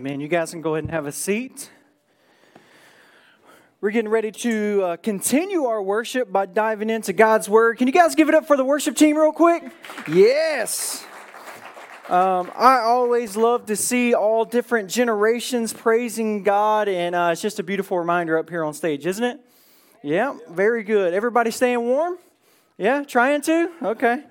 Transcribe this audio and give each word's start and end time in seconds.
Man, 0.00 0.20
you 0.20 0.28
guys 0.28 0.52
can 0.52 0.60
go 0.60 0.76
ahead 0.76 0.84
and 0.84 0.92
have 0.92 1.06
a 1.06 1.12
seat. 1.12 1.72
We're 3.80 3.90
getting 3.90 4.08
ready 4.08 4.30
to 4.30 4.82
uh, 4.84 4.96
continue 4.96 5.64
our 5.64 5.82
worship 5.82 6.30
by 6.30 6.46
diving 6.46 6.88
into 6.88 7.12
God's 7.12 7.48
Word. 7.48 7.78
Can 7.78 7.88
you 7.88 7.92
guys 7.92 8.14
give 8.14 8.28
it 8.28 8.34
up 8.36 8.46
for 8.46 8.56
the 8.56 8.64
worship 8.64 8.94
team, 8.94 9.18
real 9.18 9.32
quick? 9.32 9.64
Yes. 10.06 11.04
Um, 12.08 12.52
I 12.56 12.78
always 12.78 13.36
love 13.36 13.66
to 13.66 13.74
see 13.74 14.14
all 14.14 14.44
different 14.44 14.88
generations 14.88 15.72
praising 15.72 16.44
God, 16.44 16.86
and 16.86 17.16
uh, 17.16 17.30
it's 17.32 17.42
just 17.42 17.58
a 17.58 17.64
beautiful 17.64 17.98
reminder 17.98 18.38
up 18.38 18.48
here 18.48 18.62
on 18.62 18.74
stage, 18.74 19.04
isn't 19.04 19.24
it? 19.24 19.40
Yeah, 20.04 20.38
very 20.48 20.84
good. 20.84 21.12
Everybody 21.12 21.50
staying 21.50 21.80
warm? 21.80 22.18
Yeah, 22.76 23.02
trying 23.02 23.40
to? 23.40 23.68
Okay. 23.82 24.22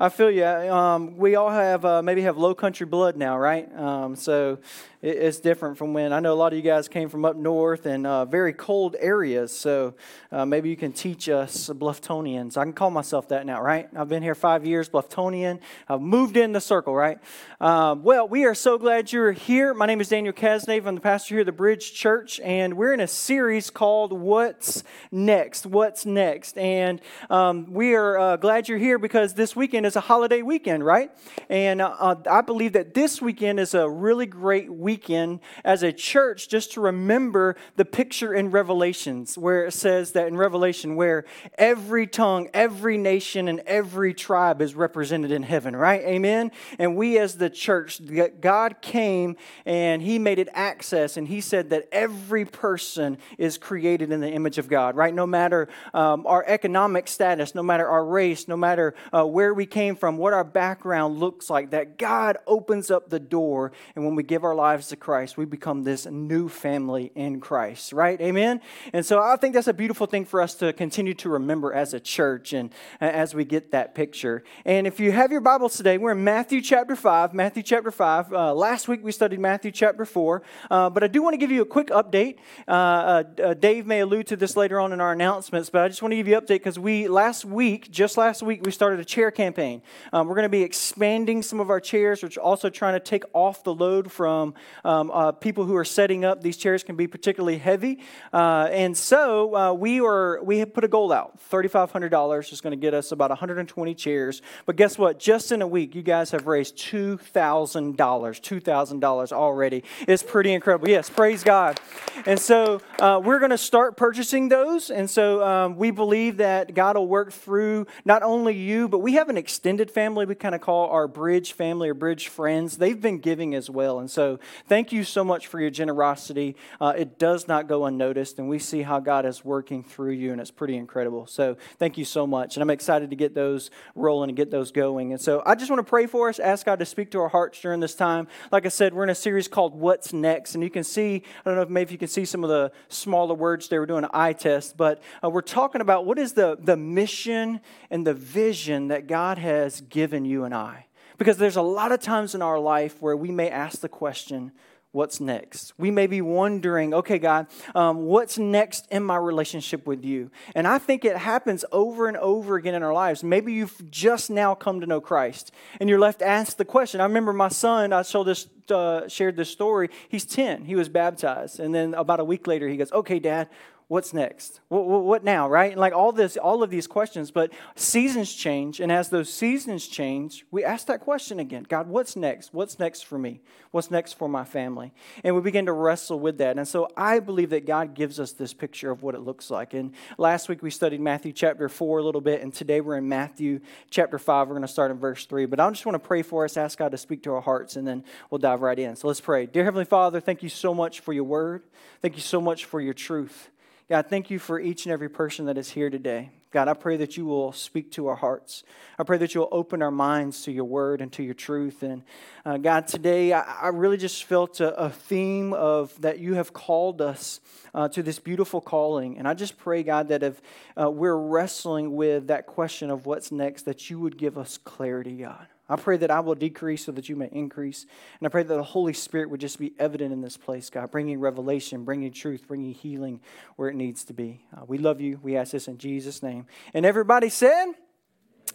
I 0.00 0.10
feel 0.10 0.30
you. 0.30 0.44
Um, 0.44 1.16
we 1.16 1.34
all 1.34 1.50
have 1.50 1.84
uh, 1.84 2.02
maybe 2.02 2.22
have 2.22 2.38
low 2.38 2.54
country 2.54 2.86
blood 2.86 3.16
now, 3.16 3.36
right? 3.36 3.68
Um, 3.76 4.14
so 4.14 4.60
it's 5.00 5.38
different 5.38 5.78
from 5.78 5.92
when 5.92 6.12
I 6.12 6.18
know 6.18 6.32
a 6.32 6.34
lot 6.34 6.52
of 6.52 6.56
you 6.56 6.62
guys 6.62 6.88
came 6.88 7.08
from 7.08 7.24
up 7.24 7.36
north 7.36 7.86
and 7.86 8.04
uh, 8.04 8.24
very 8.24 8.52
cold 8.52 8.96
areas. 8.98 9.56
So 9.56 9.94
uh, 10.32 10.44
maybe 10.44 10.70
you 10.70 10.76
can 10.76 10.92
teach 10.92 11.28
us 11.28 11.68
Blufftonians. 11.68 12.56
I 12.56 12.64
can 12.64 12.72
call 12.72 12.90
myself 12.90 13.28
that 13.28 13.46
now, 13.46 13.62
right? 13.62 13.88
I've 13.94 14.08
been 14.08 14.24
here 14.24 14.34
five 14.34 14.66
years, 14.66 14.88
Blufftonian. 14.88 15.60
I've 15.88 16.00
moved 16.00 16.36
in 16.36 16.50
the 16.50 16.60
circle, 16.60 16.96
right? 16.96 17.18
Um, 17.60 18.02
well, 18.02 18.26
we 18.26 18.44
are 18.44 18.56
so 18.56 18.76
glad 18.76 19.12
you're 19.12 19.30
here. 19.30 19.72
My 19.72 19.86
name 19.86 20.00
is 20.00 20.08
Daniel 20.08 20.32
Casnave. 20.32 20.84
I'm 20.84 20.96
the 20.96 21.00
pastor 21.00 21.36
here 21.36 21.40
at 21.40 21.46
the 21.46 21.52
Bridge 21.52 21.94
Church, 21.94 22.40
and 22.40 22.74
we're 22.76 22.92
in 22.92 23.00
a 23.00 23.06
series 23.06 23.70
called 23.70 24.12
"What's 24.12 24.82
Next." 25.12 25.64
What's 25.64 26.06
next? 26.06 26.58
And 26.58 27.00
um, 27.30 27.72
we 27.72 27.94
are 27.94 28.18
uh, 28.18 28.36
glad 28.36 28.68
you're 28.68 28.78
here 28.78 28.98
because 28.98 29.34
this 29.34 29.54
weekend 29.54 29.86
is 29.86 29.94
a 29.94 30.00
holiday 30.00 30.42
weekend, 30.42 30.84
right? 30.84 31.12
And 31.48 31.80
uh, 31.80 32.16
I 32.28 32.40
believe 32.40 32.72
that 32.72 32.94
this 32.94 33.22
weekend 33.22 33.60
is 33.60 33.74
a 33.74 33.88
really 33.88 34.26
great 34.26 34.68
weekend 34.68 34.87
weekend 34.88 35.38
as 35.66 35.82
a 35.82 35.92
church 35.92 36.48
just 36.48 36.72
to 36.72 36.80
remember 36.80 37.54
the 37.76 37.84
picture 37.84 38.32
in 38.32 38.50
Revelations 38.50 39.36
where 39.36 39.66
it 39.66 39.72
says 39.72 40.12
that 40.12 40.28
in 40.28 40.34
Revelation, 40.34 40.96
where 40.96 41.26
every 41.58 42.06
tongue, 42.06 42.48
every 42.54 42.96
nation, 42.96 43.48
and 43.48 43.60
every 43.66 44.14
tribe 44.14 44.62
is 44.62 44.74
represented 44.74 45.30
in 45.30 45.42
heaven, 45.42 45.76
right? 45.76 46.00
Amen. 46.00 46.52
And 46.78 46.96
we 46.96 47.18
as 47.18 47.36
the 47.36 47.50
church, 47.50 48.00
God 48.40 48.80
came 48.80 49.36
and 49.66 50.00
He 50.00 50.18
made 50.18 50.38
it 50.38 50.48
access, 50.54 51.18
and 51.18 51.28
He 51.28 51.42
said 51.42 51.68
that 51.68 51.86
every 51.92 52.46
person 52.46 53.18
is 53.36 53.58
created 53.58 54.10
in 54.10 54.22
the 54.22 54.30
image 54.30 54.56
of 54.56 54.68
God, 54.68 54.96
right? 54.96 55.12
No 55.12 55.26
matter 55.26 55.68
um, 55.92 56.26
our 56.26 56.46
economic 56.46 57.08
status, 57.08 57.54
no 57.54 57.62
matter 57.62 57.86
our 57.86 58.06
race, 58.06 58.48
no 58.48 58.56
matter 58.56 58.94
uh, 59.14 59.26
where 59.26 59.52
we 59.52 59.66
came 59.66 59.96
from, 59.96 60.16
what 60.16 60.32
our 60.32 60.44
background 60.44 61.18
looks 61.18 61.50
like, 61.50 61.72
that 61.72 61.98
God 61.98 62.38
opens 62.46 62.90
up 62.90 63.10
the 63.10 63.20
door, 63.20 63.72
and 63.94 64.06
when 64.06 64.14
we 64.14 64.22
give 64.22 64.44
our 64.44 64.54
lives 64.54 64.77
lives 64.78 64.86
to 64.86 64.96
Christ, 64.96 65.36
we 65.36 65.44
become 65.44 65.82
this 65.82 66.06
new 66.06 66.48
family 66.48 67.10
in 67.16 67.40
Christ, 67.40 67.92
right? 67.92 68.20
Amen? 68.20 68.60
And 68.92 69.04
so 69.04 69.20
I 69.20 69.34
think 69.34 69.54
that's 69.54 69.66
a 69.66 69.72
beautiful 69.72 70.06
thing 70.06 70.24
for 70.24 70.40
us 70.40 70.54
to 70.56 70.72
continue 70.72 71.14
to 71.14 71.28
remember 71.28 71.72
as 71.72 71.94
a 71.94 71.98
church 71.98 72.52
and 72.52 72.72
as 73.00 73.34
we 73.34 73.44
get 73.44 73.72
that 73.72 73.96
picture. 73.96 74.44
And 74.64 74.86
if 74.86 75.00
you 75.00 75.10
have 75.10 75.32
your 75.32 75.40
Bibles 75.40 75.76
today, 75.76 75.98
we're 75.98 76.12
in 76.12 76.22
Matthew 76.22 76.60
chapter 76.60 76.94
5. 76.94 77.34
Matthew 77.34 77.64
chapter 77.64 77.90
5. 77.90 78.32
Uh, 78.32 78.54
last 78.54 78.86
week 78.86 79.02
we 79.02 79.10
studied 79.10 79.40
Matthew 79.40 79.72
chapter 79.72 80.04
4. 80.04 80.42
Uh, 80.70 80.90
but 80.90 81.02
I 81.02 81.08
do 81.08 81.22
want 81.22 81.34
to 81.34 81.38
give 81.38 81.50
you 81.50 81.62
a 81.62 81.66
quick 81.66 81.88
update. 81.88 82.36
Uh, 82.68 82.70
uh, 82.70 83.24
uh, 83.42 83.54
Dave 83.54 83.84
may 83.84 83.98
allude 83.98 84.28
to 84.28 84.36
this 84.36 84.56
later 84.56 84.78
on 84.78 84.92
in 84.92 85.00
our 85.00 85.10
announcements, 85.10 85.70
but 85.70 85.82
I 85.82 85.88
just 85.88 86.02
want 86.02 86.12
to 86.12 86.16
give 86.16 86.28
you 86.28 86.36
an 86.36 86.44
update 86.44 86.60
because 86.60 86.78
we, 86.78 87.08
last 87.08 87.44
week, 87.44 87.90
just 87.90 88.16
last 88.16 88.44
week, 88.44 88.64
we 88.64 88.70
started 88.70 89.00
a 89.00 89.04
chair 89.04 89.32
campaign. 89.32 89.82
Um, 90.12 90.28
we're 90.28 90.36
going 90.36 90.44
to 90.44 90.48
be 90.48 90.62
expanding 90.62 91.42
some 91.42 91.58
of 91.58 91.68
our 91.68 91.80
chairs, 91.80 92.22
which 92.22 92.38
also 92.38 92.70
trying 92.70 92.94
to 92.94 93.00
take 93.00 93.24
off 93.32 93.64
the 93.64 93.74
load 93.74 94.12
from 94.12 94.54
um, 94.84 95.10
uh, 95.10 95.32
people 95.32 95.64
who 95.64 95.76
are 95.76 95.84
setting 95.84 96.24
up 96.24 96.42
these 96.42 96.56
chairs 96.56 96.82
can 96.82 96.96
be 96.96 97.06
particularly 97.06 97.58
heavy, 97.58 98.00
uh, 98.32 98.68
and 98.70 98.96
so 98.96 99.56
uh, 99.56 99.72
we 99.72 100.00
are 100.00 100.42
we 100.42 100.58
have 100.58 100.72
put 100.72 100.84
a 100.84 100.88
goal 100.88 101.12
out. 101.12 101.40
Thirty 101.40 101.68
five 101.68 101.90
hundred 101.90 102.10
dollars 102.10 102.52
is 102.52 102.60
going 102.60 102.72
to 102.72 102.80
get 102.80 102.94
us 102.94 103.12
about 103.12 103.30
120 103.30 103.94
chairs. 103.94 104.42
But 104.66 104.76
guess 104.76 104.98
what? 104.98 105.18
Just 105.18 105.52
in 105.52 105.62
a 105.62 105.66
week, 105.66 105.94
you 105.94 106.02
guys 106.02 106.30
have 106.30 106.46
raised 106.46 106.76
two 106.76 107.18
thousand 107.18 107.96
dollars. 107.96 108.40
Two 108.40 108.60
thousand 108.60 109.00
dollars 109.00 109.32
already. 109.32 109.84
It's 110.06 110.22
pretty 110.22 110.52
incredible. 110.52 110.88
Yes, 110.88 111.10
praise 111.10 111.42
God. 111.42 111.80
And 112.26 112.38
so 112.38 112.80
uh, 113.00 113.20
we're 113.22 113.38
going 113.38 113.50
to 113.50 113.58
start 113.58 113.96
purchasing 113.96 114.48
those, 114.48 114.90
and 114.90 115.08
so 115.08 115.44
um, 115.44 115.76
we 115.76 115.90
believe 115.90 116.38
that 116.38 116.74
God 116.74 116.96
will 116.96 117.08
work 117.08 117.32
through 117.32 117.86
not 118.04 118.22
only 118.22 118.54
you, 118.54 118.88
but 118.88 118.98
we 118.98 119.14
have 119.14 119.28
an 119.28 119.36
extended 119.36 119.90
family 119.90 120.26
we 120.26 120.34
kind 120.34 120.54
of 120.54 120.60
call 120.60 120.88
our 120.90 121.08
Bridge 121.08 121.52
family 121.52 121.88
or 121.88 121.94
Bridge 121.94 122.28
friends. 122.28 122.76
They've 122.76 123.00
been 123.00 123.18
giving 123.18 123.54
as 123.54 123.70
well, 123.70 123.98
and 123.98 124.10
so 124.10 124.38
Thank 124.66 124.92
you 124.92 125.04
so 125.04 125.24
much 125.24 125.46
for 125.46 125.60
your 125.60 125.70
generosity. 125.70 126.56
Uh, 126.80 126.94
it 126.96 127.18
does 127.18 127.48
not 127.48 127.68
go 127.68 127.84
unnoticed, 127.84 128.38
and 128.38 128.48
we 128.48 128.58
see 128.58 128.82
how 128.82 129.00
God 129.00 129.24
is 129.26 129.44
working 129.44 129.82
through 129.82 130.12
you, 130.12 130.32
and 130.32 130.40
it's 130.40 130.50
pretty 130.50 130.76
incredible. 130.76 131.26
So 131.26 131.56
thank 131.78 131.98
you 131.98 132.04
so 132.04 132.26
much. 132.26 132.56
And 132.56 132.62
I'm 132.62 132.70
excited 132.70 133.10
to 133.10 133.16
get 133.16 133.34
those 133.34 133.70
rolling 133.94 134.30
and 134.30 134.36
get 134.36 134.50
those 134.50 134.72
going. 134.72 135.12
And 135.12 135.20
so 135.20 135.42
I 135.46 135.54
just 135.54 135.70
want 135.70 135.80
to 135.84 135.88
pray 135.88 136.06
for 136.06 136.28
us, 136.28 136.38
ask 136.38 136.66
God 136.66 136.78
to 136.78 136.86
speak 136.86 137.10
to 137.12 137.20
our 137.20 137.28
hearts 137.28 137.60
during 137.60 137.80
this 137.80 137.94
time. 137.94 138.28
Like 138.50 138.66
I 138.66 138.70
said, 138.70 138.94
we're 138.94 139.04
in 139.04 139.10
a 139.10 139.14
series 139.14 139.48
called 139.48 139.74
What's 139.74 140.12
Next, 140.12 140.54
and 140.54 140.64
you 140.64 140.70
can 140.70 140.84
see, 140.84 141.22
I 141.44 141.48
don't 141.48 141.56
know 141.56 141.62
if 141.62 141.68
maybe 141.68 141.92
you 141.92 141.98
can 141.98 142.08
see 142.08 142.24
some 142.24 142.42
of 142.42 142.50
the 142.50 142.72
smaller 142.88 143.34
words 143.34 143.68
there. 143.68 143.80
We're 143.80 143.86
doing 143.86 144.04
an 144.04 144.10
eye 144.12 144.32
test, 144.32 144.76
but 144.76 145.02
uh, 145.22 145.30
we're 145.30 145.42
talking 145.42 145.80
about 145.80 146.04
what 146.06 146.18
is 146.18 146.32
the, 146.32 146.58
the 146.60 146.76
mission 146.76 147.60
and 147.90 148.06
the 148.06 148.14
vision 148.14 148.88
that 148.88 149.06
God 149.06 149.38
has 149.38 149.80
given 149.82 150.24
you 150.24 150.44
and 150.44 150.54
I. 150.54 150.87
Because 151.18 151.36
there's 151.36 151.56
a 151.56 151.62
lot 151.62 151.92
of 151.92 152.00
times 152.00 152.34
in 152.34 152.42
our 152.42 152.58
life 152.58 153.02
where 153.02 153.16
we 153.16 153.30
may 153.30 153.50
ask 153.50 153.80
the 153.80 153.88
question, 153.88 154.52
What's 154.90 155.20
next? 155.20 155.74
We 155.76 155.90
may 155.90 156.06
be 156.06 156.22
wondering, 156.22 156.94
okay, 156.94 157.18
God, 157.18 157.46
um, 157.74 158.06
what's 158.06 158.38
next 158.38 158.88
in 158.90 159.02
my 159.02 159.16
relationship 159.16 159.86
with 159.86 160.02
you? 160.02 160.30
And 160.54 160.66
I 160.66 160.78
think 160.78 161.04
it 161.04 161.18
happens 161.18 161.62
over 161.70 162.08
and 162.08 162.16
over 162.16 162.56
again 162.56 162.74
in 162.74 162.82
our 162.82 162.94
lives. 162.94 163.22
Maybe 163.22 163.52
you've 163.52 163.90
just 163.90 164.30
now 164.30 164.54
come 164.54 164.80
to 164.80 164.86
know 164.86 165.02
Christ 165.02 165.52
and 165.78 165.90
you're 165.90 165.98
left 165.98 166.20
to 166.20 166.26
ask 166.26 166.56
the 166.56 166.64
question. 166.64 167.02
I 167.02 167.04
remember 167.04 167.34
my 167.34 167.48
son, 167.48 167.92
I 167.92 168.00
showed 168.00 168.24
this, 168.24 168.48
uh, 168.70 169.06
shared 169.08 169.36
this 169.36 169.50
story. 169.50 169.90
He's 170.08 170.24
10, 170.24 170.64
he 170.64 170.74
was 170.74 170.88
baptized. 170.88 171.60
And 171.60 171.74
then 171.74 171.92
about 171.92 172.20
a 172.20 172.24
week 172.24 172.46
later, 172.46 172.66
he 172.66 172.78
goes, 172.78 172.90
okay, 172.90 173.18
Dad, 173.18 173.50
what's 173.88 174.12
next? 174.12 174.60
What, 174.68 174.84
what, 174.84 175.24
now, 175.24 175.48
right? 175.48 175.72
And 175.72 175.80
like 175.80 175.94
all 175.94 176.12
this, 176.12 176.36
all 176.36 176.62
of 176.62 176.70
these 176.70 176.86
questions, 176.86 177.30
but 177.30 177.52
seasons 177.74 178.32
change, 178.32 178.80
and 178.80 178.92
as 178.92 179.08
those 179.08 179.32
seasons 179.32 179.88
change, 179.88 180.44
we 180.50 180.62
ask 180.62 180.86
that 180.86 181.00
question 181.00 181.40
again: 181.40 181.66
God, 181.68 181.88
what's 181.88 182.14
next? 182.14 182.54
What's 182.54 182.78
next 182.78 183.06
for 183.06 183.18
me? 183.18 183.40
What's 183.70 183.90
next 183.90 184.14
for 184.14 184.28
my 184.28 184.44
family? 184.44 184.92
And 185.24 185.34
we 185.34 185.40
begin 185.42 185.66
to 185.66 185.72
wrestle 185.72 186.20
with 186.20 186.38
that. 186.38 186.56
And 186.56 186.66
so 186.66 186.88
I 186.96 187.18
believe 187.18 187.50
that 187.50 187.66
God 187.66 187.94
gives 187.94 188.18
us 188.20 188.32
this 188.32 188.54
picture 188.54 188.90
of 188.90 189.02
what 189.02 189.14
it 189.14 189.20
looks 189.20 189.50
like. 189.50 189.74
And 189.74 189.92
last 190.16 190.48
week 190.48 190.62
we 190.62 190.70
studied 190.70 191.00
Matthew 191.00 191.32
chapter 191.32 191.68
four 191.68 191.98
a 191.98 192.02
little 192.02 192.20
bit, 192.20 192.42
and 192.42 192.52
today 192.52 192.80
we're 192.80 192.96
in 192.96 193.08
Matthew 193.08 193.60
chapter 193.90 194.18
five. 194.18 194.48
We're 194.48 194.54
going 194.54 194.66
to 194.66 194.72
start 194.72 194.90
in 194.90 194.98
verse 194.98 195.26
three. 195.26 195.46
But 195.46 195.60
I 195.60 195.68
just 195.70 195.86
want 195.86 195.94
to 195.94 196.06
pray 196.06 196.22
for 196.22 196.44
us, 196.44 196.56
ask 196.56 196.78
God 196.78 196.92
to 196.92 196.98
speak 196.98 197.22
to 197.24 197.32
our 197.32 197.40
hearts, 197.40 197.76
and 197.76 197.86
then 197.88 198.04
we'll 198.30 198.38
dive 198.38 198.60
right 198.60 198.78
in. 198.78 198.96
So 198.96 199.08
let's 199.08 199.20
pray. 199.20 199.46
Dear 199.46 199.64
Heavenly 199.64 199.86
Father, 199.86 200.20
thank 200.20 200.42
you 200.42 200.48
so 200.50 200.74
much 200.74 201.00
for 201.00 201.12
your 201.12 201.24
word. 201.24 201.62
Thank 202.02 202.16
you 202.16 202.22
so 202.22 202.40
much 202.40 202.66
for 202.66 202.80
your 202.80 202.94
truth. 202.94 203.50
God, 203.88 204.08
thank 204.10 204.30
you 204.30 204.38
for 204.38 204.60
each 204.60 204.84
and 204.84 204.92
every 204.92 205.08
person 205.08 205.46
that 205.46 205.56
is 205.56 205.70
here 205.70 205.88
today. 205.88 206.28
God, 206.50 206.68
I 206.68 206.74
pray 206.74 206.98
that 206.98 207.16
you 207.16 207.24
will 207.24 207.52
speak 207.52 207.90
to 207.92 208.08
our 208.08 208.16
hearts. 208.16 208.62
I 208.98 209.02
pray 209.02 209.16
that 209.16 209.34
you'll 209.34 209.48
open 209.50 209.80
our 209.80 209.90
minds 209.90 210.42
to 210.42 210.52
your 210.52 210.66
word 210.66 211.00
and 211.00 211.10
to 211.12 211.22
your 211.22 211.32
truth. 211.32 211.82
And 211.82 212.02
uh, 212.44 212.58
God, 212.58 212.86
today 212.86 213.32
I, 213.32 213.40
I, 213.40 213.68
really 213.68 213.96
just 213.96 214.24
felt 214.24 214.60
a, 214.60 214.74
a, 214.74 214.90
theme 214.90 215.54
of 215.54 215.98
that 216.02 216.18
you 216.18 216.34
have 216.34 216.52
called 216.52 217.00
us 217.00 217.40
uh, 217.74 217.88
to 217.88 218.02
this 218.02 218.18
beautiful 218.18 218.60
calling. 218.60 219.18
And 219.18 219.26
I 219.26 219.32
just 219.32 219.56
pray, 219.56 219.82
God, 219.82 220.08
that 220.08 220.22
if 220.22 220.40
uh, 220.78 220.90
we're 220.90 221.16
wrestling 221.16 221.96
with 221.96 222.26
that 222.26 222.46
question 222.46 222.90
of 222.90 223.06
what's 223.06 223.32
next, 223.32 223.62
that 223.62 223.88
you 223.88 224.00
would 224.00 224.18
give 224.18 224.36
us 224.36 224.58
clarity, 224.58 225.16
God. 225.16 225.46
I 225.68 225.76
pray 225.76 225.96
that 225.98 226.10
I 226.10 226.20
will 226.20 226.34
decrease 226.34 226.84
so 226.84 226.92
that 226.92 227.08
you 227.08 227.16
may 227.16 227.28
increase. 227.30 227.86
And 228.18 228.26
I 228.26 228.30
pray 228.30 228.42
that 228.42 228.54
the 228.54 228.62
Holy 228.62 228.92
Spirit 228.92 229.30
would 229.30 229.40
just 229.40 229.58
be 229.58 229.72
evident 229.78 230.12
in 230.12 230.22
this 230.22 230.36
place, 230.36 230.70
God, 230.70 230.90
bringing 230.90 231.20
revelation, 231.20 231.84
bringing 231.84 232.12
truth, 232.12 232.46
bringing 232.48 232.72
healing 232.72 233.20
where 233.56 233.68
it 233.68 233.74
needs 233.76 234.04
to 234.04 234.12
be. 234.12 234.40
Uh, 234.56 234.64
we 234.66 234.78
love 234.78 235.00
you. 235.00 235.20
We 235.22 235.36
ask 235.36 235.52
this 235.52 235.68
in 235.68 235.78
Jesus' 235.78 236.22
name. 236.22 236.46
And 236.72 236.86
everybody 236.86 237.28
said, 237.28 237.66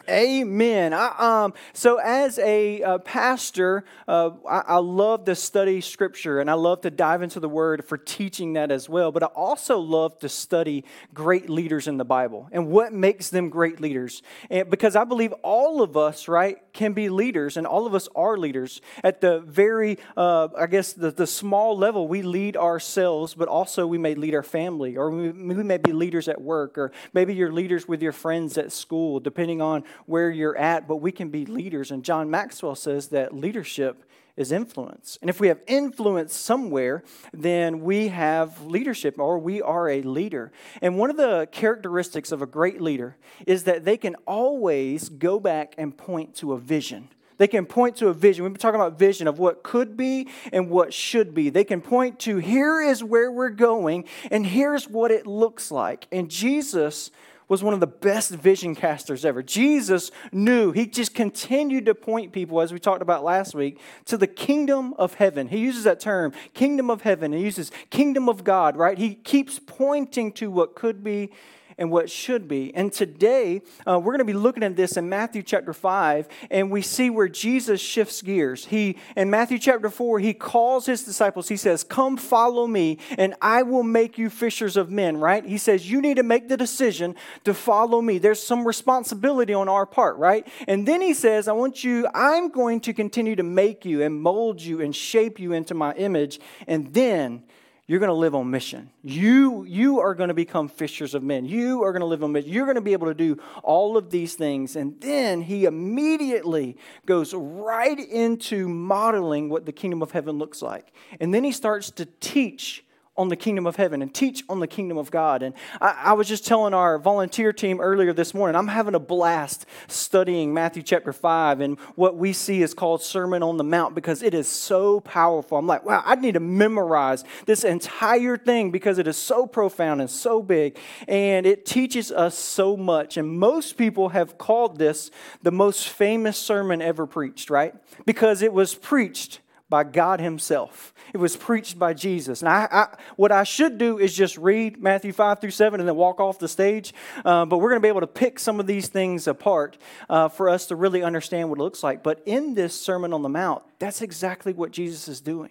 Amen. 0.09 0.93
I, 0.93 1.43
um, 1.43 1.53
so, 1.71 1.97
as 1.97 2.37
a 2.37 2.83
uh, 2.83 2.97
pastor, 2.97 3.85
uh, 4.05 4.31
I, 4.47 4.59
I, 4.67 4.77
love 4.77 5.23
to 5.25 5.35
study 5.35 5.79
scripture 5.79 6.41
and 6.41 6.49
I 6.49 6.55
love 6.55 6.81
to 6.81 6.91
dive 6.91 7.21
into 7.21 7.39
the 7.39 7.47
word 7.47 7.85
for 7.85 7.97
teaching 7.97 8.53
that 8.53 8.69
as 8.69 8.89
well. 8.89 9.13
But 9.13 9.23
I 9.23 9.27
also 9.27 9.79
love 9.79 10.19
to 10.19 10.27
study 10.27 10.83
great 11.13 11.49
leaders 11.49 11.87
in 11.87 11.95
the 11.95 12.03
Bible 12.03 12.49
and 12.51 12.67
what 12.67 12.91
makes 12.91 13.29
them 13.29 13.49
great 13.49 13.79
leaders. 13.79 14.23
And 14.49 14.69
because 14.69 14.97
I 14.97 15.05
believe 15.05 15.31
all 15.41 15.81
of 15.81 15.95
us, 15.95 16.27
right, 16.27 16.57
can 16.73 16.91
be 16.91 17.07
leaders 17.07 17.55
and 17.55 17.65
all 17.65 17.87
of 17.87 17.95
us 17.95 18.09
are 18.13 18.37
leaders. 18.37 18.81
At 19.05 19.21
the 19.21 19.39
very, 19.39 19.99
uh, 20.17 20.49
I 20.57 20.67
guess, 20.67 20.91
the, 20.91 21.11
the 21.11 21.27
small 21.27 21.77
level, 21.77 22.09
we 22.09 22.23
lead 22.23 22.57
ourselves, 22.57 23.35
but 23.35 23.47
also 23.47 23.87
we 23.87 23.97
may 23.97 24.15
lead 24.15 24.35
our 24.35 24.43
family 24.43 24.97
or 24.97 25.11
we, 25.11 25.31
we 25.31 25.63
may 25.63 25.77
be 25.77 25.93
leaders 25.93 26.27
at 26.27 26.41
work 26.41 26.77
or 26.77 26.91
maybe 27.13 27.33
you're 27.33 27.53
leaders 27.53 27.87
with 27.87 28.01
your 28.01 28.11
friends 28.11 28.57
at 28.57 28.73
school, 28.73 29.21
depending 29.21 29.61
on 29.61 29.85
where 30.05 30.29
you're 30.29 30.57
at, 30.57 30.87
but 30.87 30.97
we 30.97 31.11
can 31.11 31.29
be 31.29 31.45
leaders. 31.45 31.91
And 31.91 32.03
John 32.03 32.29
Maxwell 32.29 32.75
says 32.75 33.07
that 33.09 33.33
leadership 33.33 34.03
is 34.35 34.51
influence. 34.51 35.19
And 35.21 35.29
if 35.29 35.39
we 35.39 35.47
have 35.47 35.61
influence 35.67 36.35
somewhere, 36.35 37.03
then 37.33 37.81
we 37.81 38.07
have 38.07 38.65
leadership 38.65 39.19
or 39.19 39.37
we 39.37 39.61
are 39.61 39.87
a 39.89 40.01
leader. 40.01 40.51
And 40.81 40.97
one 40.97 41.09
of 41.09 41.17
the 41.17 41.47
characteristics 41.51 42.31
of 42.31 42.41
a 42.41 42.47
great 42.47 42.81
leader 42.81 43.15
is 43.45 43.65
that 43.65 43.85
they 43.85 43.97
can 43.97 44.15
always 44.25 45.09
go 45.09 45.39
back 45.39 45.75
and 45.77 45.95
point 45.95 46.35
to 46.37 46.53
a 46.53 46.57
vision. 46.57 47.09
They 47.37 47.47
can 47.47 47.65
point 47.65 47.97
to 47.97 48.07
a 48.07 48.13
vision. 48.13 48.43
We've 48.43 48.53
been 48.53 48.59
talking 48.59 48.79
about 48.79 48.97
vision 48.97 49.27
of 49.27 49.39
what 49.39 49.63
could 49.63 49.97
be 49.97 50.29
and 50.51 50.69
what 50.69 50.93
should 50.93 51.33
be. 51.33 51.49
They 51.49 51.63
can 51.63 51.81
point 51.81 52.19
to 52.21 52.37
here 52.37 52.81
is 52.81 53.03
where 53.03 53.31
we're 53.31 53.49
going 53.49 54.05
and 54.31 54.45
here's 54.45 54.87
what 54.87 55.11
it 55.11 55.27
looks 55.27 55.71
like. 55.71 56.07
And 56.11 56.29
Jesus 56.29 57.11
was 57.47 57.63
one 57.63 57.73
of 57.73 57.79
the 57.79 57.87
best 57.87 58.31
vision 58.31 58.75
casters 58.75 59.25
ever. 59.25 59.43
Jesus 59.43 60.11
knew, 60.31 60.71
he 60.71 60.85
just 60.85 61.13
continued 61.13 61.85
to 61.85 61.95
point 61.95 62.31
people, 62.31 62.61
as 62.61 62.71
we 62.71 62.79
talked 62.79 63.01
about 63.01 63.23
last 63.23 63.53
week, 63.53 63.79
to 64.05 64.17
the 64.17 64.27
kingdom 64.27 64.93
of 64.95 65.15
heaven. 65.15 65.47
He 65.47 65.59
uses 65.59 65.83
that 65.83 65.99
term, 65.99 66.33
kingdom 66.53 66.89
of 66.89 67.01
heaven. 67.01 67.33
He 67.33 67.41
uses 67.41 67.71
kingdom 67.89 68.29
of 68.29 68.43
God, 68.43 68.75
right? 68.75 68.97
He 68.97 69.15
keeps 69.15 69.59
pointing 69.59 70.31
to 70.33 70.49
what 70.49 70.75
could 70.75 71.03
be 71.03 71.31
and 71.77 71.91
what 71.91 72.09
should 72.09 72.47
be. 72.47 72.73
And 72.75 72.91
today, 72.91 73.61
uh, 73.87 73.99
we're 73.99 74.13
going 74.13 74.19
to 74.19 74.25
be 74.25 74.33
looking 74.33 74.63
at 74.63 74.75
this 74.75 74.97
in 74.97 75.09
Matthew 75.09 75.43
chapter 75.43 75.73
5, 75.73 76.27
and 76.51 76.71
we 76.71 76.81
see 76.81 77.09
where 77.09 77.27
Jesus 77.27 77.81
shifts 77.81 78.21
gears. 78.21 78.65
He, 78.65 78.97
in 79.15 79.29
Matthew 79.29 79.59
chapter 79.59 79.89
4, 79.89 80.19
he 80.19 80.33
calls 80.33 80.85
his 80.85 81.03
disciples, 81.03 81.47
he 81.47 81.57
says, 81.57 81.83
Come 81.83 82.17
follow 82.17 82.67
me, 82.67 82.97
and 83.17 83.35
I 83.41 83.63
will 83.63 83.83
make 83.83 84.17
you 84.17 84.29
fishers 84.29 84.77
of 84.77 84.89
men, 84.89 85.17
right? 85.17 85.45
He 85.45 85.57
says, 85.57 85.89
You 85.89 86.01
need 86.01 86.17
to 86.17 86.23
make 86.23 86.49
the 86.49 86.57
decision 86.57 87.15
to 87.43 87.53
follow 87.53 88.01
me. 88.01 88.17
There's 88.17 88.41
some 88.41 88.65
responsibility 88.65 89.53
on 89.53 89.69
our 89.69 89.85
part, 89.85 90.17
right? 90.17 90.47
And 90.67 90.87
then 90.87 91.01
he 91.01 91.13
says, 91.13 91.47
I 91.47 91.53
want 91.53 91.83
you, 91.83 92.07
I'm 92.13 92.49
going 92.49 92.81
to 92.81 92.93
continue 92.93 93.35
to 93.35 93.43
make 93.43 93.85
you 93.85 94.01
and 94.03 94.21
mold 94.21 94.61
you 94.61 94.81
and 94.81 94.95
shape 94.95 95.39
you 95.39 95.53
into 95.53 95.73
my 95.73 95.93
image, 95.93 96.39
and 96.67 96.93
then 96.93 97.43
you're 97.85 97.99
going 97.99 98.09
to 98.09 98.13
live 98.13 98.33
on 98.33 98.49
mission. 98.49 98.89
You, 99.01 99.65
you 99.65 99.99
are 99.99 100.15
going 100.15 100.29
to 100.29 100.33
become 100.33 100.69
fishers 100.69 101.13
of 101.13 101.21
men. 101.21 101.45
You 101.45 101.83
are 101.83 101.91
going 101.91 101.99
to 101.99 102.05
live 102.05 102.23
on 102.23 102.31
mission. 102.31 102.49
You're 102.49 102.65
going 102.65 102.75
to 102.75 102.81
be 102.81 102.93
able 102.93 103.07
to 103.07 103.13
do 103.13 103.37
all 103.61 103.97
of 103.97 104.09
these 104.09 104.35
things. 104.35 104.77
And 104.77 104.99
then 105.01 105.41
he 105.41 105.65
immediately 105.65 106.77
goes 107.05 107.33
right 107.33 107.99
into 107.99 108.69
modeling 108.69 109.49
what 109.49 109.65
the 109.65 109.73
kingdom 109.73 110.01
of 110.01 110.11
heaven 110.11 110.37
looks 110.37 110.61
like. 110.61 110.93
And 111.19 111.33
then 111.33 111.43
he 111.43 111.51
starts 111.51 111.91
to 111.91 112.05
teach 112.21 112.85
on 113.15 113.29
the 113.29 113.35
kingdom 113.35 113.67
of 113.67 113.75
heaven 113.75 114.01
and 114.01 114.11
teach 114.11 114.43
on 114.49 114.59
the 114.59 114.67
kingdom 114.67 114.97
of 114.97 115.11
God. 115.11 115.43
And 115.43 115.53
I, 115.79 116.01
I, 116.05 116.13
was 116.13 116.27
just 116.27 116.47
telling 116.47 116.73
our 116.73 116.97
volunteer 116.97 117.53
team 117.53 117.79
earlier 117.79 118.11
this 118.11 118.33
morning, 118.33 118.55
I'm 118.55 118.67
having 118.67 118.95
a 118.95 118.99
blast 118.99 119.67
studying 119.87 120.51
Matthew 120.51 120.81
chapter 120.81 121.13
5 121.13 121.61
and 121.61 121.79
what 121.95 122.17
we 122.17 122.33
see 122.33 122.63
is 122.63 122.73
called 122.73 123.03
Sermon 123.03 123.43
on 123.43 123.57
the 123.57 123.63
Mount 123.63 123.93
because 123.93 124.23
it 124.23 124.33
is 124.33 124.47
so 124.47 124.99
powerful. 124.99 125.59
I'm 125.59 125.67
like, 125.67 125.85
wow, 125.85 126.01
I 126.03 126.15
need 126.15 126.33
to 126.33 126.39
memorize 126.39 127.23
this 127.45 127.63
entire 127.63 128.35
thing 128.35 128.71
because 128.71 128.97
it 128.97 129.07
is 129.07 129.17
so 129.17 129.45
profound 129.45 130.01
and 130.01 130.09
so 130.09 130.41
big 130.41 130.79
and 131.07 131.45
it 131.45 131.67
teaches 131.67 132.11
us 132.11 132.35
so 132.35 132.75
much. 132.75 133.17
And 133.17 133.37
most 133.37 133.77
people 133.77 134.09
have 134.09 134.39
called 134.39 134.79
this 134.79 135.11
the 135.43 135.51
most 135.51 135.87
famous 135.87 136.37
sermon 136.37 136.81
ever 136.81 137.05
preached, 137.05 137.51
right? 137.51 137.75
Because 138.07 138.41
it 138.41 138.53
was 138.53 138.73
preached 138.73 139.39
by 139.73 139.83
God 139.83 140.21
Himself. 140.21 140.93
It 141.15 141.17
was 141.17 141.35
preached 141.35 141.79
by 141.79 141.95
Jesus. 141.95 142.43
And 142.43 142.49
I, 142.49 142.67
I, 142.71 142.97
what 143.15 143.31
I 143.31 143.43
should 143.43 143.79
do 143.79 143.97
is 143.97 144.15
just 144.15 144.37
read 144.37 144.79
Matthew 144.79 145.11
5 145.11 145.41
through 145.41 145.49
7 145.49 145.79
and 145.79 145.89
then 145.89 145.95
walk 145.95 146.19
off 146.19 146.37
the 146.37 146.47
stage. 146.47 146.93
Uh, 147.25 147.43
but 147.45 147.57
we're 147.57 147.69
going 147.69 147.81
to 147.81 147.83
be 147.83 147.87
able 147.87 148.01
to 148.01 148.05
pick 148.05 148.37
some 148.37 148.59
of 148.59 148.67
these 148.67 148.87
things 148.87 149.25
apart 149.25 149.79
uh, 150.11 150.27
for 150.27 150.47
us 150.47 150.67
to 150.67 150.75
really 150.75 151.01
understand 151.01 151.49
what 151.49 151.57
it 151.57 151.63
looks 151.63 151.81
like. 151.81 152.03
But 152.03 152.21
in 152.27 152.53
this 152.53 152.79
Sermon 152.79 153.13
on 153.13 153.23
the 153.23 153.29
Mount, 153.29 153.63
that's 153.79 154.03
exactly 154.03 154.53
what 154.53 154.69
Jesus 154.69 155.07
is 155.07 155.21
doing. 155.21 155.49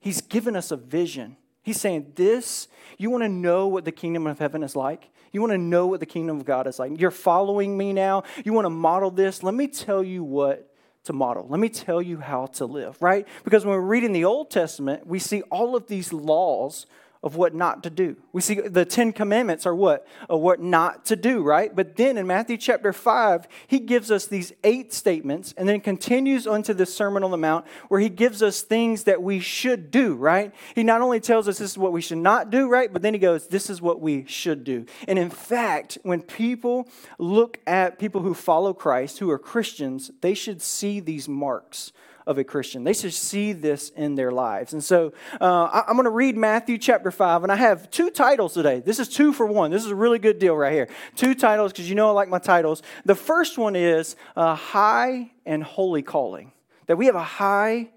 He's 0.00 0.20
given 0.20 0.56
us 0.56 0.72
a 0.72 0.76
vision. 0.76 1.36
He's 1.62 1.80
saying, 1.80 2.14
This, 2.16 2.66
you 2.98 3.08
want 3.08 3.22
to 3.22 3.28
know 3.28 3.68
what 3.68 3.84
the 3.84 3.92
kingdom 3.92 4.26
of 4.26 4.40
heaven 4.40 4.64
is 4.64 4.74
like? 4.74 5.10
You 5.30 5.40
want 5.42 5.52
to 5.52 5.58
know 5.58 5.86
what 5.86 6.00
the 6.00 6.06
kingdom 6.06 6.38
of 6.38 6.44
God 6.44 6.66
is 6.66 6.80
like? 6.80 7.00
You're 7.00 7.12
following 7.12 7.78
me 7.78 7.92
now. 7.92 8.24
You 8.44 8.52
want 8.52 8.64
to 8.64 8.70
model 8.70 9.12
this? 9.12 9.44
Let 9.44 9.54
me 9.54 9.68
tell 9.68 10.02
you 10.02 10.24
what 10.24 10.69
to 11.04 11.12
model. 11.12 11.46
Let 11.48 11.60
me 11.60 11.68
tell 11.68 12.02
you 12.02 12.18
how 12.18 12.46
to 12.46 12.66
live, 12.66 13.00
right? 13.00 13.26
Because 13.44 13.64
when 13.64 13.74
we're 13.74 13.80
reading 13.80 14.12
the 14.12 14.24
Old 14.24 14.50
Testament, 14.50 15.06
we 15.06 15.18
see 15.18 15.42
all 15.42 15.76
of 15.76 15.86
these 15.86 16.12
laws 16.12 16.86
of 17.22 17.36
what 17.36 17.54
not 17.54 17.82
to 17.82 17.90
do. 17.90 18.16
We 18.32 18.40
see 18.40 18.54
the 18.54 18.86
Ten 18.86 19.12
Commandments 19.12 19.66
are 19.66 19.74
what? 19.74 20.06
Of 20.28 20.40
what 20.40 20.60
not 20.60 21.04
to 21.06 21.16
do, 21.16 21.42
right? 21.42 21.74
But 21.74 21.96
then 21.96 22.16
in 22.16 22.26
Matthew 22.26 22.56
chapter 22.56 22.94
5, 22.94 23.46
he 23.66 23.78
gives 23.78 24.10
us 24.10 24.26
these 24.26 24.54
eight 24.64 24.94
statements 24.94 25.52
and 25.58 25.68
then 25.68 25.80
continues 25.80 26.46
onto 26.46 26.72
the 26.72 26.86
Sermon 26.86 27.22
on 27.22 27.30
the 27.30 27.36
Mount 27.36 27.66
where 27.88 28.00
he 28.00 28.08
gives 28.08 28.42
us 28.42 28.62
things 28.62 29.04
that 29.04 29.22
we 29.22 29.38
should 29.38 29.90
do, 29.90 30.14
right? 30.14 30.54
He 30.74 30.82
not 30.82 31.02
only 31.02 31.20
tells 31.20 31.46
us 31.46 31.58
this 31.58 31.72
is 31.72 31.78
what 31.78 31.92
we 31.92 32.00
should 32.00 32.18
not 32.18 32.48
do, 32.48 32.68
right? 32.68 32.90
But 32.90 33.02
then 33.02 33.12
he 33.12 33.20
goes, 33.20 33.48
this 33.48 33.68
is 33.68 33.82
what 33.82 34.00
we 34.00 34.24
should 34.24 34.64
do. 34.64 34.86
And 35.06 35.18
in 35.18 35.28
fact, 35.28 35.98
when 36.02 36.22
people 36.22 36.88
look 37.18 37.58
at 37.66 37.98
people 37.98 38.22
who 38.22 38.32
follow 38.32 38.72
Christ, 38.72 39.18
who 39.18 39.30
are 39.30 39.38
Christians, 39.38 40.10
they 40.22 40.32
should 40.32 40.62
see 40.62 41.00
these 41.00 41.28
marks 41.28 41.92
of 42.30 42.38
a 42.38 42.44
Christian. 42.44 42.84
They 42.84 42.92
should 42.92 43.12
see 43.12 43.52
this 43.52 43.90
in 43.90 44.14
their 44.14 44.30
lives. 44.30 44.72
And 44.72 44.82
so 44.82 45.12
uh, 45.40 45.82
I'm 45.86 45.96
going 45.96 46.04
to 46.04 46.10
read 46.10 46.36
Matthew 46.36 46.78
chapter 46.78 47.10
5, 47.10 47.42
and 47.42 47.50
I 47.50 47.56
have 47.56 47.90
two 47.90 48.08
titles 48.08 48.54
today. 48.54 48.78
This 48.78 49.00
is 49.00 49.08
two 49.08 49.32
for 49.32 49.46
one. 49.46 49.72
This 49.72 49.84
is 49.84 49.90
a 49.90 49.96
really 49.96 50.20
good 50.20 50.38
deal 50.38 50.56
right 50.56 50.72
here. 50.72 50.88
Two 51.16 51.34
titles, 51.34 51.72
because 51.72 51.88
you 51.88 51.96
know 51.96 52.08
I 52.08 52.12
like 52.12 52.28
my 52.28 52.38
titles. 52.38 52.84
The 53.04 53.16
first 53.16 53.58
one 53.58 53.74
is 53.74 54.14
uh, 54.36 54.54
High 54.54 55.32
and 55.44 55.64
Holy 55.64 56.02
Calling. 56.02 56.52
That 56.86 56.96
we 56.96 57.06
have 57.06 57.16
a 57.16 57.24
high 57.24 57.90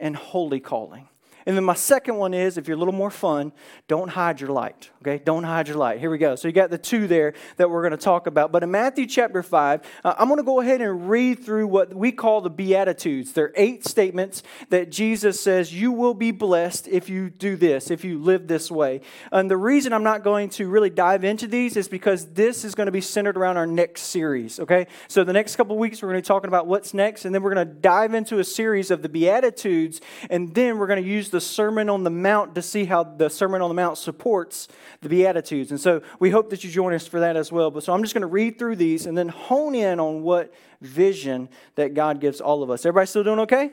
and 0.00 0.16
holy 0.16 0.58
calling. 0.58 1.08
And 1.46 1.56
then 1.56 1.62
my 1.62 1.74
second 1.74 2.16
one 2.16 2.34
is 2.34 2.58
if 2.58 2.66
you're 2.66 2.76
a 2.76 2.78
little 2.78 2.92
more 2.92 3.10
fun, 3.10 3.52
don't 3.86 4.08
hide 4.08 4.40
your 4.40 4.50
light. 4.50 4.90
Okay? 5.02 5.22
Don't 5.24 5.44
hide 5.44 5.68
your 5.68 5.76
light. 5.76 6.00
Here 6.00 6.10
we 6.10 6.18
go. 6.18 6.34
So 6.34 6.48
you 6.48 6.52
got 6.52 6.70
the 6.70 6.78
two 6.78 7.06
there 7.06 7.34
that 7.56 7.70
we're 7.70 7.82
going 7.82 7.92
to 7.92 7.96
talk 7.96 8.26
about. 8.26 8.50
But 8.50 8.64
in 8.64 8.72
Matthew 8.72 9.06
chapter 9.06 9.44
5, 9.44 9.80
uh, 10.04 10.14
I'm 10.18 10.26
going 10.26 10.38
to 10.38 10.44
go 10.44 10.60
ahead 10.60 10.80
and 10.80 11.08
read 11.08 11.44
through 11.44 11.68
what 11.68 11.94
we 11.94 12.10
call 12.10 12.40
the 12.40 12.50
Beatitudes. 12.50 13.32
They're 13.32 13.52
eight 13.54 13.86
statements 13.86 14.42
that 14.70 14.90
Jesus 14.90 15.40
says, 15.40 15.72
You 15.72 15.92
will 15.92 16.14
be 16.14 16.32
blessed 16.32 16.88
if 16.88 17.08
you 17.08 17.30
do 17.30 17.54
this, 17.54 17.92
if 17.92 18.04
you 18.04 18.18
live 18.18 18.48
this 18.48 18.68
way. 18.68 19.02
And 19.30 19.48
the 19.48 19.56
reason 19.56 19.92
I'm 19.92 20.02
not 20.02 20.24
going 20.24 20.48
to 20.50 20.68
really 20.68 20.90
dive 20.90 21.22
into 21.22 21.46
these 21.46 21.76
is 21.76 21.86
because 21.86 22.26
this 22.32 22.64
is 22.64 22.74
going 22.74 22.86
to 22.86 22.92
be 22.92 23.00
centered 23.00 23.36
around 23.36 23.56
our 23.56 23.68
next 23.68 24.02
series. 24.02 24.58
Okay? 24.58 24.88
So 25.06 25.22
the 25.22 25.32
next 25.32 25.54
couple 25.54 25.78
weeks, 25.78 26.02
we're 26.02 26.08
going 26.08 26.20
to 26.20 26.26
be 26.26 26.26
talking 26.26 26.48
about 26.48 26.66
what's 26.66 26.92
next. 26.92 27.24
And 27.24 27.32
then 27.32 27.44
we're 27.44 27.54
going 27.54 27.68
to 27.68 27.72
dive 27.72 28.14
into 28.14 28.40
a 28.40 28.44
series 28.44 28.90
of 28.90 29.02
the 29.02 29.08
Beatitudes. 29.08 30.00
And 30.28 30.52
then 30.52 30.78
we're 30.78 30.88
going 30.88 31.02
to 31.02 31.08
use 31.08 31.30
the 31.30 31.35
Sermon 31.40 31.88
on 31.88 32.04
the 32.04 32.10
Mount 32.10 32.54
to 32.54 32.62
see 32.62 32.84
how 32.84 33.02
the 33.02 33.28
Sermon 33.28 33.62
on 33.62 33.68
the 33.70 33.74
Mount 33.74 33.98
supports 33.98 34.68
the 35.00 35.08
Beatitudes. 35.08 35.70
And 35.70 35.80
so 35.80 36.02
we 36.18 36.30
hope 36.30 36.50
that 36.50 36.64
you 36.64 36.70
join 36.70 36.92
us 36.94 37.06
for 37.06 37.20
that 37.20 37.36
as 37.36 37.50
well. 37.50 37.70
But 37.70 37.84
so 37.84 37.92
I'm 37.92 38.02
just 38.02 38.14
going 38.14 38.22
to 38.22 38.26
read 38.26 38.58
through 38.58 38.76
these 38.76 39.06
and 39.06 39.16
then 39.16 39.28
hone 39.28 39.74
in 39.74 40.00
on 40.00 40.22
what 40.22 40.52
vision 40.80 41.48
that 41.74 41.94
God 41.94 42.20
gives 42.20 42.40
all 42.40 42.62
of 42.62 42.70
us. 42.70 42.84
Everybody 42.84 43.06
still 43.06 43.24
doing 43.24 43.40
okay? 43.40 43.70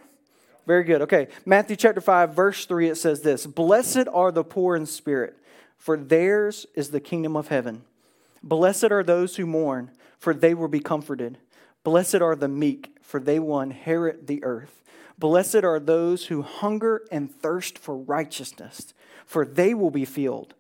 Very 0.65 0.83
good. 0.83 1.01
Okay. 1.01 1.27
Matthew 1.45 1.75
chapter 1.75 2.01
5, 2.01 2.33
verse 2.33 2.65
3, 2.65 2.89
it 2.89 2.95
says 2.95 3.21
this 3.21 3.45
Blessed 3.45 4.07
are 4.13 4.31
the 4.31 4.43
poor 4.43 4.75
in 4.75 4.85
spirit, 4.85 5.37
for 5.77 5.97
theirs 5.97 6.65
is 6.75 6.91
the 6.91 6.99
kingdom 6.99 7.35
of 7.35 7.49
heaven. 7.49 7.83
Blessed 8.41 8.91
are 8.91 9.03
those 9.03 9.35
who 9.35 9.45
mourn, 9.45 9.91
for 10.17 10.33
they 10.33 10.53
will 10.53 10.67
be 10.67 10.79
comforted. 10.79 11.37
Blessed 11.83 12.21
are 12.21 12.35
the 12.35 12.47
meek, 12.47 12.97
for 13.01 13.19
they 13.19 13.39
will 13.39 13.59
inherit 13.59 14.27
the 14.27 14.43
earth. 14.43 14.81
Blessed 15.17 15.63
are 15.63 15.79
those 15.79 16.25
who 16.25 16.41
hunger 16.41 17.05
and 17.11 17.33
thirst 17.33 17.77
for 17.77 17.95
righteousness, 17.95 18.93
for 19.25 19.45
they 19.45 19.73
will 19.73 19.91
be 19.91 20.05
filled. 20.05 20.53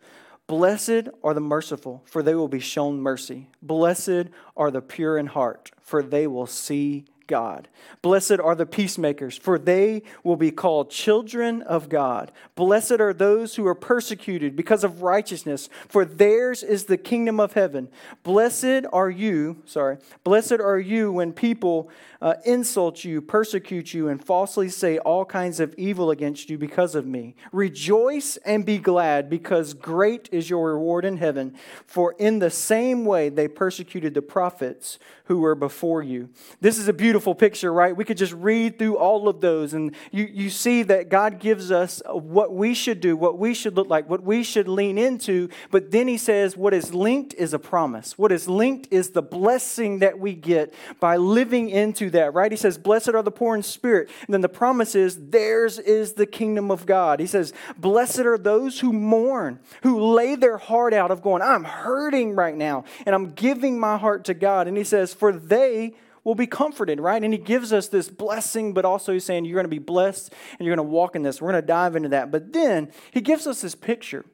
Blessed 0.47 1.09
are 1.23 1.33
the 1.33 1.39
merciful, 1.39 2.03
for 2.05 2.21
they 2.21 2.35
will 2.35 2.47
be 2.47 2.59
shown 2.59 2.99
mercy. 3.01 3.47
Blessed 3.61 4.27
are 4.57 4.71
the 4.71 4.81
pure 4.81 5.17
in 5.17 5.27
heart, 5.27 5.71
for 5.81 6.03
they 6.03 6.27
will 6.27 6.47
see 6.47 7.05
God. 7.27 7.67
Blessed 8.01 8.39
are 8.39 8.55
the 8.55 8.65
peacemakers, 8.65 9.37
for 9.37 9.57
they 9.57 10.03
will 10.23 10.35
be 10.35 10.51
called 10.51 10.91
children 10.91 11.61
of 11.61 11.89
God. 11.89 12.31
Blessed 12.55 12.99
are 12.99 13.13
those 13.13 13.55
who 13.55 13.65
are 13.65 13.75
persecuted 13.75 14.55
because 14.55 14.83
of 14.83 15.01
righteousness, 15.01 15.69
for 15.87 16.05
theirs 16.05 16.63
is 16.63 16.85
the 16.85 16.97
kingdom 16.97 17.39
of 17.39 17.53
heaven. 17.53 17.87
Blessed 18.23 18.85
are 18.91 19.09
you, 19.09 19.61
sorry, 19.65 19.97
blessed 20.23 20.59
are 20.59 20.79
you 20.79 21.11
when 21.11 21.33
people 21.33 21.89
uh, 22.21 22.35
insult 22.45 23.03
you, 23.03 23.21
persecute 23.21 23.93
you, 23.93 24.07
and 24.07 24.23
falsely 24.23 24.69
say 24.69 24.97
all 24.99 25.25
kinds 25.25 25.59
of 25.59 25.73
evil 25.77 26.11
against 26.11 26.49
you 26.49 26.57
because 26.57 26.95
of 26.95 27.05
me. 27.05 27.35
Rejoice 27.51 28.37
and 28.45 28.65
be 28.65 28.77
glad, 28.77 29.29
because 29.29 29.73
great 29.73 30.29
is 30.31 30.49
your 30.49 30.73
reward 30.73 31.05
in 31.05 31.17
heaven. 31.17 31.55
For 31.85 32.15
in 32.19 32.39
the 32.39 32.49
same 32.49 33.05
way 33.05 33.29
they 33.29 33.47
persecuted 33.47 34.13
the 34.13 34.21
prophets 34.21 34.99
who 35.25 35.39
were 35.39 35.55
before 35.55 36.03
you. 36.03 36.29
This 36.59 36.77
is 36.77 36.87
a 36.87 36.93
beautiful 36.93 37.12
beautiful 37.13 37.35
picture, 37.35 37.71
right? 37.71 37.95
We 37.95 38.05
could 38.05 38.17
just 38.17 38.33
read 38.33 38.79
through 38.79 38.97
all 38.97 39.29
of 39.29 39.39
those, 39.39 39.75
and 39.75 39.93
you, 40.11 40.23
you 40.23 40.49
see 40.49 40.81
that 40.81 41.09
God 41.09 41.37
gives 41.37 41.71
us 41.71 42.01
what 42.07 42.55
we 42.55 42.73
should 42.73 43.01
do, 43.01 43.15
what 43.15 43.37
we 43.37 43.53
should 43.53 43.75
look 43.75 43.87
like, 43.87 44.09
what 44.09 44.23
we 44.23 44.41
should 44.41 44.67
lean 44.67 44.97
into. 44.97 45.47
But 45.69 45.91
then 45.91 46.07
He 46.07 46.17
says, 46.17 46.57
what 46.57 46.73
is 46.73 46.91
linked 46.91 47.35
is 47.35 47.53
a 47.53 47.59
promise. 47.59 48.17
What 48.17 48.31
is 48.31 48.49
linked 48.49 48.87
is 48.89 49.11
the 49.11 49.21
blessing 49.21 49.99
that 49.99 50.17
we 50.17 50.33
get 50.33 50.73
by 50.99 51.17
living 51.17 51.69
into 51.69 52.09
that, 52.09 52.33
right? 52.33 52.51
He 52.51 52.57
says, 52.57 52.79
Blessed 52.79 53.09
are 53.09 53.21
the 53.21 53.29
poor 53.29 53.55
in 53.55 53.61
spirit. 53.61 54.09
And 54.25 54.33
then 54.33 54.41
the 54.41 54.49
promise 54.49 54.95
is, 54.95 55.29
Theirs 55.29 55.77
is 55.77 56.13
the 56.13 56.25
kingdom 56.25 56.71
of 56.71 56.87
God. 56.87 57.19
He 57.19 57.27
says, 57.27 57.53
Blessed 57.77 58.21
are 58.21 58.39
those 58.39 58.79
who 58.79 58.91
mourn, 58.91 59.59
who 59.83 60.15
lay 60.15 60.33
their 60.33 60.57
heart 60.57 60.95
out 60.95 61.11
of 61.11 61.21
going, 61.21 61.43
I'm 61.43 61.63
hurting 61.63 62.33
right 62.33 62.55
now, 62.55 62.85
and 63.05 63.13
I'm 63.13 63.33
giving 63.33 63.79
my 63.79 63.99
heart 63.99 64.25
to 64.25 64.33
God. 64.33 64.67
And 64.67 64.75
He 64.75 64.83
says, 64.83 65.13
For 65.13 65.31
they 65.31 65.93
will 66.23 66.35
be 66.35 66.47
comforted, 66.47 66.99
right? 66.99 67.21
And 67.21 67.33
he 67.33 67.39
gives 67.39 67.73
us 67.73 67.87
this 67.87 68.09
blessing, 68.09 68.73
but 68.73 68.85
also 68.85 69.13
he's 69.13 69.25
saying 69.25 69.45
you're 69.45 69.55
going 69.55 69.65
to 69.65 69.69
be 69.69 69.79
blessed 69.79 70.33
and 70.57 70.65
you're 70.65 70.75
going 70.75 70.85
to 70.85 70.91
walk 70.91 71.15
in 71.15 71.23
this. 71.23 71.41
We're 71.41 71.51
going 71.51 71.61
to 71.61 71.67
dive 71.67 71.95
into 71.95 72.09
that. 72.09 72.31
But 72.31 72.53
then 72.53 72.91
he 73.11 73.21
gives 73.21 73.45
us 73.47 73.61
this 73.61 73.75
picture. 73.75 74.25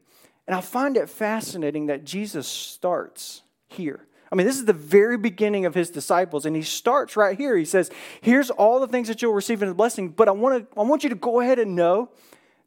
And 0.48 0.56
I 0.56 0.62
find 0.62 0.98
it 0.98 1.10
fascinating 1.10 1.88
that 1.88 2.06
Jesus 2.06 2.48
starts 2.48 3.44
here. 3.68 4.08
I 4.32 4.36
mean, 4.36 4.46
this 4.46 4.58
is 4.58 4.66
the 4.66 4.74
very 4.74 5.18
beginning 5.18 5.66
of 5.66 5.74
his 5.74 5.90
disciples, 5.90 6.46
and 6.46 6.56
he 6.56 6.62
starts 6.62 7.16
right 7.16 7.38
here. 7.38 7.58
He 7.58 7.66
says, 7.66 7.90
Here's 8.22 8.52
all 8.52 8.80
the 8.80 8.88
things 8.88 9.08
that 9.08 9.22
you'll 9.22 9.34
receive 9.34 9.64
in 9.64 9.70
the 9.70 9.76
blessing, 9.76 10.10
but 10.10 10.28
I 10.28 10.32
want, 10.32 10.72
to, 10.72 10.80
I 10.80 10.84
want 10.84 11.04
you 11.04 11.10
to 11.10 11.16
go 11.16 11.40
ahead 11.40 11.58
and 11.58 11.76
know 11.76 12.10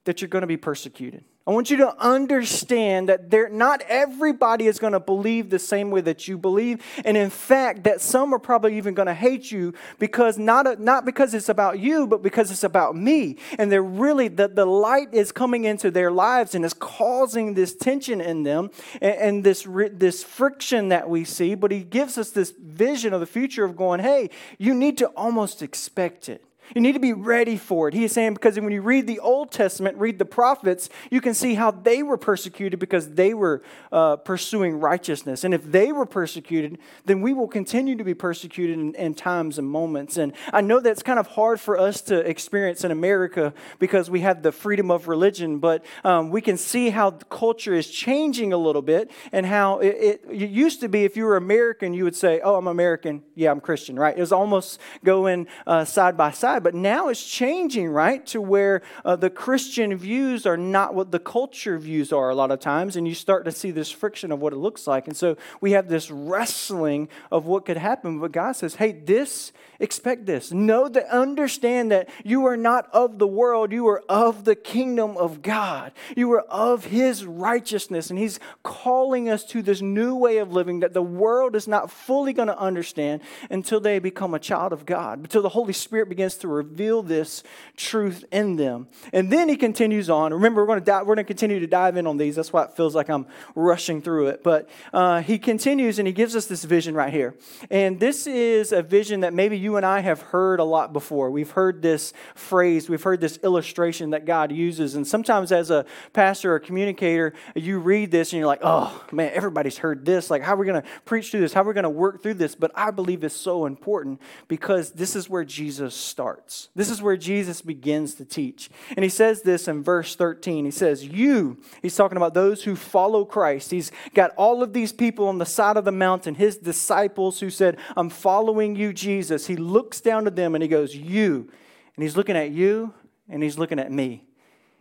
that 0.04 0.20
you're 0.20 0.28
going 0.28 0.42
to 0.42 0.48
be 0.48 0.56
persecuted. 0.56 1.24
I 1.44 1.50
want 1.50 1.70
you 1.70 1.78
to 1.78 1.96
understand 1.98 3.08
that 3.08 3.28
there, 3.28 3.48
not 3.48 3.82
everybody 3.88 4.68
is 4.68 4.78
going 4.78 4.92
to 4.92 5.00
believe 5.00 5.50
the 5.50 5.58
same 5.58 5.90
way 5.90 6.00
that 6.02 6.28
you 6.28 6.38
believe. 6.38 6.84
And 7.04 7.16
in 7.16 7.30
fact, 7.30 7.82
that 7.82 8.00
some 8.00 8.32
are 8.32 8.38
probably 8.38 8.76
even 8.76 8.94
going 8.94 9.06
to 9.06 9.14
hate 9.14 9.50
you 9.50 9.74
because 9.98 10.38
not, 10.38 10.68
a, 10.68 10.80
not 10.80 11.04
because 11.04 11.34
it's 11.34 11.48
about 11.48 11.80
you, 11.80 12.06
but 12.06 12.22
because 12.22 12.52
it's 12.52 12.62
about 12.62 12.94
me. 12.94 13.38
And 13.58 13.72
they're 13.72 13.82
really, 13.82 14.28
the, 14.28 14.46
the 14.46 14.64
light 14.64 15.12
is 15.12 15.32
coming 15.32 15.64
into 15.64 15.90
their 15.90 16.12
lives 16.12 16.54
and 16.54 16.64
is 16.64 16.74
causing 16.74 17.54
this 17.54 17.74
tension 17.74 18.20
in 18.20 18.44
them 18.44 18.70
and, 19.00 19.14
and 19.14 19.44
this, 19.44 19.66
this 19.68 20.22
friction 20.22 20.90
that 20.90 21.10
we 21.10 21.24
see. 21.24 21.56
But 21.56 21.72
he 21.72 21.82
gives 21.82 22.18
us 22.18 22.30
this 22.30 22.52
vision 22.56 23.12
of 23.12 23.18
the 23.18 23.26
future 23.26 23.64
of 23.64 23.74
going, 23.74 23.98
hey, 23.98 24.30
you 24.58 24.74
need 24.74 24.96
to 24.98 25.08
almost 25.08 25.60
expect 25.60 26.28
it. 26.28 26.44
You 26.74 26.80
need 26.80 26.92
to 26.92 27.00
be 27.00 27.12
ready 27.12 27.56
for 27.56 27.88
it. 27.88 27.94
He 27.94 28.04
is 28.04 28.12
saying 28.12 28.34
because 28.34 28.58
when 28.58 28.72
you 28.72 28.82
read 28.82 29.06
the 29.06 29.18
Old 29.18 29.50
Testament, 29.50 29.98
read 29.98 30.18
the 30.18 30.24
prophets, 30.24 30.88
you 31.10 31.20
can 31.20 31.34
see 31.34 31.54
how 31.54 31.70
they 31.70 32.02
were 32.02 32.16
persecuted 32.16 32.80
because 32.80 33.10
they 33.10 33.34
were 33.34 33.62
uh, 33.90 34.16
pursuing 34.16 34.80
righteousness. 34.80 35.44
And 35.44 35.52
if 35.52 35.64
they 35.64 35.92
were 35.92 36.06
persecuted, 36.06 36.78
then 37.04 37.20
we 37.20 37.32
will 37.32 37.48
continue 37.48 37.96
to 37.96 38.04
be 38.04 38.14
persecuted 38.14 38.78
in, 38.78 38.94
in, 38.94 39.12
times 39.14 39.58
and 39.58 39.68
moments. 39.68 40.16
And 40.16 40.32
I 40.52 40.62
know 40.62 40.80
that's 40.80 41.02
kind 41.02 41.18
of 41.18 41.26
hard 41.26 41.60
for 41.60 41.78
us 41.78 42.00
to 42.02 42.18
experience 42.18 42.82
in 42.82 42.90
America 42.90 43.52
because 43.78 44.08
we 44.08 44.20
have 44.20 44.42
the 44.42 44.52
freedom 44.52 44.90
of 44.90 45.06
religion, 45.06 45.58
but 45.58 45.84
um, 46.02 46.30
we 46.30 46.40
can 46.40 46.56
see 46.56 46.88
how 46.88 47.10
culture 47.10 47.74
is 47.74 47.90
changing 47.90 48.52
a 48.54 48.56
little 48.56 48.80
bit 48.80 49.10
and 49.32 49.44
how 49.44 49.80
it, 49.80 49.88
it, 49.88 50.24
it 50.30 50.50
used 50.50 50.80
to 50.80 50.88
be 50.88 51.04
if 51.04 51.16
you 51.16 51.24
were 51.24 51.36
American, 51.36 51.92
you 51.92 52.04
would 52.04 52.16
say, 52.16 52.40
Oh, 52.42 52.56
I'm 52.56 52.66
American. 52.66 53.22
Yeah, 53.34 53.50
I'm 53.50 53.60
Christian, 53.60 53.98
right? 53.98 54.16
It 54.16 54.20
was 54.20 54.32
almost 54.32 54.80
going 55.04 55.46
uh, 55.66 55.84
side 55.84 56.16
by 56.16 56.30
side 56.30 56.61
but 56.62 56.74
now 56.74 57.08
it's 57.08 57.24
changing, 57.24 57.88
right? 57.88 58.24
To 58.28 58.40
where 58.40 58.82
uh, 59.04 59.16
the 59.16 59.30
Christian 59.30 59.96
views 59.96 60.46
are 60.46 60.56
not 60.56 60.94
what 60.94 61.10
the 61.10 61.18
culture 61.18 61.78
views 61.78 62.12
are 62.12 62.30
a 62.30 62.34
lot 62.34 62.50
of 62.50 62.60
times, 62.60 62.96
and 62.96 63.06
you 63.06 63.14
start 63.14 63.44
to 63.44 63.52
see 63.52 63.70
this 63.70 63.90
friction 63.90 64.32
of 64.32 64.40
what 64.40 64.52
it 64.52 64.56
looks 64.56 64.86
like. 64.86 65.06
And 65.06 65.16
so 65.16 65.36
we 65.60 65.72
have 65.72 65.88
this 65.88 66.10
wrestling 66.10 67.08
of 67.30 67.46
what 67.46 67.64
could 67.64 67.76
happen. 67.76 68.20
But 68.20 68.32
God 68.32 68.52
says, 68.52 68.76
hey, 68.76 68.92
this, 68.92 69.52
expect 69.80 70.26
this. 70.26 70.52
Know 70.52 70.88
that, 70.88 71.12
understand 71.12 71.90
that 71.90 72.08
you 72.24 72.46
are 72.46 72.56
not 72.56 72.88
of 72.92 73.18
the 73.18 73.26
world, 73.26 73.72
you 73.72 73.88
are 73.88 74.02
of 74.08 74.44
the 74.44 74.54
kingdom 74.54 75.16
of 75.16 75.42
God. 75.42 75.92
You 76.16 76.32
are 76.32 76.42
of 76.42 76.86
His 76.86 77.24
righteousness, 77.24 78.10
and 78.10 78.18
He's 78.18 78.38
calling 78.62 79.28
us 79.28 79.44
to 79.46 79.62
this 79.62 79.80
new 79.80 80.14
way 80.14 80.38
of 80.38 80.52
living 80.52 80.80
that 80.80 80.94
the 80.94 81.02
world 81.02 81.56
is 81.56 81.66
not 81.66 81.90
fully 81.90 82.32
going 82.32 82.48
to 82.48 82.58
understand 82.58 83.22
until 83.50 83.80
they 83.80 83.98
become 83.98 84.34
a 84.34 84.38
child 84.38 84.72
of 84.72 84.86
God, 84.86 85.20
until 85.20 85.42
the 85.42 85.48
Holy 85.48 85.72
Spirit 85.72 86.08
begins 86.08 86.36
to 86.36 86.48
reveal 86.52 87.02
this 87.02 87.42
truth 87.76 88.24
in 88.30 88.56
them. 88.56 88.88
And 89.12 89.30
then 89.32 89.48
he 89.48 89.56
continues 89.56 90.10
on. 90.10 90.32
Remember, 90.32 90.62
we're 90.62 90.66
going 90.66 90.80
to 90.80 90.84
dive, 90.84 91.06
we're 91.06 91.14
going 91.14 91.24
to 91.24 91.28
continue 91.28 91.60
to 91.60 91.66
dive 91.66 91.96
in 91.96 92.06
on 92.06 92.16
these. 92.16 92.36
That's 92.36 92.52
why 92.52 92.64
it 92.64 92.76
feels 92.76 92.94
like 92.94 93.08
I'm 93.08 93.26
rushing 93.54 94.02
through 94.02 94.28
it. 94.28 94.42
But 94.42 94.68
uh, 94.92 95.22
he 95.22 95.38
continues 95.38 95.98
and 95.98 96.06
he 96.06 96.12
gives 96.12 96.36
us 96.36 96.46
this 96.46 96.64
vision 96.64 96.94
right 96.94 97.12
here. 97.12 97.34
And 97.70 97.98
this 97.98 98.26
is 98.26 98.72
a 98.72 98.82
vision 98.82 99.20
that 99.20 99.32
maybe 99.32 99.58
you 99.58 99.76
and 99.76 99.86
I 99.86 100.00
have 100.00 100.20
heard 100.20 100.60
a 100.60 100.64
lot 100.64 100.92
before. 100.92 101.30
We've 101.30 101.50
heard 101.50 101.82
this 101.82 102.12
phrase, 102.34 102.88
we've 102.88 103.02
heard 103.02 103.20
this 103.20 103.38
illustration 103.42 104.10
that 104.10 104.26
God 104.26 104.52
uses. 104.52 104.94
And 104.94 105.06
sometimes 105.06 105.52
as 105.52 105.70
a 105.70 105.86
pastor 106.12 106.54
or 106.54 106.58
communicator, 106.58 107.34
you 107.54 107.78
read 107.78 108.10
this 108.10 108.32
and 108.32 108.38
you're 108.38 108.46
like, 108.46 108.60
oh 108.62 109.04
man, 109.12 109.32
everybody's 109.34 109.78
heard 109.78 110.04
this. 110.04 110.30
Like, 110.30 110.42
how 110.42 110.54
are 110.54 110.58
we 110.58 110.66
going 110.66 110.82
to 110.82 110.88
preach 111.04 111.30
through 111.30 111.40
this? 111.40 111.52
How 111.52 111.62
are 111.62 111.68
we 111.68 111.74
going 111.74 111.84
to 111.84 111.90
work 111.90 112.22
through 112.22 112.34
this? 112.34 112.54
But 112.54 112.70
I 112.74 112.90
believe 112.90 113.24
it's 113.24 113.34
so 113.34 113.66
important 113.66 114.20
because 114.48 114.92
this 114.92 115.16
is 115.16 115.28
where 115.28 115.44
Jesus 115.44 115.94
starts 115.94 116.41
This 116.74 116.90
is 116.90 117.02
where 117.02 117.16
Jesus 117.16 117.62
begins 117.62 118.14
to 118.14 118.24
teach. 118.24 118.70
And 118.96 119.02
he 119.02 119.08
says 119.08 119.42
this 119.42 119.68
in 119.68 119.82
verse 119.82 120.16
13. 120.16 120.64
He 120.64 120.70
says, 120.70 121.04
You, 121.04 121.60
he's 121.80 121.96
talking 121.96 122.16
about 122.16 122.34
those 122.34 122.64
who 122.64 122.76
follow 122.76 123.24
Christ. 123.24 123.70
He's 123.70 123.92
got 124.14 124.32
all 124.36 124.62
of 124.62 124.72
these 124.72 124.92
people 124.92 125.28
on 125.28 125.38
the 125.38 125.46
side 125.46 125.76
of 125.76 125.84
the 125.84 125.92
mountain, 125.92 126.34
his 126.34 126.56
disciples 126.56 127.40
who 127.40 127.50
said, 127.50 127.78
I'm 127.96 128.10
following 128.10 128.76
you, 128.76 128.92
Jesus. 128.92 129.46
He 129.46 129.56
looks 129.56 130.00
down 130.00 130.24
to 130.24 130.30
them 130.30 130.54
and 130.54 130.62
he 130.62 130.68
goes, 130.68 130.94
You. 130.94 131.50
And 131.96 132.02
he's 132.02 132.16
looking 132.16 132.36
at 132.36 132.50
you 132.50 132.94
and 133.28 133.42
he's 133.42 133.58
looking 133.58 133.78
at 133.78 133.92
me. 133.92 134.24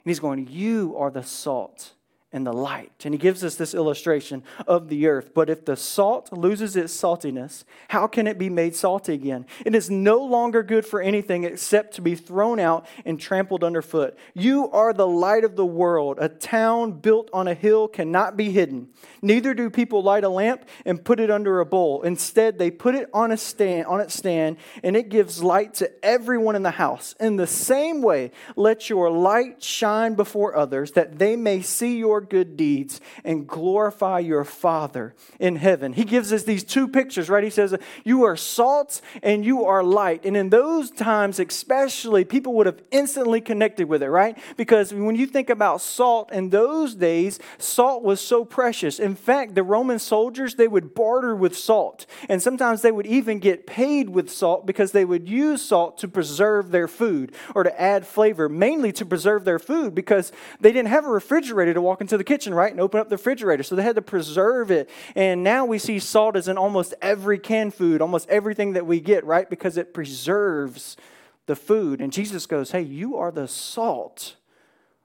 And 0.03 0.09
he's 0.09 0.19
going, 0.19 0.47
You 0.47 0.95
are 0.97 1.11
the 1.11 1.23
salt 1.23 1.93
and 2.33 2.47
the 2.47 2.53
light. 2.53 2.91
And 3.03 3.13
he 3.13 3.17
gives 3.17 3.43
us 3.43 3.55
this 3.55 3.73
illustration 3.73 4.43
of 4.65 4.87
the 4.87 5.07
earth. 5.07 5.31
But 5.33 5.49
if 5.49 5.65
the 5.65 5.75
salt 5.75 6.31
loses 6.31 6.75
its 6.75 6.95
saltiness, 6.95 7.65
how 7.89 8.07
can 8.07 8.25
it 8.25 8.37
be 8.37 8.49
made 8.49 8.75
salty 8.75 9.13
again? 9.13 9.45
It 9.65 9.75
is 9.75 9.89
no 9.89 10.23
longer 10.23 10.63
good 10.63 10.85
for 10.85 11.01
anything 11.01 11.43
except 11.43 11.95
to 11.95 12.01
be 12.01 12.15
thrown 12.15 12.59
out 12.59 12.85
and 13.03 13.19
trampled 13.19 13.63
underfoot. 13.63 14.17
You 14.33 14.69
are 14.71 14.93
the 14.93 15.07
light 15.07 15.43
of 15.43 15.57
the 15.57 15.65
world. 15.65 16.19
A 16.21 16.29
town 16.29 16.93
built 16.93 17.29
on 17.33 17.49
a 17.49 17.53
hill 17.53 17.89
cannot 17.89 18.37
be 18.37 18.51
hidden. 18.51 18.87
Neither 19.21 19.53
do 19.53 19.69
people 19.69 20.01
light 20.01 20.23
a 20.23 20.29
lamp 20.29 20.63
and 20.85 21.03
put 21.03 21.19
it 21.19 21.29
under 21.29 21.59
a 21.59 21.65
bowl. 21.65 22.01
Instead, 22.03 22.57
they 22.57 22.71
put 22.71 22.95
it 22.95 23.09
on 23.13 23.31
a 23.31 23.37
stand, 23.37 23.87
on 23.87 23.99
its 23.99 24.15
stand, 24.15 24.55
and 24.83 24.95
it 24.95 25.09
gives 25.09 25.43
light 25.43 25.73
to 25.75 25.91
everyone 26.05 26.55
in 26.55 26.63
the 26.63 26.71
house. 26.71 27.13
In 27.19 27.35
the 27.35 27.47
same 27.47 28.01
way, 28.01 28.31
let 28.55 28.89
your 28.89 29.09
light 29.09 29.61
shine 29.61 30.15
before 30.15 30.55
others 30.55 30.91
that 30.91 31.19
they 31.19 31.35
may 31.35 31.61
see 31.61 31.97
your 31.97 32.20
good 32.29 32.57
deeds 32.57 33.01
and 33.23 33.47
glorify 33.47 34.19
your 34.19 34.43
Father 34.43 35.13
in 35.39 35.55
heaven. 35.55 35.93
He 35.93 36.03
gives 36.03 36.31
us 36.31 36.43
these 36.43 36.63
two 36.63 36.87
pictures, 36.87 37.29
right? 37.29 37.43
He 37.43 37.49
says, 37.49 37.75
You 38.03 38.23
are 38.23 38.37
salt 38.37 39.01
and 39.23 39.45
you 39.45 39.65
are 39.65 39.83
light. 39.83 40.25
And 40.25 40.37
in 40.37 40.49
those 40.49 40.91
times, 40.91 41.39
especially, 41.39 42.25
people 42.25 42.53
would 42.53 42.65
have 42.65 42.81
instantly 42.91 43.41
connected 43.41 43.87
with 43.87 44.03
it, 44.03 44.09
right? 44.09 44.37
Because 44.57 44.93
when 44.93 45.15
you 45.15 45.25
think 45.25 45.49
about 45.49 45.81
salt 45.81 46.31
in 46.31 46.49
those 46.49 46.95
days, 46.95 47.39
salt 47.57 48.03
was 48.03 48.21
so 48.21 48.45
precious. 48.45 48.99
In 48.99 49.15
fact, 49.15 49.55
the 49.55 49.63
Roman 49.63 49.99
soldiers, 49.99 50.55
they 50.55 50.67
would 50.67 50.93
barter 50.93 51.35
with 51.35 51.57
salt. 51.57 52.05
And 52.29 52.41
sometimes 52.41 52.81
they 52.81 52.91
would 52.91 53.07
even 53.07 53.39
get 53.39 53.65
paid 53.65 54.09
with 54.09 54.29
salt 54.29 54.65
because 54.65 54.91
they 54.91 55.05
would 55.05 55.27
use 55.27 55.61
salt 55.61 55.97
to 55.99 56.07
preserve 56.07 56.71
their 56.71 56.87
food 56.87 57.33
or 57.55 57.63
to 57.63 57.81
add 57.81 58.05
flavor, 58.05 58.49
mainly 58.49 58.91
to 58.93 59.05
preserve 59.05 59.45
their 59.45 59.59
food 59.59 59.95
because 59.95 60.31
they 60.59 60.71
didn't 60.71 60.89
have 60.89 61.05
a 61.05 61.09
refrigerator 61.09 61.73
to 61.73 61.81
walk 61.81 62.01
into 62.01 62.10
into 62.11 62.17
the 62.17 62.23
kitchen, 62.23 62.53
right, 62.53 62.71
and 62.71 62.81
open 62.81 62.99
up 62.99 63.09
the 63.09 63.15
refrigerator. 63.15 63.63
So 63.63 63.75
they 63.75 63.83
had 63.83 63.95
to 63.95 64.01
preserve 64.01 64.69
it. 64.69 64.89
And 65.15 65.43
now 65.43 65.65
we 65.65 65.79
see 65.79 65.99
salt 65.99 66.35
is 66.35 66.47
in 66.47 66.57
almost 66.57 66.93
every 67.01 67.39
canned 67.39 67.73
food, 67.73 68.01
almost 68.01 68.27
everything 68.29 68.73
that 68.73 68.85
we 68.85 68.99
get, 68.99 69.25
right, 69.25 69.49
because 69.49 69.77
it 69.77 69.93
preserves 69.93 70.97
the 71.45 71.55
food. 71.55 72.01
And 72.01 72.11
Jesus 72.11 72.45
goes, 72.45 72.71
Hey, 72.71 72.81
you 72.81 73.15
are 73.17 73.31
the 73.31 73.47
salt 73.47 74.35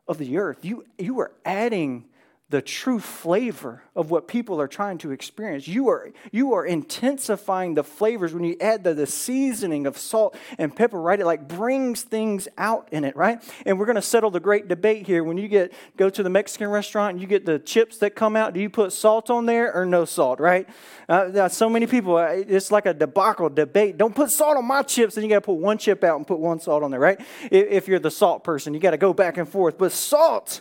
of 0.09 0.19
the 0.19 0.39
earth. 0.39 0.65
You, 0.65 0.85
you 0.99 1.19
are 1.21 1.33
adding 1.45 2.07
the 2.49 2.63
true 2.63 3.01
flavor 3.01 3.83
of 3.97 4.11
what 4.13 4.29
people 4.29 4.61
are 4.61 4.69
trying 4.69 4.99
to 4.99 5.11
experience. 5.11 5.67
You 5.67 5.89
are, 5.89 6.13
you 6.31 6.53
are 6.53 6.65
intensifying 6.65 7.75
the 7.75 7.83
flavors 7.83 8.33
when 8.33 8.45
you 8.45 8.57
add 8.61 8.85
the, 8.85 8.95
the 8.95 9.07
seasoning 9.07 9.85
of 9.85 9.99
salt 9.99 10.37
and 10.57 10.75
pepper, 10.75 11.01
right? 11.01 11.19
It 11.19 11.27
like 11.27 11.49
brings 11.49 12.03
things 12.03 12.47
out 12.57 12.89
in 12.93 13.05
it, 13.05 13.17
right? 13.17 13.43
And 13.65 13.81
we're 13.81 13.87
going 13.87 13.97
to 13.97 14.03
settle 14.03 14.31
the 14.31 14.39
great 14.39 14.69
debate 14.69 15.09
here. 15.09 15.25
When 15.25 15.37
you 15.39 15.49
get 15.49 15.73
go 15.97 16.09
to 16.09 16.23
the 16.23 16.31
Mexican 16.31 16.69
restaurant 16.69 17.15
and 17.15 17.21
you 17.21 17.27
get 17.27 17.47
the 17.47 17.59
chips 17.59 17.99
that 17.99 18.15
come 18.15 18.37
out, 18.37 18.55
do 18.55 18.61
you 18.61 18.71
put 18.71 18.93
salt 18.93 19.29
on 19.29 19.47
there 19.47 19.75
or 19.75 19.85
no 19.85 20.05
salt, 20.05 20.39
right? 20.39 20.69
Uh, 21.09 21.49
so 21.49 21.69
many 21.69 21.89
people, 21.89 22.17
uh, 22.17 22.29
it's 22.29 22.71
like 22.71 22.87
a 22.87 22.95
debacle 22.95 23.49
debate. 23.49 23.97
Don't 23.97 24.15
put 24.15 24.31
salt 24.31 24.57
on 24.57 24.65
my 24.65 24.83
chips, 24.83 25.17
and 25.17 25.25
you 25.25 25.31
got 25.31 25.37
to 25.37 25.41
put 25.41 25.55
one 25.55 25.79
chip 25.79 26.05
out 26.05 26.17
and 26.17 26.27
put 26.27 26.39
one 26.39 26.61
salt 26.61 26.85
on 26.85 26.93
there, 26.93 27.01
right? 27.01 27.21
If, 27.51 27.67
if 27.69 27.89
you're 27.89 27.99
the 27.99 28.11
salt 28.11 28.45
person, 28.45 28.73
you 28.73 28.79
got 28.79 28.93
to 28.93 28.99
go 28.99 29.13
back 29.13 29.37
and 29.37 29.49
forth. 29.49 29.79
But 29.79 29.91
salt, 29.91 30.61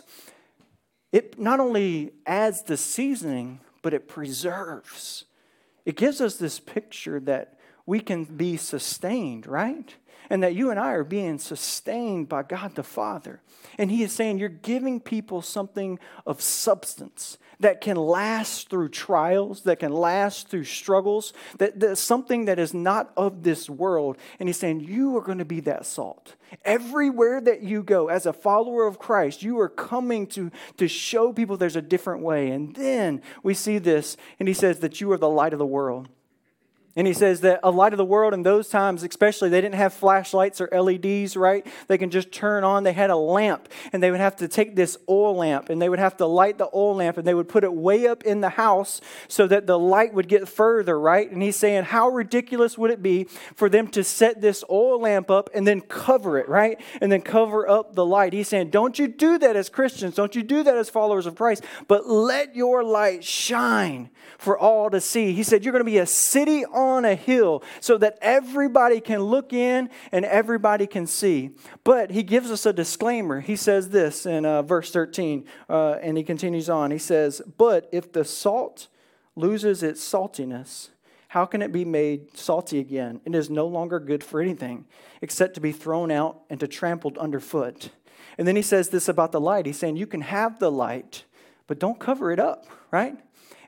it 1.16 1.38
not 1.38 1.60
only 1.60 2.12
adds 2.26 2.60
the 2.60 2.76
seasoning, 2.76 3.60
but 3.80 3.94
it 3.94 4.06
preserves. 4.06 5.24
It 5.86 5.96
gives 5.96 6.20
us 6.20 6.36
this 6.36 6.60
picture 6.60 7.20
that 7.20 7.58
we 7.86 8.00
can 8.00 8.24
be 8.24 8.58
sustained, 8.58 9.46
right? 9.46 9.94
And 10.28 10.42
that 10.42 10.54
you 10.54 10.70
and 10.70 10.78
I 10.78 10.92
are 10.92 11.04
being 11.04 11.38
sustained 11.38 12.28
by 12.28 12.42
God 12.42 12.74
the 12.74 12.82
Father. 12.82 13.40
And 13.78 13.90
He 13.90 14.02
is 14.02 14.12
saying, 14.12 14.36
You're 14.36 14.50
giving 14.50 15.00
people 15.00 15.40
something 15.40 15.98
of 16.26 16.42
substance 16.42 17.38
that 17.60 17.80
can 17.80 17.96
last 17.96 18.68
through 18.68 18.90
trials, 18.90 19.62
that 19.62 19.80
can 19.80 19.92
last 19.92 20.48
through 20.48 20.64
struggles, 20.64 21.32
that, 21.58 21.80
that's 21.80 22.00
something 22.00 22.44
that 22.46 22.58
is 22.58 22.74
not 22.74 23.12
of 23.16 23.42
this 23.42 23.70
world. 23.70 24.16
And 24.38 24.48
He's 24.48 24.58
saying, 24.58 24.80
You 24.80 25.16
are 25.16 25.22
going 25.22 25.38
to 25.38 25.44
be 25.44 25.60
that 25.60 25.86
salt. 25.86 26.34
Everywhere 26.64 27.40
that 27.40 27.62
you 27.62 27.82
go, 27.82 28.08
as 28.08 28.26
a 28.26 28.32
follower 28.32 28.86
of 28.86 28.98
Christ, 28.98 29.42
you 29.42 29.58
are 29.60 29.68
coming 29.68 30.26
to, 30.28 30.50
to 30.76 30.88
show 30.88 31.32
people 31.32 31.56
there's 31.56 31.76
a 31.76 31.82
different 31.82 32.22
way. 32.22 32.50
And 32.50 32.74
then 32.74 33.22
we 33.42 33.54
see 33.54 33.78
this, 33.78 34.16
and 34.38 34.48
He 34.48 34.54
says 34.54 34.80
that 34.80 35.00
you 35.00 35.10
are 35.12 35.18
the 35.18 35.28
light 35.28 35.52
of 35.52 35.58
the 35.58 35.66
world. 35.66 36.08
And 36.96 37.06
he 37.06 37.12
says 37.12 37.42
that 37.42 37.60
a 37.62 37.70
light 37.70 37.92
of 37.92 37.98
the 37.98 38.04
world 38.04 38.32
in 38.32 38.42
those 38.42 38.68
times, 38.70 39.02
especially, 39.02 39.50
they 39.50 39.60
didn't 39.60 39.74
have 39.74 39.92
flashlights 39.92 40.62
or 40.62 40.68
LEDs, 40.72 41.36
right? 41.36 41.66
They 41.88 41.98
can 41.98 42.10
just 42.10 42.32
turn 42.32 42.64
on. 42.64 42.84
They 42.84 42.94
had 42.94 43.10
a 43.10 43.16
lamp, 43.16 43.68
and 43.92 44.02
they 44.02 44.10
would 44.10 44.20
have 44.20 44.36
to 44.36 44.48
take 44.48 44.74
this 44.76 44.96
oil 45.08 45.36
lamp 45.36 45.68
and 45.68 45.80
they 45.80 45.88
would 45.88 45.98
have 45.98 46.16
to 46.16 46.26
light 46.26 46.58
the 46.58 46.68
oil 46.74 46.96
lamp 46.96 47.18
and 47.18 47.26
they 47.26 47.34
would 47.34 47.48
put 47.48 47.64
it 47.64 47.72
way 47.72 48.06
up 48.06 48.24
in 48.24 48.40
the 48.40 48.48
house 48.48 49.00
so 49.28 49.46
that 49.46 49.66
the 49.66 49.78
light 49.78 50.14
would 50.14 50.28
get 50.28 50.48
further, 50.48 50.98
right? 50.98 51.30
And 51.30 51.42
he's 51.42 51.56
saying, 51.56 51.84
How 51.84 52.08
ridiculous 52.08 52.78
would 52.78 52.90
it 52.90 53.02
be 53.02 53.24
for 53.54 53.68
them 53.68 53.88
to 53.88 54.02
set 54.02 54.40
this 54.40 54.64
oil 54.70 55.00
lamp 55.00 55.30
up 55.30 55.50
and 55.54 55.66
then 55.66 55.82
cover 55.82 56.38
it, 56.38 56.48
right? 56.48 56.80
And 57.00 57.12
then 57.12 57.20
cover 57.20 57.68
up 57.68 57.94
the 57.94 58.06
light. 58.06 58.32
He's 58.32 58.48
saying, 58.48 58.70
Don't 58.70 58.98
you 58.98 59.08
do 59.08 59.38
that 59.38 59.56
as 59.56 59.68
Christians. 59.68 60.14
Don't 60.14 60.34
you 60.34 60.42
do 60.42 60.62
that 60.62 60.76
as 60.76 60.88
followers 60.88 61.26
of 61.26 61.34
Christ, 61.34 61.64
but 61.88 62.06
let 62.06 62.56
your 62.56 62.82
light 62.82 63.22
shine 63.22 64.10
for 64.38 64.58
all 64.58 64.88
to 64.90 65.00
see. 65.00 65.32
He 65.32 65.42
said, 65.42 65.64
You're 65.64 65.72
going 65.72 65.84
to 65.84 65.90
be 65.90 65.98
a 65.98 66.06
city 66.06 66.64
on 66.64 66.85
on 66.86 67.04
a 67.04 67.14
hill 67.14 67.62
so 67.80 67.98
that 67.98 68.18
everybody 68.20 69.00
can 69.00 69.22
look 69.22 69.52
in 69.52 69.90
and 70.12 70.24
everybody 70.24 70.86
can 70.86 71.06
see. 71.06 71.50
But 71.84 72.10
he 72.10 72.22
gives 72.22 72.50
us 72.50 72.66
a 72.66 72.72
disclaimer. 72.72 73.40
He 73.40 73.56
says 73.56 73.90
this 73.90 74.26
in 74.26 74.46
uh, 74.46 74.62
verse 74.62 74.90
13, 74.90 75.44
uh, 75.68 75.92
and 76.02 76.16
he 76.16 76.24
continues 76.24 76.68
on. 76.70 76.90
He 76.90 76.98
says, 76.98 77.42
But 77.58 77.88
if 77.92 78.12
the 78.12 78.24
salt 78.24 78.88
loses 79.34 79.82
its 79.82 80.00
saltiness, 80.00 80.88
how 81.28 81.44
can 81.44 81.60
it 81.60 81.72
be 81.72 81.84
made 81.84 82.36
salty 82.36 82.78
again? 82.78 83.20
It 83.24 83.34
is 83.34 83.50
no 83.50 83.66
longer 83.66 83.98
good 83.98 84.24
for 84.24 84.40
anything 84.40 84.86
except 85.20 85.54
to 85.54 85.60
be 85.60 85.72
thrown 85.72 86.10
out 86.10 86.42
and 86.48 86.58
to 86.60 86.68
trampled 86.68 87.18
underfoot. 87.18 87.90
And 88.38 88.46
then 88.46 88.56
he 88.56 88.62
says 88.62 88.88
this 88.88 89.08
about 89.08 89.32
the 89.32 89.40
light. 89.40 89.66
He's 89.66 89.78
saying, 89.78 89.96
You 89.96 90.06
can 90.06 90.20
have 90.22 90.58
the 90.58 90.70
light, 90.70 91.24
but 91.66 91.78
don't 91.78 91.98
cover 91.98 92.30
it 92.30 92.40
up, 92.40 92.66
right? 92.90 93.16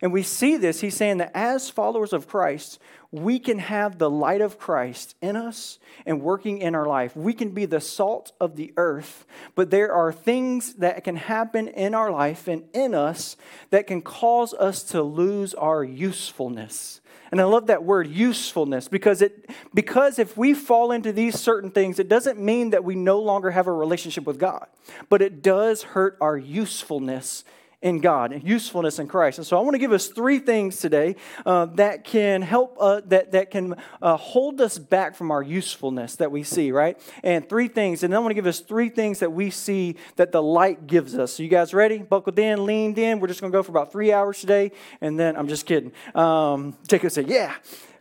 And 0.00 0.12
we 0.12 0.22
see 0.22 0.56
this. 0.56 0.80
He's 0.80 0.96
saying 0.96 1.18
that 1.18 1.32
as 1.34 1.70
followers 1.70 2.12
of 2.12 2.28
Christ, 2.28 2.78
we 3.10 3.38
can 3.38 3.58
have 3.58 3.98
the 3.98 4.10
light 4.10 4.40
of 4.40 4.58
Christ 4.58 5.16
in 5.20 5.34
us 5.34 5.78
and 6.04 6.20
working 6.20 6.58
in 6.58 6.74
our 6.74 6.86
life. 6.86 7.16
We 7.16 7.32
can 7.32 7.50
be 7.50 7.64
the 7.64 7.80
salt 7.80 8.32
of 8.40 8.56
the 8.56 8.72
earth, 8.76 9.26
but 9.54 9.70
there 9.70 9.92
are 9.92 10.12
things 10.12 10.74
that 10.74 11.02
can 11.04 11.16
happen 11.16 11.68
in 11.68 11.94
our 11.94 12.10
life 12.10 12.48
and 12.48 12.64
in 12.72 12.94
us 12.94 13.36
that 13.70 13.86
can 13.86 14.02
cause 14.02 14.52
us 14.54 14.82
to 14.84 15.02
lose 15.02 15.54
our 15.54 15.82
usefulness. 15.82 17.00
And 17.30 17.40
I 17.40 17.44
love 17.44 17.66
that 17.66 17.84
word 17.84 18.08
usefulness 18.08 18.88
because 18.88 19.20
it 19.20 19.50
because 19.74 20.18
if 20.18 20.36
we 20.36 20.54
fall 20.54 20.92
into 20.92 21.12
these 21.12 21.38
certain 21.38 21.70
things, 21.70 21.98
it 21.98 22.08
doesn't 22.08 22.40
mean 22.40 22.70
that 22.70 22.84
we 22.84 22.94
no 22.94 23.20
longer 23.20 23.50
have 23.50 23.66
a 23.66 23.72
relationship 23.72 24.24
with 24.24 24.38
God, 24.38 24.66
but 25.10 25.20
it 25.20 25.42
does 25.42 25.82
hurt 25.82 26.16
our 26.20 26.38
usefulness 26.38 27.44
in 27.80 28.00
God, 28.00 28.32
and 28.32 28.42
usefulness 28.42 28.98
in 28.98 29.06
Christ. 29.06 29.38
And 29.38 29.46
so 29.46 29.56
I 29.56 29.60
want 29.60 29.74
to 29.74 29.78
give 29.78 29.92
us 29.92 30.08
three 30.08 30.40
things 30.40 30.78
today 30.78 31.14
uh, 31.46 31.66
that 31.76 32.02
can 32.02 32.42
help, 32.42 32.76
uh, 32.80 33.02
that, 33.06 33.30
that 33.32 33.52
can 33.52 33.76
uh, 34.02 34.16
hold 34.16 34.60
us 34.60 34.78
back 34.78 35.14
from 35.14 35.30
our 35.30 35.42
usefulness 35.42 36.16
that 36.16 36.32
we 36.32 36.42
see, 36.42 36.72
right? 36.72 37.00
And 37.22 37.48
three 37.48 37.68
things. 37.68 38.02
And 38.02 38.12
then 38.12 38.18
I 38.18 38.20
want 38.20 38.30
to 38.30 38.34
give 38.34 38.46
us 38.46 38.58
three 38.58 38.88
things 38.88 39.20
that 39.20 39.32
we 39.32 39.50
see 39.50 39.94
that 40.16 40.32
the 40.32 40.42
light 40.42 40.88
gives 40.88 41.16
us. 41.16 41.34
So 41.34 41.44
you 41.44 41.48
guys 41.48 41.72
ready? 41.72 41.98
Buckled 41.98 42.38
in, 42.38 42.66
leaned 42.66 42.98
in. 42.98 43.20
We're 43.20 43.28
just 43.28 43.40
going 43.40 43.52
to 43.52 43.56
go 43.56 43.62
for 43.62 43.70
about 43.70 43.92
three 43.92 44.12
hours 44.12 44.40
today. 44.40 44.72
And 45.00 45.18
then 45.18 45.36
I'm 45.36 45.46
just 45.46 45.64
kidding. 45.64 45.92
Um, 46.16 46.76
Jacob 46.88 47.12
said, 47.12 47.28
yeah. 47.28 47.54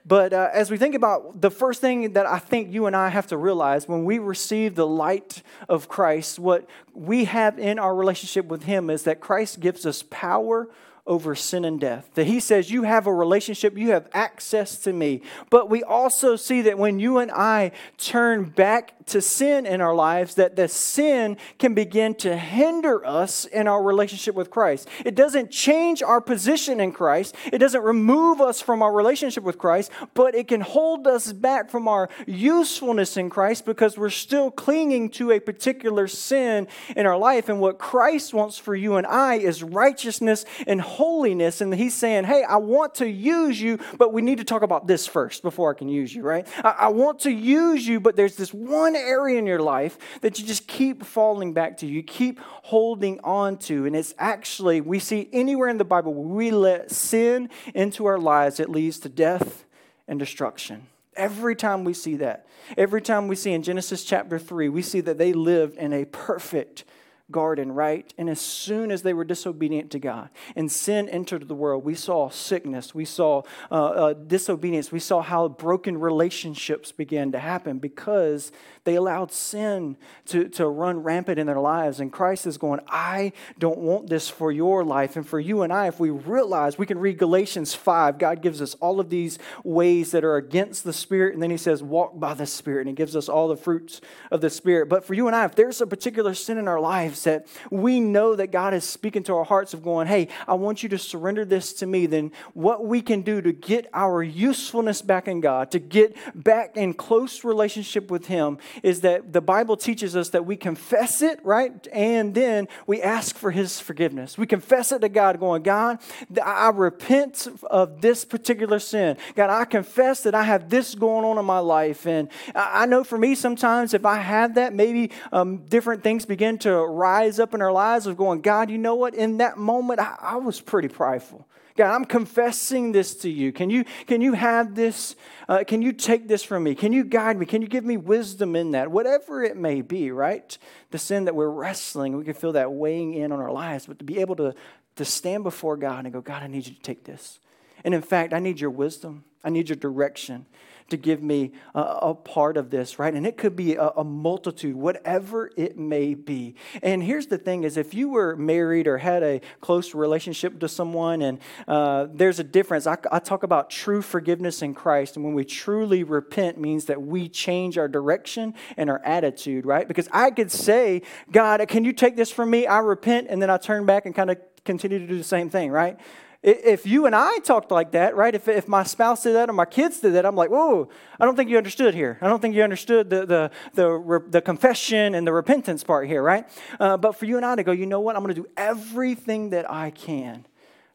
But 0.07 0.31
uh, 0.31 0.49
as 0.53 0.71
we 0.71 0.77
think 0.77 0.95
about 0.95 1.41
the 1.41 1.51
first 1.51 1.81
thing 1.81 2.13
that 2.13 2.25
I 2.25 2.39
think 2.39 2.71
you 2.71 2.85
and 2.85 2.95
I 2.95 3.09
have 3.09 3.27
to 3.27 3.37
realize 3.37 3.89
when 3.89 4.05
we 4.05 4.19
receive 4.19 4.75
the 4.75 4.87
light 4.87 5.43
of 5.67 5.89
Christ, 5.89 6.39
what 6.39 6.65
we 6.93 7.25
have 7.25 7.59
in 7.59 7.77
our 7.77 7.93
relationship 7.93 8.45
with 8.45 8.63
Him 8.63 8.89
is 8.89 9.03
that 9.03 9.19
Christ 9.19 9.59
gives 9.59 9.85
us 9.85 10.05
power 10.09 10.69
over 11.07 11.33
sin 11.33 11.65
and 11.65 11.79
death. 11.79 12.09
That 12.13 12.27
he 12.27 12.39
says, 12.39 12.69
You 12.69 12.83
have 12.83 13.07
a 13.07 13.13
relationship, 13.13 13.77
you 13.77 13.91
have 13.91 14.07
access 14.13 14.77
to 14.79 14.93
me. 14.93 15.21
But 15.49 15.69
we 15.69 15.81
also 15.83 16.35
see 16.35 16.61
that 16.63 16.77
when 16.77 16.99
you 16.99 17.17
and 17.17 17.31
I 17.31 17.71
turn 17.97 18.43
back 18.43 18.93
to 19.07 19.21
sin 19.21 19.65
in 19.65 19.81
our 19.81 19.95
lives, 19.95 20.35
that 20.35 20.55
the 20.55 20.67
sin 20.67 21.37
can 21.57 21.73
begin 21.73 22.13
to 22.15 22.35
hinder 22.37 23.05
us 23.05 23.45
in 23.45 23.67
our 23.67 23.81
relationship 23.81 24.35
with 24.35 24.51
Christ. 24.51 24.87
It 25.05 25.15
doesn't 25.15 25.49
change 25.49 26.03
our 26.03 26.19
position 26.19 26.79
in 26.79 26.91
Christ, 26.91 27.35
it 27.51 27.57
doesn't 27.59 27.81
remove 27.81 28.41
us 28.41 28.61
from 28.61 28.81
our 28.81 28.93
relationship 28.93 29.43
with 29.43 29.57
Christ, 29.57 29.91
but 30.13 30.35
it 30.35 30.47
can 30.47 30.61
hold 30.61 31.07
us 31.07 31.31
back 31.31 31.69
from 31.69 31.87
our 31.87 32.09
usefulness 32.25 33.17
in 33.17 33.29
Christ 33.29 33.65
because 33.65 33.97
we're 33.97 34.09
still 34.09 34.51
clinging 34.51 35.09
to 35.11 35.31
a 35.31 35.39
particular 35.39 36.07
sin 36.07 36.67
in 36.95 37.05
our 37.05 37.17
life. 37.17 37.49
And 37.49 37.61
what 37.61 37.79
Christ 37.79 38.33
wants 38.33 38.57
for 38.57 38.75
you 38.75 38.95
and 38.95 39.07
I 39.07 39.35
is 39.35 39.63
righteousness 39.63 40.45
and 40.67 40.81
holiness. 40.81 40.96
And 40.99 41.73
he's 41.73 41.93
saying, 41.93 42.25
hey, 42.25 42.43
I 42.43 42.57
want 42.57 42.95
to 42.95 43.07
use 43.07 43.59
you, 43.61 43.79
but 43.97 44.13
we 44.13 44.21
need 44.21 44.39
to 44.39 44.43
talk 44.43 44.61
about 44.61 44.87
this 44.87 45.07
first 45.07 45.43
before 45.43 45.71
I 45.71 45.77
can 45.77 45.89
use 45.89 46.13
you, 46.13 46.23
right? 46.23 46.47
I, 46.63 46.69
I 46.69 46.87
want 46.89 47.19
to 47.21 47.31
use 47.31 47.87
you, 47.87 47.99
but 47.99 48.15
there's 48.15 48.35
this 48.35 48.53
one 48.53 48.95
area 48.95 49.37
in 49.37 49.45
your 49.45 49.59
life 49.59 49.97
that 50.21 50.39
you 50.39 50.45
just 50.45 50.67
keep 50.67 51.03
falling 51.05 51.53
back 51.53 51.77
to, 51.77 51.85
you 51.85 52.03
keep 52.03 52.39
holding 52.39 53.19
on 53.23 53.57
to. 53.57 53.85
And 53.85 53.95
it's 53.95 54.13
actually, 54.17 54.81
we 54.81 54.99
see 54.99 55.29
anywhere 55.31 55.69
in 55.69 55.77
the 55.77 55.85
Bible 55.85 56.13
where 56.13 56.35
we 56.35 56.51
let 56.51 56.91
sin 56.91 57.49
into 57.73 58.05
our 58.05 58.17
lives, 58.17 58.59
it 58.59 58.69
leads 58.69 58.99
to 58.99 59.09
death 59.09 59.65
and 60.07 60.19
destruction. 60.19 60.87
Every 61.15 61.55
time 61.55 61.83
we 61.83 61.93
see 61.93 62.17
that, 62.17 62.45
every 62.77 63.01
time 63.01 63.27
we 63.27 63.35
see 63.35 63.51
in 63.51 63.63
Genesis 63.63 64.03
chapter 64.03 64.37
3, 64.37 64.69
we 64.69 64.81
see 64.81 65.01
that 65.01 65.17
they 65.17 65.33
lived 65.33 65.77
in 65.77 65.93
a 65.93 66.05
perfect, 66.05 66.85
garden, 67.29 67.71
right? 67.71 68.13
And 68.17 68.29
as 68.29 68.39
soon 68.39 68.91
as 68.91 69.01
they 69.01 69.13
were 69.13 69.25
disobedient 69.25 69.91
to 69.91 69.99
God 69.99 70.29
and 70.55 70.71
sin 70.71 71.09
entered 71.09 71.47
the 71.47 71.55
world, 71.55 71.83
we 71.83 71.95
saw 71.95 72.29
sickness, 72.29 72.95
we 72.95 73.05
saw 73.05 73.41
uh, 73.69 73.73
uh, 73.73 74.13
disobedience, 74.13 74.91
we 74.91 74.99
saw 74.99 75.21
how 75.21 75.47
broken 75.49 75.99
relationships 75.99 76.91
began 76.91 77.31
to 77.33 77.39
happen 77.39 77.79
because 77.79 78.51
they 78.87 78.95
allowed 78.95 79.31
sin 79.31 79.97
to, 80.25 80.49
to 80.49 80.67
run 80.67 81.03
rampant 81.03 81.39
in 81.39 81.47
their 81.47 81.59
lives. 81.59 81.99
And 81.99 82.11
Christ 82.11 82.47
is 82.47 82.57
going, 82.57 82.79
I 82.87 83.33
don't 83.59 83.77
want 83.79 84.09
this 84.09 84.29
for 84.29 84.51
your 84.51 84.83
life. 84.83 85.15
And 85.15 85.27
for 85.27 85.39
you 85.39 85.61
and 85.61 85.71
I, 85.71 85.87
if 85.87 85.99
we 85.99 86.09
realize, 86.09 86.77
we 86.77 86.85
can 86.85 86.97
read 86.97 87.17
Galatians 87.17 87.73
5, 87.73 88.17
God 88.17 88.41
gives 88.41 88.61
us 88.61 88.73
all 88.75 88.99
of 88.99 89.09
these 89.09 89.39
ways 89.63 90.11
that 90.11 90.23
are 90.23 90.37
against 90.37 90.83
the 90.83 90.93
Spirit. 90.93 91.33
And 91.33 91.43
then 91.43 91.51
He 91.51 91.57
says, 91.57 91.83
walk 91.83 92.19
by 92.19 92.33
the 92.33 92.45
Spirit. 92.45 92.81
And 92.81 92.89
He 92.89 92.95
gives 92.95 93.15
us 93.15 93.29
all 93.29 93.47
the 93.47 93.55
fruits 93.55 94.01
of 94.31 94.41
the 94.41 94.49
Spirit. 94.49 94.89
But 94.89 95.05
for 95.05 95.13
you 95.13 95.27
and 95.27 95.35
I, 95.35 95.45
if 95.45 95.55
there's 95.55 95.81
a 95.81 95.87
particular 95.87 96.33
sin 96.33 96.57
in 96.57 96.67
our 96.67 96.79
lives, 96.79 96.97
lives 96.97 97.23
that 97.23 97.47
we 97.69 97.99
know 97.99 98.35
that 98.35 98.51
God 98.51 98.73
is 98.73 98.83
speaking 98.83 99.23
to 99.23 99.35
our 99.35 99.43
hearts 99.43 99.73
of 99.73 99.83
going, 99.83 100.07
hey, 100.07 100.27
I 100.47 100.53
want 100.53 100.83
you 100.83 100.89
to 100.89 100.97
surrender 100.97 101.45
this 101.45 101.73
to 101.73 101.85
me, 101.85 102.05
then 102.05 102.31
what 102.53 102.85
we 102.85 103.01
can 103.01 103.21
do 103.21 103.41
to 103.41 103.51
get 103.51 103.87
our 103.93 104.23
usefulness 104.23 105.01
back 105.01 105.27
in 105.27 105.41
God, 105.41 105.71
to 105.71 105.79
get 105.79 106.15
back 106.33 106.75
in 106.75 106.93
close 106.93 107.43
relationship 107.43 108.09
with 108.09 108.27
Him, 108.27 108.57
is 108.83 109.01
that 109.01 109.33
the 109.33 109.41
Bible 109.41 109.77
teaches 109.77 110.15
us 110.15 110.29
that 110.29 110.45
we 110.45 110.55
confess 110.55 111.21
it, 111.21 111.39
right? 111.43 111.87
And 111.91 112.33
then 112.33 112.67
we 112.85 113.01
ask 113.01 113.35
for 113.35 113.51
His 113.51 113.79
forgiveness. 113.79 114.37
We 114.37 114.47
confess 114.47 114.91
it 114.91 114.99
to 114.99 115.09
God, 115.09 115.39
going, 115.39 115.63
God, 115.63 115.99
I 116.43 116.69
repent 116.69 117.47
of 117.69 118.01
this 118.01 118.25
particular 118.25 118.79
sin. 118.79 119.17
God, 119.35 119.49
I 119.49 119.65
confess 119.65 120.23
that 120.23 120.35
I 120.35 120.43
have 120.43 120.69
this 120.69 120.95
going 120.95 121.25
on 121.25 121.37
in 121.37 121.45
my 121.45 121.59
life. 121.59 122.05
And 122.05 122.29
I 122.55 122.85
know 122.85 123.03
for 123.03 123.17
me, 123.17 123.35
sometimes 123.35 123.93
if 123.93 124.05
I 124.05 124.17
have 124.17 124.55
that, 124.55 124.73
maybe 124.73 125.11
um, 125.31 125.65
different 125.65 126.03
things 126.03 126.25
begin 126.25 126.57
to 126.59 126.75
rise 126.75 127.39
up 127.39 127.53
in 127.53 127.61
our 127.61 127.71
lives 127.71 128.07
of 128.07 128.17
going, 128.17 128.41
God, 128.41 128.69
you 128.69 128.77
know 128.77 128.95
what? 128.95 129.15
In 129.15 129.37
that 129.37 129.57
moment, 129.57 129.99
I, 129.99 130.15
I 130.19 130.35
was 130.37 130.61
pretty 130.61 130.87
prideful. 130.87 131.47
God, 131.77 131.93
I'm 131.93 132.05
confessing 132.05 132.91
this 132.91 133.15
to 133.17 133.29
you. 133.29 133.53
Can 133.53 133.69
you, 133.69 133.85
can 134.07 134.19
you 134.19 134.33
have 134.33 134.75
this? 134.75 135.15
Uh, 135.47 135.63
can 135.65 135.81
you 135.81 135.93
take 135.93 136.27
this 136.27 136.43
from 136.43 136.63
me? 136.63 136.75
Can 136.75 136.91
you 136.91 137.03
guide 137.03 137.37
me? 137.37 137.45
Can 137.45 137.61
you 137.61 137.67
give 137.67 137.85
me 137.85 137.95
wisdom 137.95 138.55
in 138.55 138.71
that? 138.71 138.91
Whatever 138.91 139.43
it 139.43 139.55
may 139.55 139.81
be, 139.81 140.11
right? 140.11 140.57
The 140.91 140.97
sin 140.97 141.25
that 141.25 141.35
we're 141.35 141.49
wrestling, 141.49 142.17
we 142.17 142.25
can 142.25 142.33
feel 142.33 142.53
that 142.53 142.71
weighing 142.71 143.13
in 143.13 143.31
on 143.31 143.39
our 143.39 143.51
lives, 143.51 143.85
but 143.85 143.99
to 143.99 144.05
be 144.05 144.19
able 144.19 144.35
to, 144.37 144.53
to 144.95 145.05
stand 145.05 145.43
before 145.43 145.77
God 145.77 146.05
and 146.05 146.13
go, 146.13 146.19
God, 146.19 146.43
I 146.43 146.47
need 146.47 146.67
you 146.67 146.73
to 146.73 146.81
take 146.81 147.03
this. 147.05 147.39
And 147.83 147.93
in 147.93 148.01
fact, 148.01 148.33
I 148.33 148.39
need 148.39 148.59
your 148.59 148.71
wisdom. 148.71 149.23
I 149.43 149.49
need 149.49 149.69
your 149.69 149.77
direction 149.77 150.45
to 150.89 150.97
give 150.97 151.21
me 151.21 151.51
a, 151.75 151.81
a 151.81 152.15
part 152.15 152.57
of 152.57 152.69
this, 152.69 152.99
right? 152.99 153.13
And 153.13 153.25
it 153.25 153.37
could 153.37 153.55
be 153.55 153.75
a, 153.75 153.89
a, 153.89 154.03
multitude, 154.03 154.75
whatever 154.75 155.51
it 155.57 155.77
may 155.77 156.13
be. 156.13 156.55
And 156.81 157.03
here's 157.03 157.27
the 157.27 157.37
thing 157.37 157.63
is 157.63 157.77
if 157.77 157.93
you 157.93 158.09
were 158.09 158.35
married 158.35 158.87
or 158.87 158.97
had 158.97 159.23
a 159.23 159.41
close 159.61 159.93
relationship 159.93 160.59
to 160.59 160.67
someone, 160.67 161.21
and 161.21 161.39
uh, 161.67 162.07
there's 162.13 162.39
a 162.39 162.43
difference. 162.43 162.87
I, 162.87 162.97
I 163.11 163.19
talk 163.19 163.43
about 163.43 163.69
true 163.69 164.01
forgiveness 164.01 164.61
in 164.61 164.73
Christ. 164.73 165.15
And 165.15 165.25
when 165.25 165.33
we 165.33 165.45
truly 165.45 166.03
repent 166.03 166.57
means 166.57 166.85
that 166.85 167.01
we 167.01 167.29
change 167.29 167.77
our 167.77 167.87
direction 167.87 168.53
and 168.77 168.89
our 168.89 169.01
attitude, 169.03 169.65
right? 169.65 169.87
Because 169.87 170.07
I 170.11 170.31
could 170.31 170.51
say, 170.51 171.01
God, 171.31 171.65
can 171.67 171.83
you 171.83 171.93
take 171.93 172.15
this 172.15 172.31
from 172.31 172.49
me? 172.49 172.65
I 172.67 172.79
repent, 172.79 173.27
and 173.29 173.41
then 173.41 173.49
I 173.49 173.57
turn 173.57 173.85
back 173.85 174.05
and 174.05 174.15
kind 174.15 174.29
of 174.29 174.37
continue 174.63 174.99
to 174.99 175.07
do 175.07 175.17
the 175.17 175.23
same 175.23 175.49
thing, 175.49 175.71
right? 175.71 175.97
If 176.43 176.85
you 176.85 177.07
and 177.07 177.15
I 177.15 177.39
talked 177.39 177.71
like 177.71 177.91
that, 177.91 178.15
right? 178.15 178.33
If, 178.33 178.47
if 178.47 178.67
my 178.67 178.83
spouse 178.83 179.23
did 179.23 179.33
that 179.35 179.49
or 179.49 179.53
my 179.53 179.65
kids 179.65 179.99
did 179.99 180.13
that, 180.13 180.25
I'm 180.25 180.35
like, 180.35 180.51
whoa, 180.51 180.87
I 181.19 181.25
don't 181.25 181.35
think 181.35 181.49
you 181.49 181.57
understood 181.57 181.95
here. 181.95 182.19
I 182.21 182.27
don't 182.27 182.41
think 182.41 182.55
you 182.55 182.63
understood 182.63 183.09
the, 183.09 183.25
the, 183.25 183.51
the, 183.73 184.23
the 184.29 184.41
confession 184.41 185.15
and 185.15 185.25
the 185.25 185.33
repentance 185.33 185.83
part 185.83 186.07
here, 186.07 186.21
right? 186.21 186.47
Uh, 186.79 186.95
but 186.95 187.15
for 187.15 187.25
you 187.25 187.37
and 187.37 187.45
I 187.45 187.55
to 187.55 187.63
go, 187.63 187.71
you 187.71 187.87
know 187.87 187.99
what? 187.99 188.15
I'm 188.15 188.23
going 188.23 188.35
to 188.35 188.41
do 188.41 188.47
everything 188.55 189.49
that 189.49 189.69
I 189.69 189.89
can 189.89 190.45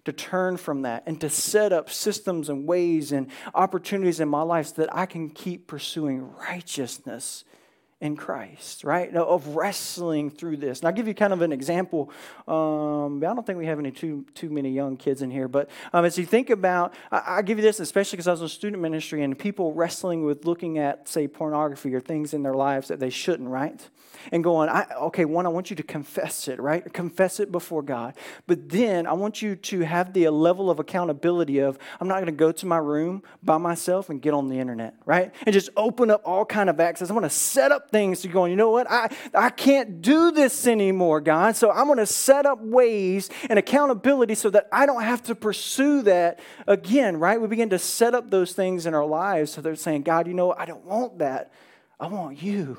to 0.05 0.12
turn 0.12 0.57
from 0.57 0.83
that 0.83 1.02
and 1.07 1.20
to 1.20 1.28
set 1.28 1.72
up 1.72 1.90
systems 1.90 2.48
and 2.48 2.66
ways 2.66 3.12
and 3.12 3.28
opportunities 3.55 4.20
in 4.20 4.28
my 4.28 4.42
life 4.42 4.68
so 4.68 4.83
that 4.83 4.94
I 4.94 5.07
can 5.07 5.28
keep 5.28 5.66
pursuing 5.66 6.33
righteousness 6.35 7.44
in 8.02 8.16
Christ, 8.16 8.82
right? 8.82 9.14
Of 9.14 9.54
wrestling 9.54 10.28
through 10.28 10.56
this. 10.56 10.80
And 10.80 10.88
I'll 10.88 10.92
give 10.92 11.06
you 11.06 11.14
kind 11.14 11.32
of 11.32 11.40
an 11.40 11.52
example. 11.52 12.10
Um, 12.48 13.18
I 13.18 13.32
don't 13.32 13.46
think 13.46 13.58
we 13.58 13.66
have 13.66 13.78
any 13.78 13.92
too 13.92 14.26
too 14.34 14.50
many 14.50 14.70
young 14.70 14.96
kids 14.96 15.22
in 15.22 15.30
here, 15.30 15.46
but 15.46 15.70
um, 15.92 16.04
as 16.04 16.18
you 16.18 16.26
think 16.26 16.50
about, 16.50 16.94
I, 17.12 17.36
I 17.36 17.42
give 17.42 17.58
you 17.58 17.62
this 17.62 17.78
especially 17.78 18.16
because 18.16 18.26
I 18.26 18.32
was 18.32 18.42
in 18.42 18.48
student 18.48 18.82
ministry 18.82 19.22
and 19.22 19.38
people 19.38 19.72
wrestling 19.72 20.24
with 20.24 20.44
looking 20.44 20.78
at, 20.78 21.08
say, 21.08 21.28
pornography 21.28 21.94
or 21.94 22.00
things 22.00 22.34
in 22.34 22.42
their 22.42 22.54
lives 22.54 22.88
that 22.88 22.98
they 22.98 23.08
shouldn't, 23.08 23.48
right? 23.48 23.88
and 24.30 24.44
going, 24.44 24.68
okay, 25.00 25.24
one, 25.24 25.46
I 25.46 25.48
want 25.48 25.70
you 25.70 25.76
to 25.76 25.82
confess 25.82 26.46
it, 26.46 26.60
right? 26.60 26.92
Confess 26.92 27.40
it 27.40 27.50
before 27.50 27.82
God. 27.82 28.14
But 28.46 28.68
then 28.68 29.06
I 29.06 29.14
want 29.14 29.42
you 29.42 29.56
to 29.56 29.80
have 29.80 30.12
the 30.12 30.28
level 30.28 30.70
of 30.70 30.78
accountability 30.78 31.58
of, 31.58 31.78
I'm 32.00 32.08
not 32.08 32.16
going 32.16 32.26
to 32.26 32.32
go 32.32 32.52
to 32.52 32.66
my 32.66 32.76
room 32.76 33.22
by 33.42 33.58
myself 33.58 34.10
and 34.10 34.20
get 34.20 34.34
on 34.34 34.48
the 34.48 34.58
internet, 34.58 34.94
right? 35.06 35.32
And 35.46 35.52
just 35.52 35.70
open 35.76 36.10
up 36.10 36.22
all 36.24 36.44
kind 36.44 36.70
of 36.70 36.78
access. 36.78 37.10
I 37.10 37.14
want 37.14 37.24
to 37.24 37.30
set 37.30 37.72
up 37.72 37.90
things 37.92 38.22
to 38.22 38.28
going, 38.28 38.50
you 38.50 38.57
know 38.57 38.70
what? 38.70 38.90
I, 38.90 39.14
I 39.33 39.50
can't 39.50 40.02
do 40.02 40.33
this 40.33 40.66
anymore, 40.66 41.20
God. 41.20 41.55
So 41.55 41.70
I'm 41.70 41.87
going 41.87 41.98
to 41.98 42.07
set 42.07 42.46
up 42.46 42.61
ways 42.61 43.31
and 43.48 43.59
accountability 43.59 44.35
so 44.35 44.50
that 44.50 44.68
I 44.72 44.87
don't 44.87 45.02
have 45.02 45.22
to 45.24 45.35
pursue 45.35 46.02
that 46.02 46.40
again, 46.66 47.18
right? 47.18 47.40
We 47.40 47.46
begin 47.46 47.70
to 47.70 47.78
set 47.78 48.14
up 48.14 48.31
those 48.31 48.52
things 48.52 48.87
in 48.87 48.94
our 48.94 49.07
lives. 49.07 49.52
So 49.52 49.61
they're 49.61 49.76
saying, 49.76 50.02
God, 50.02 50.26
you 50.26 50.35
know, 50.35 50.52
I 50.52 50.64
don't 50.64 50.85
want 50.85 51.18
that. 51.18 51.52
I 52.00 52.09
want 52.09 52.42
you. 52.42 52.78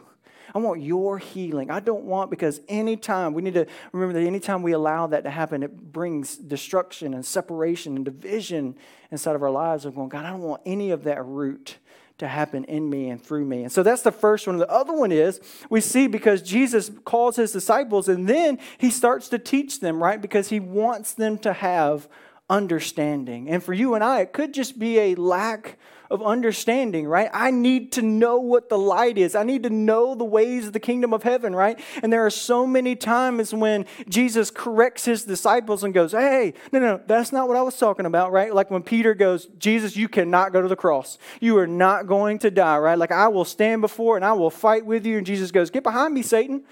I 0.54 0.60
want 0.60 0.82
your 0.82 1.18
healing. 1.18 1.72
I 1.72 1.80
don't 1.80 2.04
want, 2.04 2.30
because 2.30 2.62
anytime, 2.68 3.34
we 3.34 3.42
need 3.42 3.56
to 3.56 3.66
remember 3.92 4.20
that 4.20 4.26
anytime 4.26 4.62
we 4.62 4.74
allow 4.74 5.08
that 5.08 5.24
to 5.24 5.30
happen, 5.30 5.64
it 5.64 5.92
brings 5.92 6.38
destruction 6.38 7.14
and 7.14 7.26
separation 7.26 7.96
and 7.96 8.06
division 8.06 8.76
inside 9.10 9.36
of 9.36 9.42
our 9.42 9.50
lives 9.50 9.86
of 9.86 9.96
going, 9.96 10.10
God, 10.10 10.26
I 10.26 10.30
don't 10.30 10.42
want 10.42 10.62
any 10.66 10.92
of 10.92 11.06
that 11.06 11.26
root 11.26 11.78
to 12.18 12.28
happen 12.28 12.64
in 12.66 12.90
me 12.90 13.10
and 13.10 13.22
through 13.22 13.46
me. 13.46 13.64
And 13.64 13.72
so 13.72 13.84
that's 13.84 14.02
the 14.02 14.12
first 14.12 14.48
one. 14.48 14.58
The 14.58 14.70
other 14.70 14.94
one 14.94 15.12
is 15.12 15.42
we 15.70 15.82
see 15.82 16.08
because 16.08 16.42
Jesus 16.42 16.92
calls 17.06 17.36
his 17.36 17.52
disciples 17.52 18.08
and 18.08 18.28
then 18.28 18.60
he 18.78 18.90
starts 18.90 19.30
to 19.30 19.40
teach 19.40 19.80
them, 19.80 20.02
right? 20.02 20.22
Because 20.22 20.50
he 20.50 20.60
wants 20.60 21.14
them 21.14 21.38
to 21.40 21.54
have 21.54 22.08
understanding. 22.50 23.50
And 23.50 23.64
for 23.64 23.74
you 23.74 23.96
and 23.96 24.04
I, 24.04 24.22
it 24.22 24.34
could 24.34 24.54
just 24.54 24.78
be 24.78 25.00
a 25.00 25.16
lack 25.16 25.78
of 26.14 26.22
understanding, 26.22 27.08
right? 27.08 27.28
I 27.34 27.50
need 27.50 27.92
to 27.94 28.04
know 28.04 28.38
what 28.38 28.70
the 28.70 28.78
light 28.78 29.18
is. 29.18 29.34
I 29.34 29.42
need 29.42 29.64
to 29.64 29.72
know 29.72 30.14
the 30.14 30.24
ways 30.24 30.68
of 30.68 30.74
the 30.74 30.80
kingdom 30.80 31.12
of 31.12 31.24
heaven, 31.24 31.56
right? 31.56 31.80
And 32.04 32.14
there 32.14 32.24
are 32.24 32.30
so 32.30 32.68
many 32.68 32.96
times 32.96 33.52
when 33.52 33.88
Jesus 34.08 34.52
corrects 34.52 35.06
his 35.06 35.24
disciples 35.24 35.84
and 35.84 35.92
goes, 35.92 36.12
hey, 36.12 36.54
no, 36.72 36.80
no, 36.80 37.02
that's 37.08 37.32
not 37.32 37.48
what 37.48 37.58
I 37.58 37.64
was 37.64 37.80
talking 37.80 38.06
about, 38.06 38.32
right? 38.32 38.54
Like 38.54 38.70
when 38.70 38.84
Peter 38.84 39.16
goes, 39.16 39.48
Jesus, 39.58 39.98
you 39.98 40.08
cannot 40.08 40.54
go 40.54 40.62
to 40.62 40.68
the 40.68 40.76
cross. 40.76 41.18
You 41.42 41.58
are 41.58 41.66
not 41.68 42.06
going 42.06 42.38
to 42.40 42.52
die, 42.52 42.78
right? 42.78 42.98
Like 42.98 43.12
I 43.12 43.28
will 43.30 43.46
stand 43.46 43.82
before 43.82 44.16
and 44.16 44.24
I 44.24 44.34
will 44.34 44.52
fight 44.52 44.86
with 44.86 45.08
you. 45.08 45.18
And 45.18 45.26
Jesus 45.26 45.50
goes, 45.50 45.72
get 45.72 45.82
behind 45.82 46.14
me, 46.14 46.22
Satan. 46.22 46.64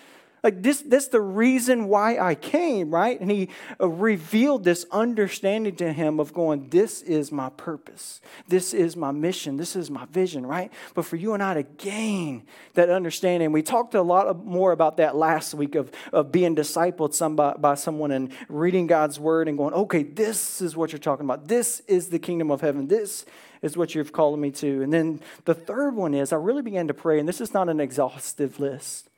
Like 0.43 0.63
this, 0.63 0.81
that's 0.81 1.09
the 1.09 1.21
reason 1.21 1.87
why 1.87 2.17
I 2.17 2.33
came, 2.33 2.89
right? 2.89 3.19
And 3.19 3.29
he 3.29 3.49
uh, 3.79 3.87
revealed 3.87 4.63
this 4.63 4.87
understanding 4.91 5.75
to 5.75 5.93
him 5.93 6.19
of 6.19 6.33
going, 6.33 6.69
this 6.69 7.03
is 7.03 7.31
my 7.31 7.49
purpose. 7.49 8.21
This 8.47 8.73
is 8.73 8.95
my 8.95 9.11
mission. 9.11 9.57
This 9.57 9.75
is 9.75 9.91
my 9.91 10.05
vision, 10.05 10.43
right? 10.43 10.73
But 10.95 11.05
for 11.05 11.15
you 11.15 11.35
and 11.35 11.43
I 11.43 11.53
to 11.53 11.63
gain 11.63 12.43
that 12.73 12.89
understanding, 12.89 13.51
we 13.51 13.61
talked 13.61 13.93
a 13.93 14.01
lot 14.01 14.43
more 14.43 14.71
about 14.71 14.97
that 14.97 15.15
last 15.15 15.53
week 15.53 15.75
of, 15.75 15.91
of 16.11 16.31
being 16.31 16.55
discipled 16.55 17.35
by, 17.35 17.53
by 17.53 17.75
someone 17.75 18.09
and 18.09 18.31
reading 18.49 18.87
God's 18.87 19.19
word 19.19 19.47
and 19.47 19.59
going, 19.59 19.75
okay, 19.75 20.01
this 20.01 20.59
is 20.59 20.75
what 20.75 20.91
you're 20.91 20.97
talking 20.97 21.25
about. 21.25 21.47
This 21.47 21.81
is 21.81 22.09
the 22.09 22.17
kingdom 22.17 22.49
of 22.49 22.61
heaven. 22.61 22.87
This 22.87 23.27
is 23.61 23.77
what 23.77 23.93
you've 23.93 24.11
called 24.11 24.39
me 24.39 24.49
to. 24.49 24.81
And 24.81 24.91
then 24.91 25.21
the 25.45 25.53
third 25.53 25.95
one 25.95 26.15
is 26.15 26.33
I 26.33 26.37
really 26.37 26.63
began 26.63 26.87
to 26.87 26.95
pray, 26.95 27.19
and 27.19 27.29
this 27.29 27.41
is 27.41 27.53
not 27.53 27.69
an 27.69 27.79
exhaustive 27.79 28.59
list. 28.59 29.10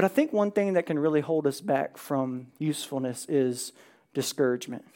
But 0.00 0.06
I 0.06 0.14
think 0.14 0.32
one 0.32 0.50
thing 0.50 0.72
that 0.72 0.86
can 0.86 0.98
really 0.98 1.20
hold 1.20 1.46
us 1.46 1.60
back 1.60 1.98
from 1.98 2.46
usefulness 2.56 3.26
is 3.28 3.74
discouragement. 4.14 4.86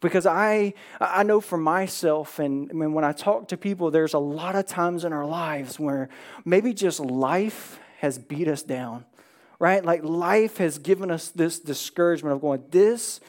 Because 0.00 0.26
I, 0.26 0.74
I 1.00 1.22
know 1.22 1.40
for 1.40 1.56
myself, 1.56 2.40
and 2.40 2.68
I 2.68 2.74
mean, 2.74 2.94
when 2.94 3.04
I 3.04 3.12
talk 3.12 3.46
to 3.50 3.56
people, 3.56 3.92
there's 3.92 4.12
a 4.12 4.18
lot 4.18 4.56
of 4.56 4.66
times 4.66 5.04
in 5.04 5.12
our 5.12 5.24
lives 5.24 5.78
where 5.78 6.08
maybe 6.44 6.74
just 6.74 6.98
life 6.98 7.78
has 8.00 8.18
beat 8.18 8.48
us 8.48 8.64
down, 8.64 9.04
right? 9.60 9.84
Like 9.84 10.02
life 10.02 10.56
has 10.56 10.78
given 10.78 11.12
us 11.12 11.28
this 11.28 11.60
discouragement 11.60 12.34
of 12.34 12.40
going, 12.40 12.64
this 12.70 13.20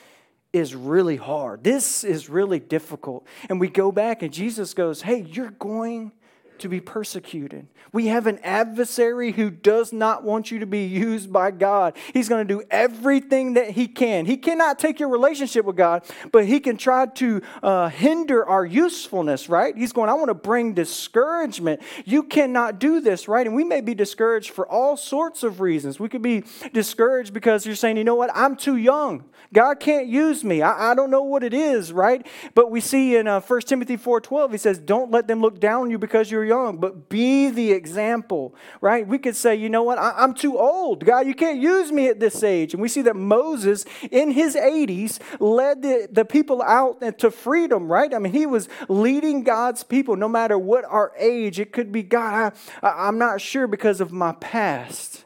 is 0.54 0.74
really 0.74 1.18
hard. 1.18 1.64
This 1.64 2.04
is 2.04 2.32
really 2.32 2.60
difficult. 2.60 3.28
And 3.48 3.60
we 3.60 3.68
go 3.68 3.92
back, 3.92 4.24
and 4.24 4.34
Jesus 4.34 4.74
goes, 4.74 5.04
hey, 5.04 5.20
you're 5.22 5.52
going 5.52 6.14
to 6.60 6.70
be 6.70 6.82
persecuted. 6.82 7.68
We 7.92 8.08
have 8.08 8.28
an 8.28 8.40
adversary 8.40 9.32
who 9.32 9.50
does 9.50 9.94
not 9.94 10.24
want 10.24 10.52
you 10.52 10.60
to 10.60 10.66
be 10.66 10.86
used 10.86 11.32
by 11.32 11.52
God. 11.52 11.96
He's 12.12 12.28
going 12.28 12.46
to 12.46 12.54
do 12.54 12.62
everything 12.70 13.54
that 13.54 13.72
he 13.72 13.88
can. 13.88 14.26
He 14.26 14.36
cannot 14.36 14.80
take 14.80 15.00
your 15.00 15.08
relationship 15.08 15.66
with 15.66 15.78
God, 15.78 16.04
but 16.32 16.46
he 16.46 16.60
can 16.60 16.76
try 16.76 17.06
to 17.06 17.42
uh, 17.64 17.88
hinder 17.88 18.46
our 18.46 18.66
usefulness, 18.66 19.48
right? 19.48 19.76
He's 19.78 19.94
going, 19.94 20.10
I 20.10 20.14
want 20.14 20.28
to 20.28 20.34
bring 20.34 20.74
discouragement. 20.74 21.82
You 22.04 22.24
cannot 22.24 22.80
do 22.80 23.00
this, 23.00 23.30
right? 23.30 23.48
And 23.48 23.56
we 23.56 23.64
may 23.64 23.80
be 23.80 23.96
discouraged 23.96 24.50
for 24.50 24.68
all 24.68 24.98
sorts 24.98 25.44
of 25.44 25.62
reasons. 25.62 25.98
We 25.98 26.10
could 26.10 26.22
be 26.22 26.44
discouraged 26.74 27.34
because 27.34 27.66
you're 27.66 27.76
saying, 27.76 27.96
you 27.96 28.04
know 28.04 28.16
what, 28.16 28.30
I'm 28.34 28.58
too 28.58 28.76
young. 28.76 29.24
God 29.54 29.80
can't 29.80 30.08
use 30.08 30.44
me. 30.44 30.62
I, 30.62 30.92
I 30.92 30.96
don't 30.96 31.10
know 31.10 31.24
what 31.24 31.44
it 31.44 31.54
is, 31.54 31.94
right? 31.94 32.28
But 32.54 32.72
we 32.72 32.82
see 32.82 33.16
in 33.16 33.28
uh, 33.28 33.40
1 33.40 33.62
Timothy 33.62 33.96
4.12, 33.96 34.52
he 34.52 34.58
says, 34.58 34.80
don't 34.80 35.12
let 35.12 35.28
them 35.28 35.40
look 35.40 35.60
down 35.62 35.86
on 35.86 35.92
you 35.92 35.98
because 35.98 36.32
you're 36.32 36.45
young, 36.46 36.78
but 36.78 37.10
be 37.10 37.50
the 37.50 37.72
example, 37.72 38.56
right? 38.82 39.08
We 39.08 39.18
could 39.18 39.36
say, 39.36 39.56
you 39.56 39.70
know 39.70 39.84
what, 39.84 39.98
I, 39.98 40.24
am 40.24 40.34
too 40.34 40.58
old. 40.58 41.04
God, 41.06 41.28
you 41.28 41.34
can't 41.34 41.60
use 41.60 41.92
me 41.92 42.08
at 42.08 42.20
this 42.20 42.44
age. 42.44 42.74
And 42.74 42.82
we 42.82 42.88
see 42.88 43.02
that 43.04 43.16
Moses, 43.16 43.86
in 44.12 44.32
his 44.32 44.56
80s, 44.56 45.20
led 45.40 45.82
the, 45.82 46.08
the 46.12 46.26
people 46.26 46.62
out 46.62 47.02
to 47.20 47.32
freedom, 47.32 47.92
right? 47.92 48.14
I 48.14 48.20
mean, 48.20 48.34
he 48.34 48.46
was 48.46 48.70
leading 48.88 49.44
God's 49.44 49.84
people 49.84 50.16
no 50.16 50.30
matter 50.30 50.58
what 50.58 50.86
our 50.86 51.12
age. 51.18 51.60
It 51.60 51.74
could 51.74 51.92
be, 51.92 52.04
God, 52.04 52.54
I, 52.82 53.08
I'm 53.08 53.18
not 53.18 53.42
sure 53.42 53.68
because 53.68 54.00
of 54.00 54.12
my 54.12 54.34
past. 54.34 55.26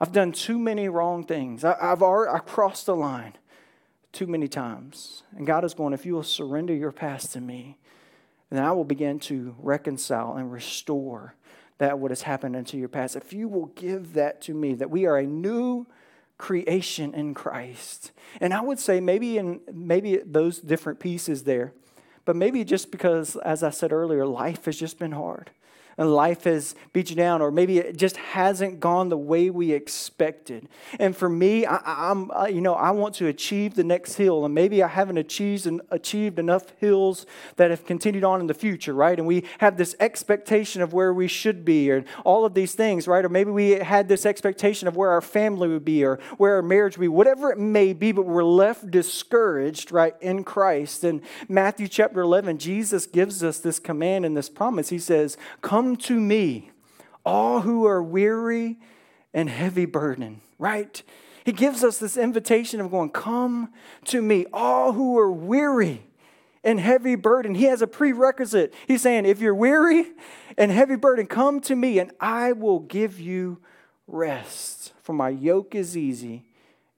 I've 0.00 0.12
done 0.12 0.32
too 0.32 0.58
many 0.58 0.88
wrong 0.88 1.24
things. 1.24 1.64
I, 1.64 1.76
have 1.80 2.02
already, 2.02 2.34
I 2.34 2.38
crossed 2.38 2.86
the 2.86 2.96
line 2.96 3.34
too 4.12 4.26
many 4.26 4.48
times. 4.48 5.22
And 5.36 5.46
God 5.46 5.64
is 5.64 5.74
going, 5.74 5.92
if 5.92 6.06
you 6.06 6.14
will 6.14 6.22
surrender 6.22 6.74
your 6.74 6.92
past 6.92 7.32
to 7.34 7.40
me, 7.40 7.76
then 8.58 8.64
I 8.64 8.72
will 8.72 8.84
begin 8.84 9.18
to 9.20 9.54
reconcile 9.58 10.34
and 10.34 10.52
restore 10.52 11.34
that 11.78 11.98
what 11.98 12.10
has 12.10 12.22
happened 12.22 12.56
into 12.56 12.76
your 12.76 12.88
past. 12.88 13.16
If 13.16 13.32
you 13.32 13.48
will 13.48 13.66
give 13.66 14.14
that 14.14 14.42
to 14.42 14.54
me, 14.54 14.74
that 14.74 14.90
we 14.90 15.06
are 15.06 15.16
a 15.16 15.26
new 15.26 15.86
creation 16.36 17.14
in 17.14 17.34
Christ. 17.34 18.12
And 18.40 18.52
I 18.52 18.60
would 18.60 18.78
say 18.78 19.00
maybe 19.00 19.38
in 19.38 19.60
maybe 19.72 20.18
those 20.24 20.58
different 20.58 20.98
pieces 20.98 21.44
there, 21.44 21.72
but 22.24 22.36
maybe 22.36 22.64
just 22.64 22.90
because, 22.90 23.36
as 23.36 23.62
I 23.62 23.70
said 23.70 23.92
earlier, 23.92 24.26
life 24.26 24.64
has 24.66 24.78
just 24.78 24.98
been 24.98 25.12
hard. 25.12 25.50
And 26.00 26.14
life 26.14 26.44
has 26.44 26.74
beat 26.94 27.10
you 27.10 27.14
down, 27.14 27.42
or 27.42 27.50
maybe 27.50 27.76
it 27.76 27.94
just 27.94 28.16
hasn't 28.16 28.80
gone 28.80 29.10
the 29.10 29.18
way 29.18 29.50
we 29.50 29.72
expected. 29.72 30.66
And 30.98 31.14
for 31.14 31.28
me, 31.28 31.66
I, 31.66 32.10
am 32.10 32.32
you 32.48 32.62
know, 32.62 32.72
I 32.72 32.90
want 32.92 33.16
to 33.16 33.26
achieve 33.26 33.74
the 33.74 33.84
next 33.84 34.14
hill, 34.14 34.46
and 34.46 34.54
maybe 34.54 34.82
I 34.82 34.88
haven't 34.88 35.18
achieved, 35.18 35.66
and 35.66 35.82
achieved 35.90 36.38
enough 36.38 36.72
hills 36.78 37.26
that 37.56 37.70
have 37.70 37.84
continued 37.84 38.24
on 38.24 38.40
in 38.40 38.46
the 38.46 38.54
future, 38.54 38.94
right? 38.94 39.18
And 39.18 39.28
we 39.28 39.44
have 39.58 39.76
this 39.76 39.94
expectation 40.00 40.80
of 40.80 40.94
where 40.94 41.12
we 41.12 41.28
should 41.28 41.66
be, 41.66 41.90
and 41.90 42.06
all 42.24 42.46
of 42.46 42.54
these 42.54 42.74
things, 42.74 43.06
right? 43.06 43.22
Or 43.22 43.28
maybe 43.28 43.50
we 43.50 43.72
had 43.72 44.08
this 44.08 44.24
expectation 44.24 44.88
of 44.88 44.96
where 44.96 45.10
our 45.10 45.20
family 45.20 45.68
would 45.68 45.84
be, 45.84 46.02
or 46.02 46.18
where 46.38 46.54
our 46.54 46.62
marriage 46.62 46.96
would 46.96 47.04
be, 47.04 47.08
whatever 47.08 47.52
it 47.52 47.58
may 47.58 47.92
be, 47.92 48.10
but 48.10 48.24
we're 48.24 48.42
left 48.42 48.90
discouraged, 48.90 49.92
right, 49.92 50.14
in 50.22 50.44
Christ. 50.44 51.04
And 51.04 51.20
Matthew 51.46 51.88
chapter 51.88 52.22
11, 52.22 52.56
Jesus 52.56 53.04
gives 53.04 53.44
us 53.44 53.58
this 53.58 53.78
command 53.78 54.24
and 54.24 54.34
this 54.34 54.48
promise. 54.48 54.88
He 54.88 54.98
says, 54.98 55.36
Come 55.60 55.89
to 55.96 56.20
me, 56.20 56.70
all 57.24 57.60
who 57.60 57.86
are 57.86 58.02
weary 58.02 58.78
and 59.32 59.48
heavy 59.48 59.86
burden, 59.86 60.40
right? 60.58 61.02
He 61.44 61.52
gives 61.52 61.82
us 61.84 61.98
this 61.98 62.16
invitation 62.16 62.80
of 62.80 62.90
going, 62.90 63.10
Come 63.10 63.72
to 64.06 64.22
me, 64.22 64.46
all 64.52 64.92
who 64.92 65.18
are 65.18 65.30
weary 65.30 66.02
and 66.62 66.78
heavy 66.78 67.14
burden. 67.14 67.54
He 67.54 67.64
has 67.64 67.82
a 67.82 67.86
prerequisite. 67.86 68.74
He's 68.86 69.02
saying, 69.02 69.26
If 69.26 69.40
you're 69.40 69.54
weary 69.54 70.06
and 70.56 70.70
heavy 70.70 70.96
burden, 70.96 71.26
come 71.26 71.60
to 71.62 71.76
me 71.76 71.98
and 71.98 72.12
I 72.20 72.52
will 72.52 72.80
give 72.80 73.18
you 73.18 73.58
rest. 74.06 74.92
For 75.02 75.12
my 75.12 75.30
yoke 75.30 75.74
is 75.74 75.96
easy 75.96 76.49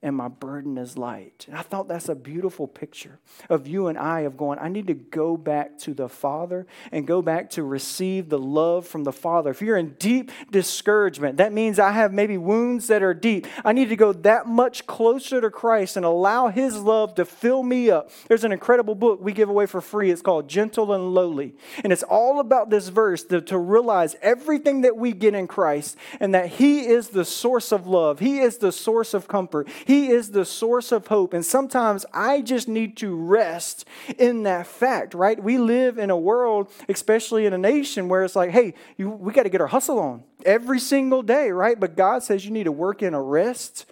and 0.02 0.16
my 0.16 0.26
burden 0.26 0.78
is 0.78 0.98
light. 0.98 1.44
And 1.48 1.56
I 1.56 1.62
thought 1.62 1.86
that's 1.86 2.08
a 2.08 2.16
beautiful 2.16 2.66
picture 2.66 3.20
of 3.48 3.68
you 3.68 3.86
and 3.86 3.96
I 3.96 4.20
of 4.20 4.36
going, 4.36 4.58
I 4.58 4.68
need 4.68 4.88
to 4.88 4.94
go 4.94 5.36
back 5.36 5.78
to 5.80 5.94
the 5.94 6.08
Father 6.08 6.66
and 6.90 7.06
go 7.06 7.22
back 7.22 7.50
to 7.50 7.62
receive 7.62 8.28
the 8.28 8.38
love 8.38 8.84
from 8.86 9.04
the 9.04 9.12
Father. 9.12 9.50
If 9.50 9.62
you're 9.62 9.76
in 9.76 9.94
deep 10.00 10.32
discouragement, 10.50 11.36
that 11.36 11.52
means 11.52 11.78
I 11.78 11.92
have 11.92 12.12
maybe 12.12 12.36
wounds 12.36 12.88
that 12.88 13.02
are 13.02 13.14
deep. 13.14 13.46
I 13.64 13.72
need 13.72 13.90
to 13.90 13.96
go 13.96 14.12
that 14.12 14.46
much 14.46 14.86
closer 14.86 15.40
to 15.40 15.50
Christ 15.50 15.96
and 15.96 16.04
allow 16.04 16.48
His 16.48 16.76
love 16.76 17.14
to 17.14 17.24
fill 17.24 17.62
me 17.62 17.88
up. 17.88 18.10
There's 18.26 18.44
an 18.44 18.52
incredible 18.52 18.96
book 18.96 19.20
we 19.22 19.32
give 19.32 19.48
away 19.48 19.66
for 19.66 19.80
free. 19.80 20.10
It's 20.10 20.20
called 20.20 20.48
Gentle 20.48 20.92
and 20.92 21.14
Lowly. 21.14 21.54
And 21.84 21.92
it's 21.92 22.02
all 22.02 22.40
about 22.40 22.70
this 22.70 22.88
verse 22.88 23.22
to, 23.24 23.40
to 23.42 23.56
realize 23.56 24.16
everything 24.20 24.80
that 24.80 24.96
we 24.96 25.12
get 25.12 25.34
in 25.34 25.46
Christ 25.46 25.96
and 26.18 26.34
that 26.34 26.48
He 26.48 26.86
is 26.86 27.10
the 27.10 27.24
source 27.24 27.70
of 27.70 27.86
love, 27.86 28.18
He 28.18 28.40
is 28.40 28.58
the 28.58 28.72
source 28.72 29.14
of 29.14 29.28
comfort. 29.28 29.68
Is 29.92 30.31
the 30.31 30.44
source 30.44 30.92
of 30.92 31.07
hope. 31.07 31.35
And 31.35 31.44
sometimes 31.44 32.05
I 32.12 32.40
just 32.40 32.68
need 32.68 32.96
to 32.98 33.14
rest 33.14 33.87
in 34.18 34.44
that 34.44 34.66
fact, 34.66 35.14
right? 35.14 35.42
We 35.42 35.59
live 35.59 35.98
in 35.98 36.11
a 36.11 36.16
world, 36.16 36.70
especially 36.88 37.46
in 37.46 37.52
a 37.52 37.59
nation, 37.59 38.09
where 38.09 38.24
it's 38.24 38.37
like, 38.37 38.50
hey, 38.50 38.74
you, 38.96 39.11
we 39.11 39.33
got 39.33 39.44
to 39.44 39.48
get 39.48 39.61
our 39.61 39.66
hustle 39.66 39.98
on 39.98 40.24
every 40.44 40.81
single 40.81 41.22
day, 41.22 41.50
right? 41.50 41.78
But 41.78 41.96
God 41.96 42.22
says 42.22 42.44
you 42.44 42.50
need 42.50 42.64
to 42.64 42.72
work 42.72 43.02
in 43.02 43.14
a 43.14 43.22
rest 43.22 43.87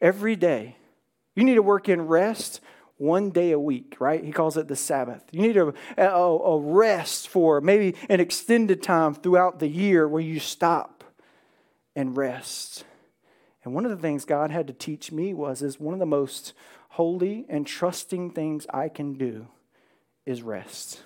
every 0.00 0.36
day. 0.36 0.76
You 1.34 1.44
need 1.44 1.56
to 1.56 1.62
work 1.62 1.88
in 1.88 2.02
rest 2.02 2.60
one 2.98 3.30
day 3.30 3.52
a 3.52 3.58
week, 3.58 3.96
right? 4.00 4.24
He 4.24 4.32
calls 4.32 4.56
it 4.56 4.68
the 4.68 4.76
Sabbath. 4.76 5.22
You 5.30 5.42
need 5.42 5.56
a, 5.56 5.74
a, 5.98 6.08
a, 6.08 6.58
rest 6.58 7.28
for 7.28 7.60
maybe 7.60 7.94
an 8.08 8.20
extended 8.20 8.82
time 8.82 9.14
throughout 9.14 9.58
the 9.58 9.68
year 9.68 10.08
where 10.08 10.22
you 10.22 10.40
stop 10.40 11.04
and 11.94 12.16
rest. 12.16 12.84
And 13.66 13.74
one 13.74 13.84
of 13.84 13.90
the 13.90 13.96
things 13.96 14.24
God 14.24 14.52
had 14.52 14.68
to 14.68 14.72
teach 14.72 15.10
me 15.10 15.34
was 15.34 15.60
is 15.60 15.80
one 15.80 15.92
of 15.92 15.98
the 15.98 16.06
most 16.06 16.52
holy 16.90 17.44
and 17.48 17.66
trusting 17.66 18.30
things 18.30 18.64
I 18.72 18.88
can 18.88 19.14
do 19.14 19.48
is 20.24 20.40
rest. 20.40 21.02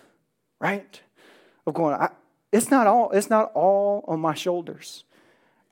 Right? 0.60 1.00
Of 1.66 1.72
going, 1.72 1.94
I, 1.94 2.10
it's 2.52 2.70
not 2.70 2.86
all 2.86 3.12
it's 3.12 3.30
not 3.30 3.50
all 3.54 4.04
on 4.06 4.20
my 4.20 4.34
shoulders. 4.34 5.04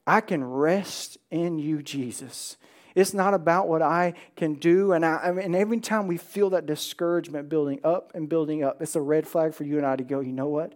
I 0.07 0.23
can 0.23 0.43
rest 0.43 1.19
in 1.31 1.59
you, 1.59 1.83
Jesus. 1.83 2.57
It's 2.95 3.13
not 3.13 3.35
about 3.35 3.69
what 3.69 3.83
I 3.83 4.15
can 4.35 4.55
do. 4.55 4.93
And, 4.93 5.05
I, 5.05 5.17
I 5.25 5.33
mean, 5.33 5.55
every 5.55 5.81
time 5.81 6.07
we 6.07 6.17
feel 6.17 6.49
that 6.51 6.65
discouragement 6.65 7.51
building 7.51 7.81
up 7.85 8.13
and 8.15 8.31
building 8.31 8.65
up, 8.65 8.81
it's 8.81 8.97
a 8.97 9.01
red 9.03 9.29
flag 9.29 9.53
for 9.53 9.65
you 9.65 9.77
and 9.77 9.87
I 9.87 9.97
to 9.97 10.05
go, 10.05 10.21
you 10.21 10.33
know 10.33 10.49
what? 10.49 10.73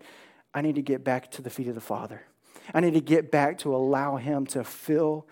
I 0.53 0.61
need 0.61 0.75
to 0.75 0.83
get 0.83 1.05
back 1.05 1.31
to 1.31 1.43
the 1.43 1.49
feet 1.49 1.69
of 1.69 1.75
the 1.75 1.81
Father. 1.81 2.21
I 2.75 2.81
need 2.81 2.93
to 2.93 3.01
get 3.01 3.31
back 3.31 3.57
to 3.61 3.75
allow 3.75 4.17
Him 4.17 4.45
to 4.49 4.63
fill 4.63 5.27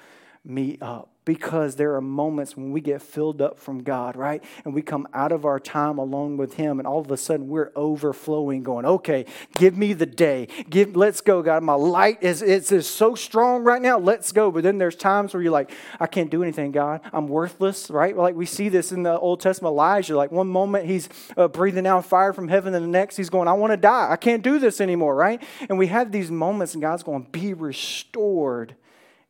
me 0.44 0.78
up 0.80 1.10
because 1.26 1.76
there 1.76 1.94
are 1.94 2.00
moments 2.00 2.56
when 2.56 2.72
we 2.72 2.80
get 2.80 3.00
filled 3.00 3.40
up 3.40 3.58
from 3.58 3.82
God, 3.82 4.16
right? 4.16 4.42
And 4.64 4.74
we 4.74 4.82
come 4.82 5.06
out 5.12 5.32
of 5.32 5.44
our 5.44 5.60
time 5.60 5.98
alone 5.98 6.36
with 6.36 6.54
Him, 6.54 6.80
and 6.80 6.88
all 6.88 6.98
of 6.98 7.10
a 7.10 7.16
sudden 7.16 7.46
we're 7.48 7.70
overflowing, 7.76 8.62
going, 8.62 8.86
okay, 8.86 9.26
give 9.54 9.76
me 9.76 9.92
the 9.92 10.06
day. 10.06 10.48
Give, 10.68 10.96
let's 10.96 11.20
go, 11.20 11.42
God. 11.42 11.62
My 11.62 11.74
light 11.74 12.22
is 12.22 12.42
it's 12.42 12.72
is 12.72 12.88
so 12.88 13.14
strong 13.14 13.62
right 13.62 13.82
now. 13.82 13.98
Let's 13.98 14.32
go. 14.32 14.50
But 14.50 14.64
then 14.64 14.78
there's 14.78 14.96
times 14.96 15.34
where 15.34 15.42
you're 15.42 15.52
like, 15.52 15.70
I 16.00 16.06
can't 16.06 16.30
do 16.30 16.42
anything, 16.42 16.72
God. 16.72 17.02
I'm 17.12 17.28
worthless, 17.28 17.90
right? 17.90 18.16
Like 18.16 18.34
we 18.34 18.46
see 18.46 18.68
this 18.68 18.90
in 18.90 19.02
the 19.02 19.18
Old 19.18 19.40
Testament 19.40 19.72
Elijah. 19.72 20.16
Like 20.16 20.32
one 20.32 20.48
moment 20.48 20.86
he's 20.86 21.08
uh, 21.36 21.48
breathing 21.48 21.86
out 21.86 22.06
fire 22.06 22.32
from 22.32 22.48
heaven, 22.48 22.74
and 22.74 22.84
the 22.84 22.88
next 22.88 23.16
he's 23.16 23.30
going, 23.30 23.46
I 23.46 23.52
want 23.52 23.72
to 23.72 23.76
die. 23.76 24.08
I 24.10 24.16
can't 24.16 24.42
do 24.42 24.58
this 24.58 24.80
anymore, 24.80 25.14
right? 25.14 25.40
And 25.68 25.78
we 25.78 25.88
have 25.88 26.10
these 26.10 26.30
moments, 26.30 26.72
and 26.74 26.82
God's 26.82 27.02
going, 27.02 27.28
be 27.30 27.54
restored 27.54 28.74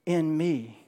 in 0.07 0.39
me. 0.39 0.80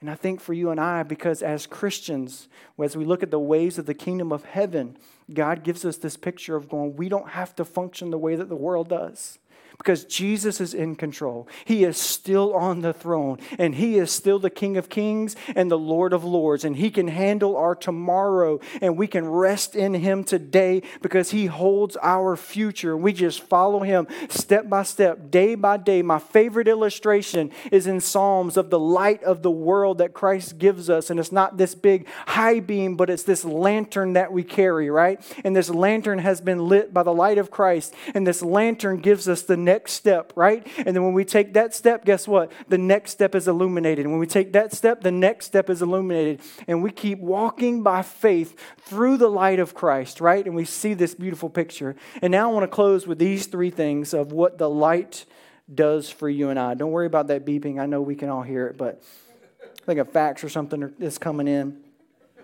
And 0.00 0.10
I 0.10 0.14
think 0.14 0.40
for 0.40 0.52
you 0.52 0.70
and 0.70 0.80
I, 0.80 1.02
because 1.02 1.42
as 1.42 1.66
Christians, 1.66 2.48
as 2.82 2.96
we 2.96 3.04
look 3.04 3.22
at 3.22 3.30
the 3.30 3.38
ways 3.38 3.78
of 3.78 3.86
the 3.86 3.94
kingdom 3.94 4.32
of 4.32 4.44
heaven, 4.44 4.98
God 5.32 5.64
gives 5.64 5.84
us 5.84 5.96
this 5.96 6.16
picture 6.16 6.56
of 6.56 6.68
going, 6.68 6.96
we 6.96 7.08
don't 7.08 7.30
have 7.30 7.56
to 7.56 7.64
function 7.64 8.10
the 8.10 8.18
way 8.18 8.36
that 8.36 8.48
the 8.48 8.56
world 8.56 8.88
does 8.88 9.38
because 9.78 10.04
Jesus 10.04 10.60
is 10.60 10.74
in 10.74 10.96
control. 10.96 11.48
He 11.64 11.84
is 11.84 11.96
still 11.96 12.54
on 12.54 12.80
the 12.80 12.92
throne, 12.92 13.38
and 13.58 13.74
He 13.74 13.98
is 13.98 14.10
still 14.10 14.38
the 14.38 14.50
King 14.50 14.76
of 14.76 14.88
Kings 14.88 15.36
and 15.54 15.70
the 15.70 15.78
Lord 15.78 16.12
of 16.12 16.24
Lords, 16.24 16.64
and 16.64 16.76
He 16.76 16.90
can 16.90 17.08
handle 17.08 17.56
our 17.56 17.74
tomorrow, 17.74 18.60
and 18.80 18.96
we 18.96 19.06
can 19.06 19.26
rest 19.26 19.74
in 19.74 19.94
Him 19.94 20.24
today 20.24 20.82
because 21.02 21.30
He 21.30 21.46
holds 21.46 21.96
our 22.02 22.36
future. 22.36 22.96
We 22.96 23.12
just 23.12 23.42
follow 23.42 23.80
Him 23.80 24.06
step 24.28 24.68
by 24.68 24.84
step, 24.84 25.30
day 25.30 25.54
by 25.54 25.76
day. 25.76 26.02
My 26.02 26.18
favorite 26.18 26.68
illustration 26.68 27.50
is 27.70 27.86
in 27.86 28.00
Psalms 28.00 28.56
of 28.56 28.70
the 28.70 28.78
light 28.78 29.22
of 29.22 29.42
the 29.42 29.50
world 29.50 29.98
that 29.98 30.14
Christ 30.14 30.58
gives 30.58 30.88
us, 30.88 31.10
and 31.10 31.18
it's 31.18 31.32
not 31.32 31.56
this 31.56 31.74
big 31.74 32.06
high 32.26 32.60
beam, 32.60 32.96
but 32.96 33.10
it's 33.10 33.24
this 33.24 33.44
lantern 33.44 34.14
that 34.14 34.32
we 34.32 34.44
carry, 34.44 34.88
right? 34.88 35.20
And 35.44 35.54
this 35.54 35.68
lantern 35.68 36.20
has 36.20 36.40
been 36.40 36.68
lit 36.68 36.94
by 36.94 37.02
the 37.02 37.12
light 37.12 37.38
of 37.38 37.50
Christ, 37.50 37.94
and 38.14 38.26
this 38.26 38.42
lantern 38.42 38.98
gives 38.98 39.28
us 39.28 39.42
the 39.42 39.63
next 39.64 39.92
step, 39.92 40.32
right? 40.36 40.66
And 40.78 40.94
then 40.94 41.02
when 41.02 41.14
we 41.14 41.24
take 41.24 41.54
that 41.54 41.74
step, 41.74 42.04
guess 42.04 42.28
what? 42.28 42.52
The 42.68 42.78
next 42.78 43.10
step 43.10 43.34
is 43.34 43.48
illuminated. 43.48 44.04
And 44.04 44.12
when 44.12 44.20
we 44.20 44.26
take 44.26 44.52
that 44.52 44.72
step, 44.72 45.00
the 45.00 45.10
next 45.10 45.46
step 45.46 45.70
is 45.70 45.82
illuminated. 45.82 46.40
And 46.68 46.82
we 46.82 46.90
keep 46.90 47.18
walking 47.18 47.82
by 47.82 48.02
faith 48.02 48.58
through 48.82 49.16
the 49.16 49.28
light 49.28 49.58
of 49.58 49.74
Christ, 49.74 50.20
right? 50.20 50.44
And 50.44 50.54
we 50.54 50.64
see 50.64 50.94
this 50.94 51.14
beautiful 51.14 51.48
picture. 51.48 51.96
And 52.22 52.30
now 52.30 52.50
I 52.50 52.52
want 52.52 52.64
to 52.64 52.74
close 52.74 53.06
with 53.06 53.18
these 53.18 53.46
three 53.46 53.70
things 53.70 54.14
of 54.14 54.32
what 54.32 54.58
the 54.58 54.68
light 54.68 55.24
does 55.72 56.10
for 56.10 56.28
you 56.28 56.50
and 56.50 56.58
I. 56.58 56.74
Don't 56.74 56.90
worry 56.90 57.06
about 57.06 57.28
that 57.28 57.44
beeping. 57.44 57.80
I 57.80 57.86
know 57.86 58.02
we 58.02 58.16
can 58.16 58.28
all 58.28 58.42
hear 58.42 58.66
it, 58.66 58.76
but 58.76 59.02
I 59.62 59.86
think 59.86 60.00
a 60.00 60.04
fax 60.04 60.44
or 60.44 60.48
something 60.48 60.92
is 60.98 61.18
coming 61.18 61.48
in. 61.48 61.83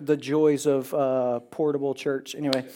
The 0.00 0.16
joys 0.16 0.66
of 0.66 0.92
uh, 0.94 1.40
portable 1.50 1.94
church. 1.94 2.34
Anyway 2.34 2.66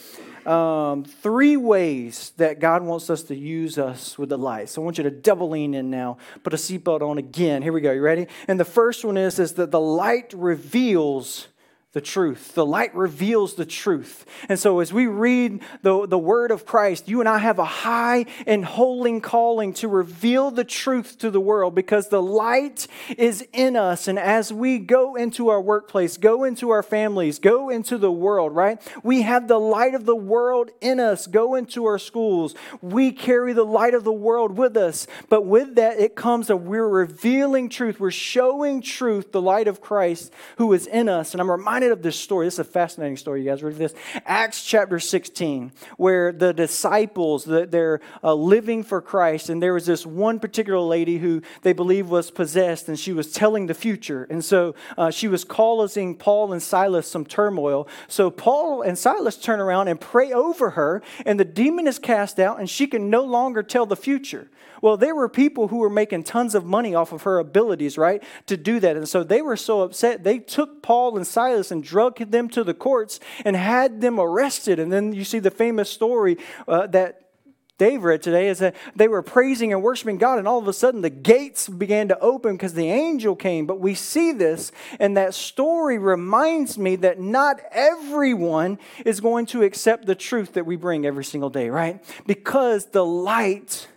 um, 0.45 1.03
three 1.03 1.57
ways 1.57 2.31
that 2.37 2.59
God 2.59 2.83
wants 2.83 3.09
us 3.09 3.23
to 3.23 3.35
use 3.35 3.77
us 3.77 4.17
with 4.17 4.29
the 4.29 4.37
light. 4.37 4.69
So 4.69 4.81
I 4.81 4.85
want 4.85 4.97
you 4.97 5.03
to 5.05 5.11
double 5.11 5.49
lean 5.49 5.73
in 5.73 5.89
now. 5.89 6.17
Put 6.43 6.53
a 6.53 6.57
seatbelt 6.57 7.01
on 7.01 7.17
again. 7.17 7.61
Here 7.61 7.73
we 7.73 7.81
go. 7.81 7.91
You 7.91 8.01
ready? 8.01 8.27
And 8.47 8.59
the 8.59 8.65
first 8.65 9.03
one 9.03 9.17
is, 9.17 9.39
is 9.39 9.53
that 9.53 9.71
the 9.71 9.79
light 9.79 10.33
reveals 10.35 11.47
the 11.95 12.01
truth. 12.01 12.55
The 12.55 12.65
light 12.65 12.93
reveals 12.93 13.55
the 13.55 13.65
truth. 13.65 14.25
And 14.49 14.59
so, 14.59 14.81
as 14.81 14.91
we 14.91 15.07
read 15.07 15.61
the, 15.81 16.05
the 16.05 16.17
word 16.17 16.51
of 16.51 16.65
Christ, 16.65 17.07
you 17.07 17.21
and 17.21 17.29
I 17.29 17.37
have 17.37 17.57
a 17.57 17.63
high 17.63 18.25
and 18.45 18.65
holy 18.65 19.21
calling 19.21 19.71
to 19.75 19.87
reveal 19.87 20.51
the 20.51 20.65
truth 20.65 21.17
to 21.19 21.31
the 21.31 21.39
world 21.39 21.73
because 21.73 22.09
the 22.09 22.21
light 22.21 22.87
is 23.17 23.47
in 23.53 23.77
us. 23.77 24.09
And 24.09 24.19
as 24.19 24.51
we 24.51 24.77
go 24.77 25.15
into 25.15 25.47
our 25.47 25.61
workplace, 25.61 26.17
go 26.17 26.43
into 26.43 26.69
our 26.69 26.83
families, 26.83 27.39
go 27.39 27.69
into 27.69 27.97
the 27.97 28.11
world, 28.11 28.53
right? 28.53 28.81
We 29.01 29.21
have 29.21 29.47
the 29.47 29.59
light 29.59 29.95
of 29.95 30.05
the 30.05 30.17
world 30.17 30.71
in 30.81 30.99
us. 30.99 31.27
Go 31.27 31.55
into 31.55 31.85
our 31.85 31.97
schools. 31.97 32.55
We 32.81 33.13
carry 33.13 33.53
the 33.53 33.63
light 33.63 33.93
of 33.93 34.03
the 34.03 34.11
world 34.11 34.57
with 34.57 34.75
us. 34.75 35.07
But 35.29 35.45
with 35.45 35.75
that, 35.75 35.97
it 35.97 36.15
comes 36.15 36.47
that 36.47 36.57
we're 36.57 36.89
revealing 36.89 37.69
truth. 37.69 38.01
We're 38.01 38.11
showing 38.11 38.81
truth, 38.81 39.31
the 39.31 39.41
light 39.41 39.69
of 39.69 39.79
Christ 39.79 40.33
who 40.57 40.73
is 40.73 40.87
in 40.87 41.07
us. 41.07 41.33
And 41.33 41.39
I'm 41.39 41.49
reminded 41.49 41.84
reminded 41.85 41.99
of 41.99 42.03
this 42.03 42.19
story. 42.19 42.47
This 42.47 42.55
is 42.55 42.59
a 42.59 42.63
fascinating 42.63 43.17
story. 43.17 43.43
You 43.43 43.49
guys 43.49 43.63
Read 43.63 43.75
this? 43.75 43.93
Acts 44.25 44.63
chapter 44.63 44.99
16, 44.99 45.71
where 45.97 46.31
the 46.31 46.53
disciples, 46.53 47.45
they're 47.45 47.99
uh, 48.23 48.33
living 48.33 48.83
for 48.83 49.01
Christ, 49.01 49.49
and 49.49 49.61
there 49.61 49.73
was 49.73 49.85
this 49.85 50.05
one 50.05 50.39
particular 50.39 50.79
lady 50.79 51.17
who 51.17 51.41
they 51.61 51.73
believe 51.73 52.09
was 52.09 52.31
possessed, 52.31 52.87
and 52.87 52.99
she 52.99 53.13
was 53.13 53.31
telling 53.31 53.67
the 53.67 53.73
future. 53.73 54.27
And 54.29 54.43
so 54.43 54.75
uh, 54.97 55.11
she 55.11 55.27
was 55.27 55.43
causing 55.43 56.15
Paul 56.15 56.53
and 56.53 56.61
Silas 56.61 57.07
some 57.07 57.25
turmoil. 57.25 57.87
So 58.07 58.29
Paul 58.29 58.81
and 58.81 58.97
Silas 58.97 59.37
turn 59.37 59.59
around 59.59 59.87
and 59.87 59.99
pray 59.99 60.31
over 60.31 60.71
her, 60.71 61.01
and 61.25 61.39
the 61.39 61.45
demon 61.45 61.87
is 61.87 61.99
cast 61.99 62.39
out, 62.39 62.59
and 62.59 62.69
she 62.69 62.87
can 62.87 63.09
no 63.09 63.23
longer 63.23 63.63
tell 63.63 63.85
the 63.85 63.95
future. 63.95 64.47
Well, 64.85 64.97
there 64.97 65.15
were 65.15 65.29
people 65.29 65.69
who 65.69 65.77
were 65.77 65.89
making 65.89 66.25
tons 66.25 66.53
of 66.53 66.63
money 66.63 66.93
off 66.93 67.11
of 67.11 67.23
her 67.23 67.39
abilities, 67.39 67.97
right, 67.97 68.21
to 68.45 68.55
do 68.55 68.79
that. 68.81 68.95
And 68.95 69.09
so 69.09 69.23
they 69.23 69.41
were 69.41 69.57
so 69.57 69.81
upset, 69.81 70.23
they 70.23 70.37
took 70.37 70.83
Paul 70.83 71.17
and 71.17 71.25
Silas 71.25 71.71
and 71.71 71.83
drugged 71.83 72.31
them 72.31 72.49
to 72.49 72.63
the 72.63 72.75
courts 72.75 73.19
and 73.43 73.55
had 73.55 73.99
them 73.99 74.19
arrested. 74.19 74.77
And 74.77 74.91
then 74.91 75.11
you 75.11 75.23
see 75.23 75.39
the 75.39 75.49
famous 75.49 75.89
story 75.89 76.37
uh, 76.67 76.85
that 76.85 77.31
Dave 77.79 78.03
read 78.03 78.21
today 78.21 78.47
is 78.47 78.59
that 78.59 78.75
they 78.95 79.07
were 79.07 79.23
praising 79.23 79.73
and 79.73 79.81
worshiping 79.81 80.19
God, 80.19 80.37
and 80.37 80.47
all 80.47 80.59
of 80.59 80.67
a 80.67 80.73
sudden 80.73 81.01
the 81.01 81.09
gates 81.09 81.67
began 81.67 82.07
to 82.09 82.19
open 82.19 82.51
because 82.51 82.75
the 82.75 82.91
angel 82.91 83.35
came. 83.35 83.65
But 83.65 83.79
we 83.79 83.95
see 83.95 84.33
this, 84.33 84.71
and 84.99 85.17
that 85.17 85.33
story 85.33 85.97
reminds 85.97 86.77
me 86.77 86.95
that 86.97 87.19
not 87.19 87.59
everyone 87.71 88.77
is 89.03 89.19
going 89.19 89.47
to 89.47 89.63
accept 89.63 90.05
the 90.05 90.13
truth 90.13 90.53
that 90.53 90.67
we 90.67 90.75
bring 90.75 91.07
every 91.07 91.25
single 91.25 91.49
day, 91.49 91.71
right? 91.71 92.03
Because 92.27 92.85
the 92.85 93.03
light 93.03 93.87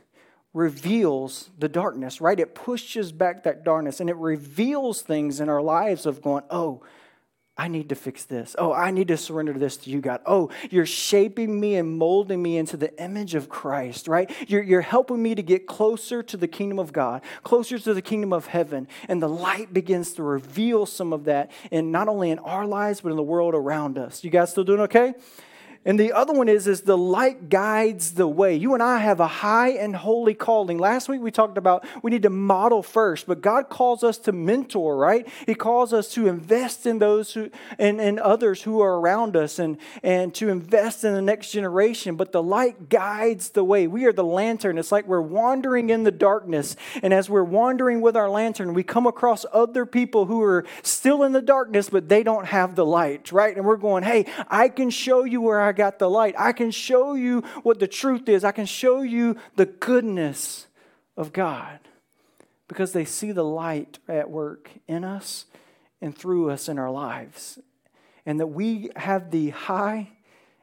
reveals 0.59 1.51
the 1.57 1.69
darkness, 1.69 2.21
right? 2.21 2.41
It 2.41 2.53
pushes 2.53 3.13
back 3.13 3.45
that 3.45 3.63
darkness 3.63 4.01
and 4.01 4.11
it 4.11 4.17
reveals 4.17 5.03
things 5.03 5.39
in 5.39 5.49
our 5.49 5.63
lives 5.63 6.05
of 6.05 6.21
going, 6.21 6.43
oh, 6.51 6.83
I 7.57 7.69
need 7.69 7.89
to 7.89 7.95
fix 7.95 8.25
this. 8.25 8.57
Oh, 8.59 8.73
I 8.73 8.91
need 8.91 9.09
to 9.09 9.17
surrender 9.17 9.53
this 9.53 9.77
to 9.79 9.91
you, 9.91 10.01
God. 10.01 10.21
Oh, 10.27 10.51
you're 10.71 10.87
shaping 10.87 11.59
me 11.61 11.77
and 11.77 11.97
molding 11.97 12.43
me 12.43 12.57
into 12.57 12.77
the 12.77 12.97
image 13.03 13.37
of 13.37 13.49
Christ, 13.49 14.09
right? 14.09 14.31
You're, 14.49 14.63
you're 14.63 14.81
helping 14.81 15.23
me 15.23 15.37
to 15.37 15.43
get 15.43 15.69
closer 15.69 16.23
to 16.25 16.37
the 16.37 16.49
kingdom 16.49 16.81
of 16.81 16.93
God, 16.93 17.23
closer 17.45 17.79
to 17.79 17.95
the 17.95 18.03
kingdom 18.03 18.33
of 18.33 18.47
heaven. 18.47 18.89
And 19.09 19.23
the 19.23 19.29
light 19.29 19.73
begins 19.73 20.13
to 20.15 20.23
reveal 20.25 20.87
some 20.87 21.13
of 21.13 21.25
that, 21.25 21.51
and 21.73 21.91
not 21.91 22.09
only 22.09 22.31
in 22.31 22.39
our 22.41 22.67
lives, 22.67 23.01
but 23.01 23.11
in 23.11 23.17
the 23.17 23.23
world 23.23 23.55
around 23.55 23.99
us. 23.99 24.23
You 24.23 24.31
guys 24.31 24.51
still 24.51 24.65
doing 24.65 24.81
okay? 24.81 25.15
And 25.85 25.99
the 25.99 26.13
other 26.13 26.35
one 26.35 26.49
is, 26.49 26.67
is 26.67 26.83
the 26.83 26.99
light 26.99 27.49
guides 27.49 28.13
the 28.13 28.27
way. 28.27 28.57
You 28.57 28.75
and 28.75 28.83
I 28.83 28.99
have 28.99 29.21
a 29.21 29.27
high 29.27 29.71
and 29.71 29.95
holy 29.95 30.35
calling. 30.35 30.77
Last 30.77 31.09
week 31.09 31.21
we 31.21 31.31
talked 31.31 31.57
about 31.57 31.87
we 32.03 32.11
need 32.11 32.25
to 32.25 32.31
model 32.31 32.83
first, 32.83 33.27
but 33.27 33.41
God 33.41 33.69
calls 33.69 34.03
us 34.03 34.19
to 34.19 34.33
mentor, 34.33 34.97
right? 34.97 35.27
He 35.47 35.55
calls 35.55 35.93
us 35.93 36.13
to 36.15 36.27
invest 36.27 36.85
in 36.85 36.99
those 36.99 37.33
who 37.33 37.51
and, 37.79 38.01
and 38.01 38.19
others 38.19 38.63
who 38.63 38.81
are 38.81 38.99
around 38.99 39.37
us 39.37 39.59
and, 39.59 39.79
and 40.03 40.35
to 40.35 40.49
invest 40.49 41.05
in 41.05 41.15
the 41.15 41.23
next 41.23 41.53
generation. 41.53 42.17
But 42.17 42.33
the 42.33 42.43
light 42.43 42.89
guides 42.89 43.51
the 43.51 43.65
way. 43.65 43.87
We 43.87 44.05
are 44.05 44.13
the 44.13 44.25
lantern. 44.25 44.79
It's 44.79 44.93
like 44.93 45.07
we're 45.07 45.21
wandering 45.21 45.91
in 45.91 46.03
the 46.03 46.11
darkness. 46.11 46.77
And 47.03 47.15
as 47.15 47.31
we're 47.31 47.45
wandering 47.45 48.01
with 48.01 48.17
our 48.17 48.29
lantern, 48.29 48.75
we 48.75 48.83
come 48.83 49.07
across 49.07 49.47
other 49.53 49.87
people 49.87 50.27
who 50.27 50.43
are 50.43 50.67
still 50.83 51.23
in 51.23 51.33
the 51.33 51.41
darkness, 51.41 51.89
but 51.89 52.09
they 52.09 52.23
don't 52.23 52.47
have 52.47 52.75
the 52.75 52.85
light, 52.85 53.33
right? 53.33 53.57
And 53.57 53.65
we're 53.65 53.77
going, 53.77 54.03
hey, 54.03 54.27
I 54.49 54.69
can 54.69 54.91
show 54.91 55.25
you 55.25 55.41
where 55.41 55.61
I 55.61 55.68
got 55.73 55.99
the 55.99 56.09
light. 56.09 56.35
I 56.39 56.53
can 56.53 56.71
show 56.71 57.15
you 57.15 57.43
what 57.63 57.79
the 57.79 57.89
truth 57.89 58.29
is. 58.29 58.45
I 58.45 58.53
can 58.53 58.67
show 58.67 59.03
you 59.03 59.37
the 59.57 59.67
goodness 59.67 60.67
of 61.17 61.33
God 61.33 61.81
because 62.69 62.93
they 62.93 63.05
see 63.05 63.33
the 63.33 63.45
light 63.45 63.99
at 64.09 64.31
work 64.31 64.71
in 64.87 65.05
us 65.05 65.47
and 66.01 66.17
through 66.17 66.51
us 66.51 66.69
in 66.69 66.79
our 66.79 66.91
lives. 66.91 67.59
And 68.27 68.39
that 68.41 68.49
we 68.49 68.91
have 68.97 69.31
the 69.31 69.51
high 69.51 70.11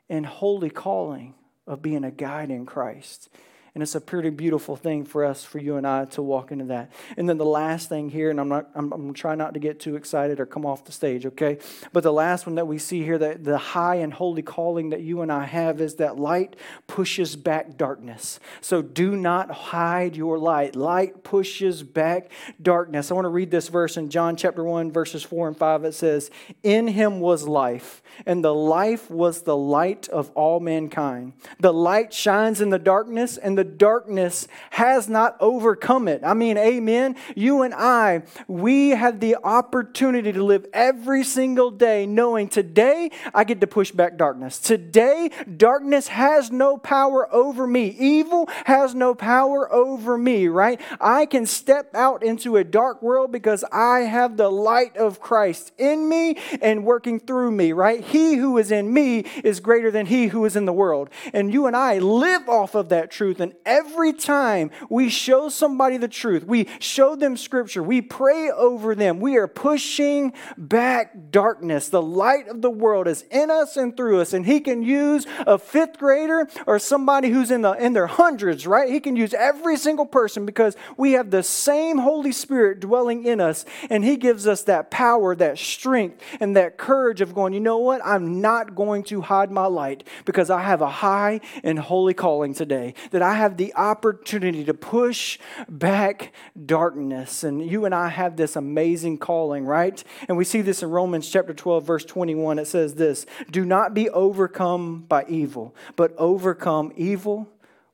and 0.09 0.25
holy 0.25 0.69
calling 0.69 1.33
of 1.65 1.81
being 1.81 2.03
a 2.03 2.11
guide 2.11 2.51
in 2.51 2.65
Christ. 2.65 3.29
And 3.75 3.83
it's 3.83 3.93
a 3.93 3.99
pretty 3.99 4.29
beautiful 4.29 4.77
thing 4.77 5.03
for 5.03 5.25
us, 5.25 5.43
for 5.43 5.59
you 5.59 5.75
and 5.75 5.85
I, 5.85 6.05
to 6.05 6.21
walk 6.21 6.53
into 6.53 6.63
that. 6.65 6.93
And 7.17 7.27
then 7.27 7.37
the 7.37 7.43
last 7.43 7.89
thing 7.89 8.09
here, 8.09 8.29
and 8.29 8.39
I'm 8.39 8.47
not, 8.47 8.69
I'm, 8.73 8.93
I'm 8.93 9.13
trying 9.13 9.37
not 9.37 9.53
to 9.53 9.59
get 9.59 9.81
too 9.81 9.97
excited 9.97 10.39
or 10.39 10.45
come 10.45 10.65
off 10.65 10.85
the 10.85 10.93
stage, 10.93 11.25
okay? 11.25 11.57
But 11.91 12.03
the 12.03 12.13
last 12.13 12.45
one 12.45 12.55
that 12.55 12.67
we 12.67 12.77
see 12.77 13.03
here, 13.03 13.17
that 13.17 13.43
the 13.43 13.57
high 13.57 13.95
and 13.95 14.13
holy 14.13 14.43
calling 14.43 14.91
that 14.91 15.01
you 15.01 15.21
and 15.21 15.29
I 15.29 15.43
have 15.43 15.81
is 15.81 15.95
that 15.95 16.17
light 16.17 16.55
pushes 16.87 17.35
back 17.35 17.75
darkness. 17.75 18.39
So 18.61 18.81
do 18.81 19.17
not 19.17 19.51
hide 19.51 20.15
your 20.15 20.39
light. 20.39 20.77
Light 20.77 21.25
pushes 21.25 21.83
back 21.83 22.31
darkness. 22.61 23.11
I 23.11 23.13
want 23.13 23.25
to 23.25 23.29
read 23.29 23.51
this 23.51 23.67
verse 23.67 23.97
in 23.97 24.09
John 24.09 24.37
chapter 24.37 24.63
1, 24.63 24.93
verses 24.93 25.23
4 25.23 25.49
and 25.49 25.57
5. 25.57 25.83
It 25.83 25.93
says, 25.93 26.31
In 26.63 26.87
him 26.87 27.19
was 27.19 27.45
life, 27.45 28.01
and 28.25 28.41
the 28.41 28.55
life 28.55 29.11
was 29.11 29.41
the 29.41 29.57
light 29.57 30.07
of 30.07 30.31
all 30.31 30.61
mankind. 30.61 31.33
The 31.59 31.73
light 31.73 32.13
shines 32.13 32.61
in 32.61 32.69
the 32.69 32.79
darkness, 32.79 33.37
and 33.37 33.57
the 33.57 33.64
darkness 33.65 34.47
has 34.71 35.09
not 35.09 35.35
overcome 35.39 36.07
it. 36.07 36.21
I 36.23 36.33
mean, 36.33 36.57
amen. 36.57 37.15
You 37.35 37.63
and 37.63 37.73
I, 37.73 38.23
we 38.47 38.91
have 38.91 39.19
the 39.19 39.37
opportunity 39.43 40.31
to 40.31 40.43
live 40.43 40.65
every 40.73 41.23
single 41.23 41.71
day 41.71 42.05
knowing 42.05 42.47
today 42.47 43.11
I 43.33 43.43
get 43.43 43.61
to 43.61 43.67
push 43.67 43.91
back 43.91 44.17
darkness. 44.17 44.59
Today, 44.59 45.31
darkness 45.57 46.07
has 46.07 46.51
no 46.51 46.77
power 46.77 47.33
over 47.33 47.65
me. 47.67 47.95
Evil 47.99 48.47
has 48.65 48.95
no 48.95 49.15
power 49.15 49.71
over 49.73 50.17
me, 50.17 50.47
right? 50.47 50.79
I 50.99 51.25
can 51.25 51.45
step 51.45 51.93
out 51.95 52.23
into 52.23 52.57
a 52.57 52.63
dark 52.63 53.01
world 53.01 53.31
because 53.31 53.63
I 53.71 53.99
have 54.01 54.37
the 54.37 54.49
light 54.49 54.95
of 54.97 55.19
Christ 55.19 55.71
in 55.77 56.07
me 56.07 56.37
and 56.61 56.85
working 56.85 57.19
through 57.19 57.51
me, 57.51 57.71
right? 57.71 58.03
He 58.03 58.35
who 58.35 58.57
is 58.57 58.71
in 58.71 58.93
me 58.93 59.19
is 59.43 59.59
greater 59.59 59.91
than 59.91 60.05
he 60.05 60.27
who 60.27 60.45
is 60.45 60.55
in 60.55 60.65
the 60.65 60.73
world. 60.73 61.09
And 61.33 61.51
you 61.53 61.67
and 61.67 61.75
I 61.75 61.99
live 61.99 62.47
off 62.47 62.75
of 62.75 62.89
that 62.89 63.11
truth. 63.11 63.39
And 63.39 63.54
every 63.65 64.13
time 64.13 64.71
we 64.89 65.09
show 65.09 65.49
somebody 65.49 65.97
the 65.97 66.07
truth, 66.07 66.43
we 66.45 66.67
show 66.79 67.15
them 67.15 67.37
scripture, 67.37 67.83
we 67.83 68.01
pray 68.01 68.49
over 68.49 68.95
them, 68.95 69.19
we 69.19 69.37
are 69.37 69.47
pushing 69.47 70.33
back 70.57 71.31
darkness. 71.31 71.89
The 71.89 72.01
light 72.01 72.47
of 72.47 72.61
the 72.61 72.69
world 72.69 73.07
is 73.07 73.23
in 73.31 73.51
us 73.51 73.77
and 73.77 73.95
through 73.95 74.21
us. 74.21 74.33
And 74.33 74.45
he 74.45 74.59
can 74.59 74.81
use 74.81 75.25
a 75.45 75.57
fifth 75.57 75.99
grader 75.99 76.47
or 76.65 76.79
somebody 76.79 77.29
who's 77.29 77.51
in, 77.51 77.61
the, 77.61 77.73
in 77.73 77.93
their 77.93 78.07
hundreds, 78.07 78.65
right? 78.65 78.91
He 78.91 78.99
can 78.99 79.15
use 79.15 79.33
every 79.33 79.77
single 79.77 80.05
person 80.05 80.45
because 80.45 80.75
we 80.97 81.13
have 81.13 81.31
the 81.31 81.43
same 81.43 81.99
Holy 81.99 82.31
Spirit 82.31 82.79
dwelling 82.79 83.25
in 83.25 83.39
us. 83.39 83.65
And 83.89 84.03
he 84.03 84.17
gives 84.17 84.47
us 84.47 84.63
that 84.63 84.89
power, 84.91 85.35
that 85.35 85.57
strength, 85.57 86.21
and 86.39 86.55
that 86.55 86.77
courage 86.77 87.21
of 87.21 87.35
going, 87.35 87.53
you 87.53 87.59
know 87.59 87.77
what? 87.77 88.01
I'm 88.03 88.41
not 88.41 88.75
going 88.75 89.03
to 89.05 89.21
hide 89.21 89.51
my 89.51 89.65
light 89.65 90.03
because 90.25 90.49
I 90.49 90.61
have 90.61 90.81
a 90.81 90.89
high 90.89 91.41
and 91.63 91.77
holy 91.77 92.13
calling 92.13 92.53
today, 92.53 92.93
that 93.11 93.21
I 93.21 93.35
have 93.35 93.44
the 93.57 93.73
opportunity 93.75 94.63
to 94.65 94.73
push 94.73 95.39
back 95.69 96.33
darkness. 96.65 97.43
And 97.43 97.65
you 97.65 97.85
and 97.85 97.95
I 97.95 98.09
have 98.09 98.35
this 98.35 98.55
amazing 98.55 99.17
calling, 99.19 99.65
right? 99.65 100.03
And 100.27 100.37
we 100.37 100.43
see 100.43 100.61
this 100.61 100.83
in 100.83 100.89
Romans 100.89 101.29
chapter 101.29 101.53
12, 101.53 101.85
verse 101.85 102.05
21. 102.05 102.59
It 102.59 102.67
says 102.67 102.95
this 102.95 103.25
Do 103.49 103.65
not 103.65 103.93
be 103.93 104.09
overcome 104.09 105.05
by 105.07 105.25
evil, 105.27 105.75
but 105.95 106.13
overcome 106.17 106.91
evil 106.95 107.47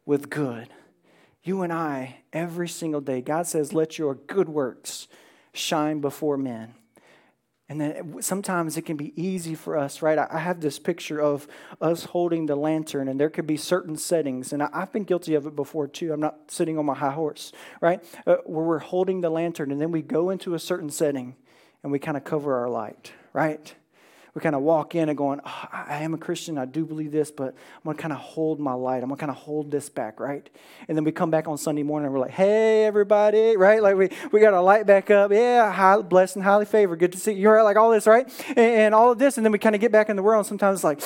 with 0.05 0.29
good. 0.29 0.69
You 1.43 1.63
and 1.63 1.73
I, 1.73 2.17
every 2.33 2.69
single 2.69 3.01
day, 3.01 3.21
God 3.21 3.47
says, 3.47 3.73
Let 3.73 3.97
your 3.97 4.15
good 4.15 4.49
works 4.49 5.07
shine 5.53 6.01
before 6.01 6.37
men. 6.37 6.75
And 7.71 7.79
then 7.79 8.21
sometimes 8.21 8.75
it 8.75 8.81
can 8.81 8.97
be 8.97 9.13
easy 9.15 9.55
for 9.55 9.77
us, 9.77 10.01
right? 10.01 10.19
I 10.19 10.39
have 10.39 10.59
this 10.59 10.77
picture 10.77 11.21
of 11.21 11.47
us 11.79 12.03
holding 12.03 12.45
the 12.45 12.57
lantern, 12.57 13.07
and 13.07 13.17
there 13.17 13.29
could 13.29 13.47
be 13.47 13.55
certain 13.55 13.95
settings, 13.95 14.51
and 14.51 14.61
I've 14.61 14.91
been 14.91 15.05
guilty 15.05 15.35
of 15.35 15.47
it 15.47 15.55
before 15.55 15.87
too. 15.87 16.11
I'm 16.11 16.19
not 16.19 16.51
sitting 16.51 16.77
on 16.77 16.85
my 16.85 16.95
high 16.95 17.13
horse, 17.13 17.53
right? 17.79 18.03
Uh, 18.27 18.35
where 18.43 18.65
we're 18.65 18.79
holding 18.79 19.21
the 19.21 19.29
lantern, 19.29 19.71
and 19.71 19.79
then 19.79 19.89
we 19.89 20.01
go 20.01 20.31
into 20.31 20.53
a 20.53 20.59
certain 20.59 20.89
setting 20.89 21.37
and 21.81 21.93
we 21.93 21.97
kind 21.97 22.17
of 22.17 22.25
cover 22.25 22.55
our 22.55 22.69
light, 22.69 23.13
right? 23.31 23.73
We 24.33 24.41
kind 24.41 24.55
of 24.55 24.61
walk 24.61 24.95
in 24.95 25.09
and 25.09 25.17
going, 25.17 25.41
oh, 25.45 25.67
I 25.71 26.03
am 26.03 26.13
a 26.13 26.17
Christian, 26.17 26.57
I 26.57 26.65
do 26.65 26.85
believe 26.85 27.11
this, 27.11 27.31
but 27.31 27.47
I'm 27.49 27.83
going 27.83 27.97
to 27.97 28.01
kind 28.01 28.13
of 28.13 28.19
hold 28.19 28.59
my 28.59 28.73
light. 28.73 29.03
I'm 29.03 29.09
going 29.09 29.17
to 29.17 29.19
kind 29.19 29.31
of 29.31 29.35
hold 29.35 29.71
this 29.71 29.89
back, 29.89 30.19
right? 30.19 30.49
And 30.87 30.95
then 30.95 31.03
we 31.03 31.11
come 31.11 31.31
back 31.31 31.47
on 31.47 31.57
Sunday 31.57 31.83
morning 31.83 32.05
and 32.05 32.13
we're 32.13 32.21
like, 32.21 32.31
hey, 32.31 32.85
everybody, 32.85 33.57
right? 33.57 33.83
Like 33.83 33.95
we, 33.95 34.09
we 34.31 34.39
got 34.39 34.53
our 34.53 34.63
light 34.63 34.85
back 34.85 35.11
up. 35.11 35.31
Yeah, 35.31 35.71
high, 35.71 36.01
blessed 36.01 36.37
and 36.37 36.45
highly 36.45 36.65
favored. 36.65 36.99
Good 36.99 37.11
to 37.11 37.17
see 37.17 37.33
you, 37.33 37.49
right? 37.49 37.61
Like 37.63 37.75
all 37.75 37.91
this, 37.91 38.07
right? 38.07 38.27
And, 38.49 38.59
and 38.59 38.95
all 38.95 39.11
of 39.11 39.19
this. 39.19 39.37
And 39.37 39.45
then 39.45 39.51
we 39.51 39.59
kind 39.59 39.75
of 39.75 39.81
get 39.81 39.91
back 39.91 40.09
in 40.09 40.15
the 40.15 40.23
world. 40.23 40.39
And 40.39 40.47
sometimes 40.47 40.77
it's 40.77 40.83
like, 40.83 41.01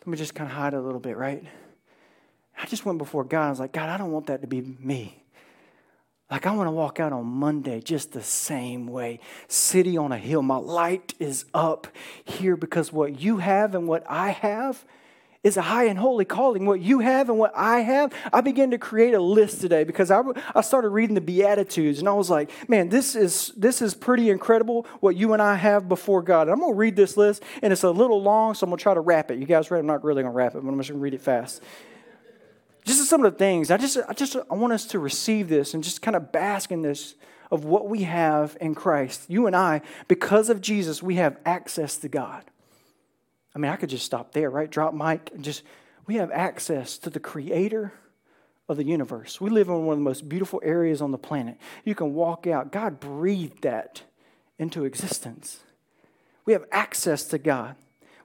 let 0.00 0.06
me 0.06 0.18
just 0.18 0.34
kind 0.34 0.50
of 0.50 0.56
hide 0.56 0.74
a 0.74 0.80
little 0.80 1.00
bit, 1.00 1.16
right? 1.16 1.42
I 2.60 2.66
just 2.66 2.84
went 2.84 2.98
before 2.98 3.24
God. 3.24 3.46
I 3.46 3.50
was 3.50 3.60
like, 3.60 3.72
God, 3.72 3.88
I 3.88 3.96
don't 3.96 4.12
want 4.12 4.26
that 4.26 4.42
to 4.42 4.46
be 4.46 4.60
me. 4.60 5.22
Like, 6.30 6.46
I 6.46 6.52
want 6.52 6.68
to 6.68 6.72
walk 6.72 7.00
out 7.00 7.12
on 7.12 7.26
Monday 7.26 7.80
just 7.80 8.12
the 8.12 8.22
same 8.22 8.86
way. 8.86 9.18
City 9.48 9.96
on 9.96 10.12
a 10.12 10.18
hill. 10.18 10.42
My 10.42 10.56
light 10.56 11.14
is 11.18 11.44
up 11.52 11.88
here 12.24 12.56
because 12.56 12.92
what 12.92 13.20
you 13.20 13.38
have 13.38 13.74
and 13.74 13.88
what 13.88 14.04
I 14.08 14.30
have 14.30 14.84
is 15.42 15.56
a 15.56 15.62
high 15.62 15.84
and 15.84 15.98
holy 15.98 16.24
calling. 16.24 16.66
What 16.66 16.80
you 16.80 17.00
have 17.00 17.30
and 17.30 17.38
what 17.38 17.52
I 17.56 17.80
have, 17.80 18.12
I 18.32 18.42
began 18.42 18.70
to 18.72 18.78
create 18.78 19.14
a 19.14 19.20
list 19.20 19.60
today 19.60 19.84
because 19.84 20.10
I, 20.10 20.20
I 20.54 20.60
started 20.60 20.90
reading 20.90 21.14
the 21.14 21.20
Beatitudes 21.20 21.98
and 21.98 22.08
I 22.08 22.12
was 22.12 22.30
like, 22.30 22.50
man, 22.68 22.90
this 22.90 23.16
is, 23.16 23.52
this 23.56 23.82
is 23.82 23.94
pretty 23.94 24.30
incredible 24.30 24.86
what 25.00 25.16
you 25.16 25.32
and 25.32 25.42
I 25.42 25.56
have 25.56 25.88
before 25.88 26.22
God. 26.22 26.42
And 26.42 26.52
I'm 26.52 26.60
going 26.60 26.74
to 26.74 26.78
read 26.78 26.94
this 26.94 27.16
list 27.16 27.42
and 27.62 27.72
it's 27.72 27.82
a 27.82 27.90
little 27.90 28.22
long, 28.22 28.54
so 28.54 28.64
I'm 28.64 28.70
going 28.70 28.78
to 28.78 28.82
try 28.82 28.94
to 28.94 29.00
wrap 29.00 29.30
it. 29.30 29.38
You 29.38 29.46
guys 29.46 29.70
ready? 29.70 29.80
I'm 29.80 29.86
not 29.86 30.04
really 30.04 30.22
going 30.22 30.32
to 30.32 30.36
wrap 30.36 30.54
it, 30.54 30.62
but 30.62 30.68
I'm 30.68 30.76
just 30.78 30.90
going 30.90 31.00
to 31.00 31.02
read 31.02 31.14
it 31.14 31.22
fast 31.22 31.62
just 32.84 33.08
some 33.08 33.24
of 33.24 33.32
the 33.32 33.38
things. 33.38 33.70
I 33.70 33.76
just, 33.76 33.98
I 34.08 34.12
just 34.12 34.36
I 34.36 34.54
want 34.54 34.72
us 34.72 34.86
to 34.86 34.98
receive 34.98 35.48
this 35.48 35.74
and 35.74 35.82
just 35.84 36.02
kind 36.02 36.16
of 36.16 36.32
bask 36.32 36.70
in 36.72 36.82
this 36.82 37.14
of 37.50 37.64
what 37.64 37.88
we 37.88 38.02
have 38.04 38.56
in 38.60 38.74
Christ. 38.74 39.28
You 39.28 39.46
and 39.46 39.56
I, 39.56 39.82
because 40.08 40.50
of 40.50 40.60
Jesus, 40.60 41.02
we 41.02 41.16
have 41.16 41.36
access 41.44 41.96
to 41.98 42.08
God. 42.08 42.44
I 43.54 43.58
mean, 43.58 43.70
I 43.70 43.76
could 43.76 43.90
just 43.90 44.06
stop 44.06 44.32
there, 44.32 44.50
right? 44.50 44.70
Drop 44.70 44.94
mic 44.94 45.30
and 45.34 45.42
just, 45.42 45.62
we 46.06 46.16
have 46.16 46.30
access 46.30 46.96
to 46.98 47.10
the 47.10 47.18
creator 47.18 47.92
of 48.68 48.76
the 48.76 48.84
universe. 48.84 49.40
We 49.40 49.50
live 49.50 49.68
in 49.68 49.84
one 49.84 49.94
of 49.94 49.98
the 49.98 50.04
most 50.04 50.28
beautiful 50.28 50.60
areas 50.64 51.02
on 51.02 51.10
the 51.10 51.18
planet. 51.18 51.56
You 51.84 51.96
can 51.96 52.14
walk 52.14 52.46
out. 52.46 52.70
God 52.70 53.00
breathed 53.00 53.62
that 53.62 54.02
into 54.58 54.84
existence. 54.84 55.60
We 56.44 56.52
have 56.52 56.64
access 56.70 57.24
to 57.24 57.38
God. 57.38 57.74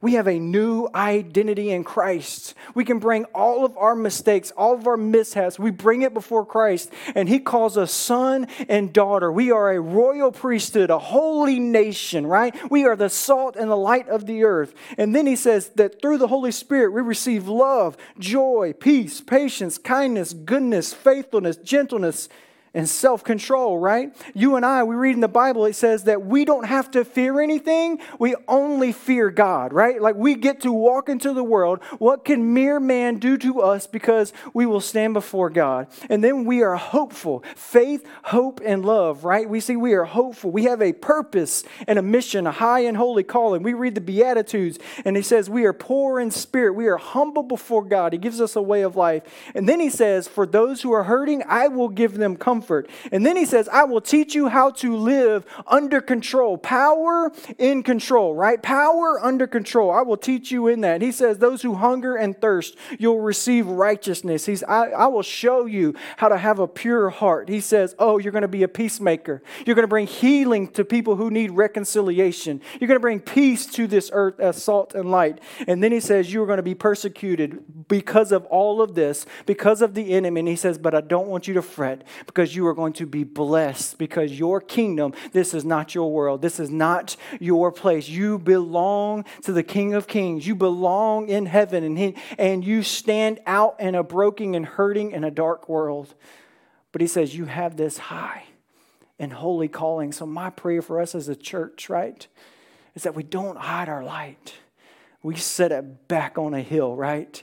We 0.01 0.13
have 0.13 0.27
a 0.27 0.39
new 0.39 0.87
identity 0.93 1.71
in 1.71 1.83
Christ. 1.83 2.53
We 2.73 2.85
can 2.85 2.99
bring 2.99 3.25
all 3.25 3.65
of 3.65 3.77
our 3.77 3.95
mistakes, 3.95 4.51
all 4.51 4.73
of 4.73 4.87
our 4.87 4.97
mishaps, 4.97 5.57
we 5.57 5.71
bring 5.71 6.01
it 6.01 6.13
before 6.13 6.45
Christ, 6.45 6.91
and 7.15 7.29
He 7.29 7.39
calls 7.39 7.77
us 7.77 7.91
son 7.91 8.47
and 8.67 8.91
daughter. 8.91 9.31
We 9.31 9.51
are 9.51 9.71
a 9.71 9.79
royal 9.79 10.31
priesthood, 10.31 10.89
a 10.89 10.99
holy 10.99 11.59
nation, 11.59 12.27
right? 12.27 12.53
We 12.69 12.85
are 12.85 12.95
the 12.95 13.09
salt 13.09 13.55
and 13.55 13.71
the 13.71 13.77
light 13.77 14.09
of 14.09 14.25
the 14.25 14.43
earth. 14.43 14.73
And 14.97 15.15
then 15.15 15.27
He 15.27 15.35
says 15.35 15.69
that 15.75 16.01
through 16.01 16.17
the 16.17 16.27
Holy 16.27 16.51
Spirit, 16.51 16.91
we 16.91 17.01
receive 17.01 17.47
love, 17.47 17.97
joy, 18.19 18.73
peace, 18.79 19.21
patience, 19.21 19.77
kindness, 19.77 20.33
goodness, 20.33 20.93
faithfulness, 20.93 21.57
gentleness, 21.57 22.29
and 22.75 22.87
self 22.87 23.23
control, 23.23 23.79
right? 23.79 24.13
You 24.35 24.57
and 24.57 24.65
I, 24.65 24.83
we 24.83 24.95
read 24.95 25.15
in 25.15 25.21
the 25.21 25.27
Bible, 25.29 25.65
it 25.65 25.73
says 25.73 26.03
that 26.03 26.25
we 26.25 26.43
don't 26.43 26.65
have 26.65 26.91
to 26.91 27.05
fear 27.05 27.39
anything, 27.39 27.99
we 28.19 28.35
only 28.47 28.91
fear 28.91 29.31
God, 29.31 29.71
right? 29.71 29.99
Like 29.99 30.15
we 30.15 30.35
get 30.35 30.61
to 30.61 30.71
walk 30.71 31.07
into 31.07 31.33
the 31.33 31.43
world. 31.43 31.81
What 31.97 32.25
can 32.25 32.53
mere 32.53 32.79
man 32.79 33.17
do 33.17 33.37
to 33.37 33.61
us 33.61 33.87
because 33.87 34.33
we 34.53 34.65
will 34.65 34.81
stand 34.81 35.13
before 35.13 35.49
God? 35.49 35.87
And 36.09 36.23
then 36.23 36.43
we 36.43 36.61
are 36.61 36.75
hopeful 36.75 37.43
faith, 37.55 38.05
hope, 38.25 38.59
and 38.63 38.85
love, 38.85 39.23
right? 39.23 39.49
We 39.49 39.61
see 39.61 39.77
we 39.77 39.93
are 39.93 40.03
hopeful. 40.03 40.51
We 40.51 40.65
have 40.65 40.81
a 40.81 40.91
purpose 40.91 41.63
and 41.87 41.97
a 41.97 42.01
mission, 42.01 42.45
a 42.45 42.51
high 42.51 42.81
and 42.81 42.97
holy 42.97 43.23
calling. 43.23 43.63
We 43.63 43.73
read 43.73 43.95
the 43.95 44.01
Beatitudes, 44.01 44.79
and 45.05 45.15
he 45.15 45.23
says 45.23 45.49
we 45.49 45.63
are 45.63 45.73
poor 45.73 46.19
in 46.19 46.29
spirit, 46.29 46.73
we 46.73 46.87
are 46.87 46.97
humble 46.97 47.43
before 47.43 47.85
God. 47.85 48.11
He 48.11 48.19
gives 48.19 48.41
us 48.41 48.57
a 48.57 48.61
way 48.61 48.81
of 48.81 48.97
life. 48.97 49.23
And 49.55 49.69
then 49.69 49.79
he 49.79 49.89
says, 49.89 50.27
For 50.27 50.45
those 50.45 50.81
who 50.81 50.91
are 50.91 51.05
hurting, 51.05 51.41
I 51.47 51.69
will 51.69 51.87
give 51.87 52.15
them 52.15 52.35
comfort 52.35 52.64
comfort. 52.65 52.89
And 53.11 53.25
then 53.25 53.37
he 53.37 53.45
says, 53.45 53.69
I 53.69 53.83
will 53.83 54.01
teach 54.01 54.33
you 54.33 54.47
how 54.47 54.71
to 54.71 54.95
live 54.95 55.45
under 55.67 56.01
control. 56.01 56.57
Power 56.57 57.31
in 57.57 57.83
control, 57.83 58.33
right? 58.33 58.61
Power 58.61 59.23
under 59.23 59.45
control. 59.47 59.91
I 59.91 60.01
will 60.01 60.17
teach 60.17 60.51
you 60.51 60.67
in 60.67 60.81
that. 60.81 61.01
He 61.01 61.11
says, 61.11 61.37
Those 61.37 61.61
who 61.61 61.75
hunger 61.75 62.15
and 62.15 62.39
thirst, 62.39 62.75
you'll 62.97 63.19
receive 63.19 63.67
righteousness. 63.67 64.45
He's, 64.45 64.63
I, 64.63 64.89
I 64.89 65.07
will 65.07 65.21
show 65.21 65.65
you 65.65 65.93
how 66.17 66.29
to 66.29 66.37
have 66.37 66.59
a 66.59 66.67
pure 66.67 67.09
heart. 67.09 67.49
He 67.49 67.61
says, 67.61 67.95
Oh, 67.99 68.17
you're 68.17 68.31
going 68.31 68.41
to 68.41 68.47
be 68.47 68.63
a 68.63 68.67
peacemaker. 68.67 69.43
You're 69.65 69.75
going 69.75 69.83
to 69.83 69.87
bring 69.87 70.07
healing 70.07 70.69
to 70.69 70.83
people 70.83 71.15
who 71.15 71.29
need 71.29 71.51
reconciliation. 71.51 72.61
You're 72.79 72.87
going 72.87 72.97
to 72.97 72.99
bring 72.99 73.19
peace 73.19 73.65
to 73.67 73.85
this 73.87 74.09
earth 74.11 74.39
as 74.39 74.61
salt 74.61 74.95
and 74.95 75.11
light. 75.11 75.39
And 75.67 75.83
then 75.83 75.91
he 75.91 75.99
says, 75.99 76.33
You 76.33 76.41
are 76.43 76.47
going 76.47 76.57
to 76.57 76.63
be 76.63 76.75
persecuted 76.75 77.87
because 77.87 78.31
of 78.31 78.45
all 78.45 78.81
of 78.81 78.95
this, 78.95 79.25
because 79.45 79.81
of 79.81 79.93
the 79.93 80.13
enemy. 80.13 80.39
And 80.39 80.47
he 80.47 80.55
says, 80.55 80.77
But 80.77 80.95
I 80.95 81.01
don't 81.01 81.27
want 81.27 81.47
you 81.47 81.53
to 81.55 81.61
fret 81.61 82.03
because 82.25 82.54
you 82.55 82.65
are 82.67 82.73
going 82.73 82.93
to 82.93 83.05
be 83.05 83.23
blessed 83.23 83.97
because 83.97 84.37
your 84.37 84.61
kingdom, 84.61 85.13
this 85.31 85.53
is 85.53 85.65
not 85.65 85.93
your 85.93 86.11
world. 86.11 86.41
This 86.41 86.59
is 86.59 86.69
not 86.69 87.15
your 87.39 87.71
place. 87.71 88.07
You 88.07 88.39
belong 88.39 89.25
to 89.43 89.51
the 89.51 89.63
King 89.63 89.93
of 89.93 90.07
Kings. 90.07 90.47
You 90.47 90.55
belong 90.55 91.29
in 91.29 91.45
heaven, 91.45 91.83
and, 91.83 91.97
he, 91.97 92.15
and 92.37 92.63
you 92.63 92.83
stand 92.83 93.39
out 93.45 93.79
in 93.79 93.95
a 93.95 94.03
broken 94.03 94.55
and 94.55 94.65
hurting 94.65 95.11
in 95.11 95.23
a 95.23 95.31
dark 95.31 95.67
world. 95.69 96.13
But 96.91 97.01
he 97.01 97.07
says, 97.07 97.35
You 97.35 97.45
have 97.45 97.77
this 97.77 97.97
high 97.97 98.45
and 99.19 99.33
holy 99.33 99.67
calling. 99.67 100.11
So, 100.11 100.25
my 100.25 100.49
prayer 100.49 100.81
for 100.81 100.99
us 100.99 101.15
as 101.15 101.27
a 101.27 101.35
church, 101.35 101.89
right, 101.89 102.25
is 102.95 103.03
that 103.03 103.15
we 103.15 103.23
don't 103.23 103.57
hide 103.57 103.89
our 103.89 104.03
light. 104.03 104.55
We 105.21 105.35
set 105.35 105.71
it 105.71 106.07
back 106.07 106.37
on 106.37 106.53
a 106.53 106.61
hill, 106.61 106.95
right? 106.95 107.41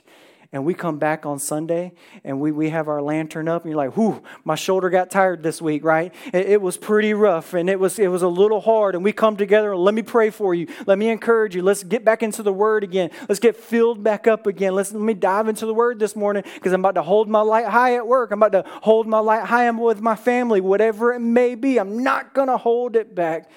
And 0.53 0.63
we 0.63 0.75
come 0.75 0.99
back 0.99 1.25
on 1.25 1.39
Sunday 1.39 1.93
and 2.23 2.39
we, 2.39 2.51
we 2.51 2.69
have 2.69 2.87
our 2.87 3.01
lantern 3.01 3.47
up 3.47 3.63
and 3.63 3.71
you're 3.71 3.77
like, 3.77 3.97
whew, 3.97 4.21
my 4.45 4.53
shoulder 4.53 4.91
got 4.91 5.09
tired 5.09 5.41
this 5.41 5.59
week, 5.59 5.83
right? 5.83 6.13
It, 6.31 6.47
it, 6.51 6.61
was 6.61 6.77
pretty 6.77 7.15
rough 7.15 7.55
and 7.55 7.67
it 7.67 7.79
was 7.79 7.97
it 7.97 8.07
was 8.07 8.21
a 8.21 8.27
little 8.27 8.61
hard. 8.61 8.93
And 8.93 9.03
we 9.03 9.11
come 9.11 9.35
together 9.35 9.73
and 9.73 9.81
let 9.81 9.95
me 9.95 10.03
pray 10.03 10.29
for 10.29 10.53
you. 10.53 10.67
Let 10.85 10.99
me 10.99 11.09
encourage 11.09 11.55
you. 11.55 11.63
Let's 11.63 11.83
get 11.83 12.05
back 12.05 12.21
into 12.21 12.43
the 12.43 12.53
word 12.53 12.83
again. 12.83 13.09
Let's 13.27 13.39
get 13.39 13.57
filled 13.57 14.03
back 14.03 14.27
up 14.27 14.45
again. 14.45 14.75
Let's 14.75 14.93
let 14.93 15.01
me 15.01 15.15
dive 15.15 15.47
into 15.47 15.65
the 15.65 15.73
word 15.73 15.97
this 15.97 16.15
morning 16.15 16.43
because 16.53 16.71
I'm 16.71 16.81
about 16.81 16.95
to 16.95 17.01
hold 17.01 17.27
my 17.27 17.41
light 17.41 17.65
high 17.65 17.95
at 17.95 18.05
work. 18.05 18.31
I'm 18.31 18.41
about 18.41 18.63
to 18.63 18.69
hold 18.81 19.07
my 19.07 19.19
light 19.19 19.45
high 19.45 19.69
with 19.71 20.01
my 20.01 20.15
family, 20.15 20.61
whatever 20.61 21.13
it 21.13 21.19
may 21.19 21.55
be. 21.55 21.79
I'm 21.79 22.03
not 22.03 22.35
gonna 22.35 22.57
hold 22.57 22.95
it 22.95 23.15
back 23.15 23.49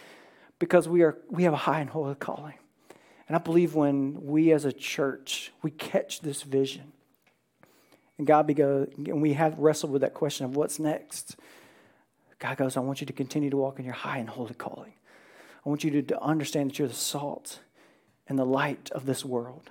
because 0.59 0.89
we 0.89 1.03
are 1.03 1.19
we 1.29 1.43
have 1.43 1.53
a 1.53 1.59
high 1.59 1.81
and 1.81 1.91
holy 1.91 2.15
calling. 2.15 2.55
And 3.27 3.37
I 3.37 3.39
believe 3.39 3.75
when 3.75 4.25
we 4.25 4.53
as 4.53 4.65
a 4.65 4.73
church, 4.73 5.53
we 5.63 5.71
catch 5.71 6.21
this 6.21 6.43
vision, 6.43 6.93
and 8.19 8.27
God 8.27 8.55
go, 8.55 8.87
and 8.97 9.21
we 9.21 9.35
have 9.35 9.59
wrestled 9.59 9.93
with 9.93 10.03
that 10.03 10.15
question 10.15 10.47
of 10.47 10.57
what's 10.57 10.79
next. 10.79 11.37
God 12.39 12.57
goes, 12.57 12.77
I 12.77 12.81
want 12.81 13.01
you 13.01 13.07
to 13.07 13.13
continue 13.13 13.51
to 13.51 13.57
walk 13.57 13.79
in 13.79 13.85
your 13.85 13.95
high 13.95 14.19
and 14.19 14.29
holy 14.29 14.55
calling. 14.55 14.93
I 15.65 15.69
want 15.69 15.85
you 15.85 16.03
to 16.03 16.23
understand 16.23 16.71
that 16.71 16.79
you're 16.79 16.89
the 16.89 16.95
salt 16.95 17.61
and 18.29 18.39
the 18.39 18.47
light 18.47 18.91
of 18.93 19.07
this 19.07 19.25
world. 19.25 19.71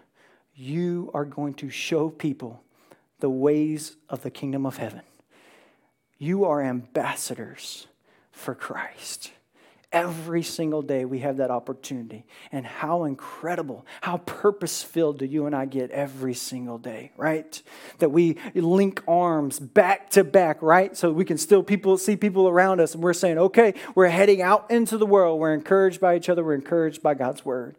You 0.53 1.11
are 1.13 1.25
going 1.25 1.53
to 1.55 1.69
show 1.69 2.09
people 2.09 2.63
the 3.19 3.29
ways 3.29 3.95
of 4.09 4.23
the 4.23 4.31
kingdom 4.31 4.65
of 4.65 4.77
heaven. 4.77 5.01
You 6.17 6.45
are 6.45 6.61
ambassadors 6.61 7.87
for 8.31 8.53
Christ. 8.53 9.31
Every 9.95 10.43
single 10.43 10.81
day 10.81 11.05
we 11.05 11.19
have 11.19 11.37
that 11.37 11.49
opportunity. 11.49 12.25
And 12.51 12.65
how 12.65 13.05
incredible, 13.05 13.85
how 14.01 14.17
purpose 14.17 14.83
filled 14.83 15.19
do 15.19 15.25
you 15.25 15.45
and 15.45 15.55
I 15.55 15.63
get 15.63 15.89
every 15.91 16.33
single 16.33 16.77
day, 16.77 17.13
right? 17.15 17.61
That 17.99 18.09
we 18.09 18.35
link 18.53 19.01
arms 19.07 19.57
back 19.57 20.09
to 20.11 20.25
back, 20.25 20.61
right? 20.61 20.97
So 20.97 21.13
we 21.13 21.23
can 21.23 21.37
still 21.37 21.63
people 21.63 21.97
see 21.97 22.17
people 22.17 22.49
around 22.49 22.81
us 22.81 22.93
and 22.93 23.01
we're 23.01 23.13
saying, 23.13 23.37
okay, 23.37 23.73
we're 23.95 24.09
heading 24.09 24.41
out 24.41 24.69
into 24.69 24.97
the 24.97 25.05
world. 25.05 25.39
We're 25.39 25.53
encouraged 25.53 26.01
by 26.01 26.17
each 26.17 26.27
other, 26.27 26.43
we're 26.43 26.55
encouraged 26.55 27.01
by 27.01 27.13
God's 27.13 27.45
word. 27.45 27.77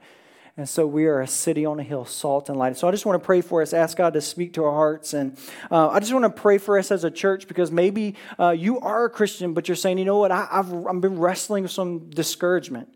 And 0.59 0.67
so 0.67 0.87
we 0.87 1.05
are 1.05 1.21
a 1.21 1.27
city 1.27 1.67
on 1.67 1.79
a 1.79 1.83
hill, 1.83 2.07
salt 2.07 2.49
and 2.49 2.59
light. 2.59 2.79
So 2.79 2.89
I 2.89 2.91
just 2.91 3.05
want 3.05 3.21
to 3.21 3.25
pray 3.25 3.43
for 3.43 3.61
us, 3.61 3.75
ask 3.75 3.97
God 3.97 4.15
to 4.15 4.23
speak 4.23 4.55
to 4.55 4.65
our 4.65 4.73
hearts. 4.73 5.13
And 5.13 5.37
uh, 5.71 5.91
I 5.91 6.01
just 6.01 6.15
want 6.15 6.25
to 6.25 6.31
pray 6.31 6.57
for 6.57 6.79
us 6.79 6.91
as 6.91 7.05
a 7.05 7.11
church 7.11 7.47
because 7.47 7.71
maybe 7.71 8.15
uh, 8.39 8.51
you 8.51 8.81
are 8.81 9.05
a 9.05 9.11
Christian, 9.11 9.53
but 9.53 9.69
you're 9.69 9.77
saying, 9.77 9.99
you 9.99 10.07
know 10.07 10.17
what, 10.17 10.31
I, 10.31 10.49
have 10.51 10.73
I've 10.87 11.01
been 11.03 11.19
wrestling 11.19 11.65
with 11.65 11.73
some 11.73 12.09
discouragement. 12.09 12.89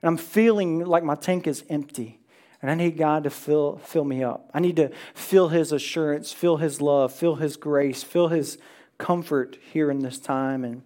And 0.00 0.08
I'm 0.08 0.16
feeling 0.16 0.86
like 0.86 1.04
my 1.04 1.14
tank 1.14 1.46
is 1.46 1.64
empty. 1.68 2.18
And 2.62 2.70
I 2.70 2.74
need 2.74 2.96
God 2.96 3.24
to 3.24 3.30
fill, 3.30 3.78
fill 3.78 4.04
me 4.04 4.22
up. 4.22 4.48
I 4.54 4.60
need 4.60 4.76
to 4.76 4.90
feel 5.12 5.48
His 5.48 5.70
assurance, 5.70 6.32
feel 6.32 6.56
His 6.56 6.80
love, 6.80 7.12
feel 7.12 7.34
His 7.34 7.56
grace, 7.56 8.02
feel 8.02 8.28
His 8.28 8.56
comfort 8.96 9.58
here 9.72 9.90
in 9.90 9.98
this 9.98 10.18
time. 10.18 10.64
And 10.64 10.82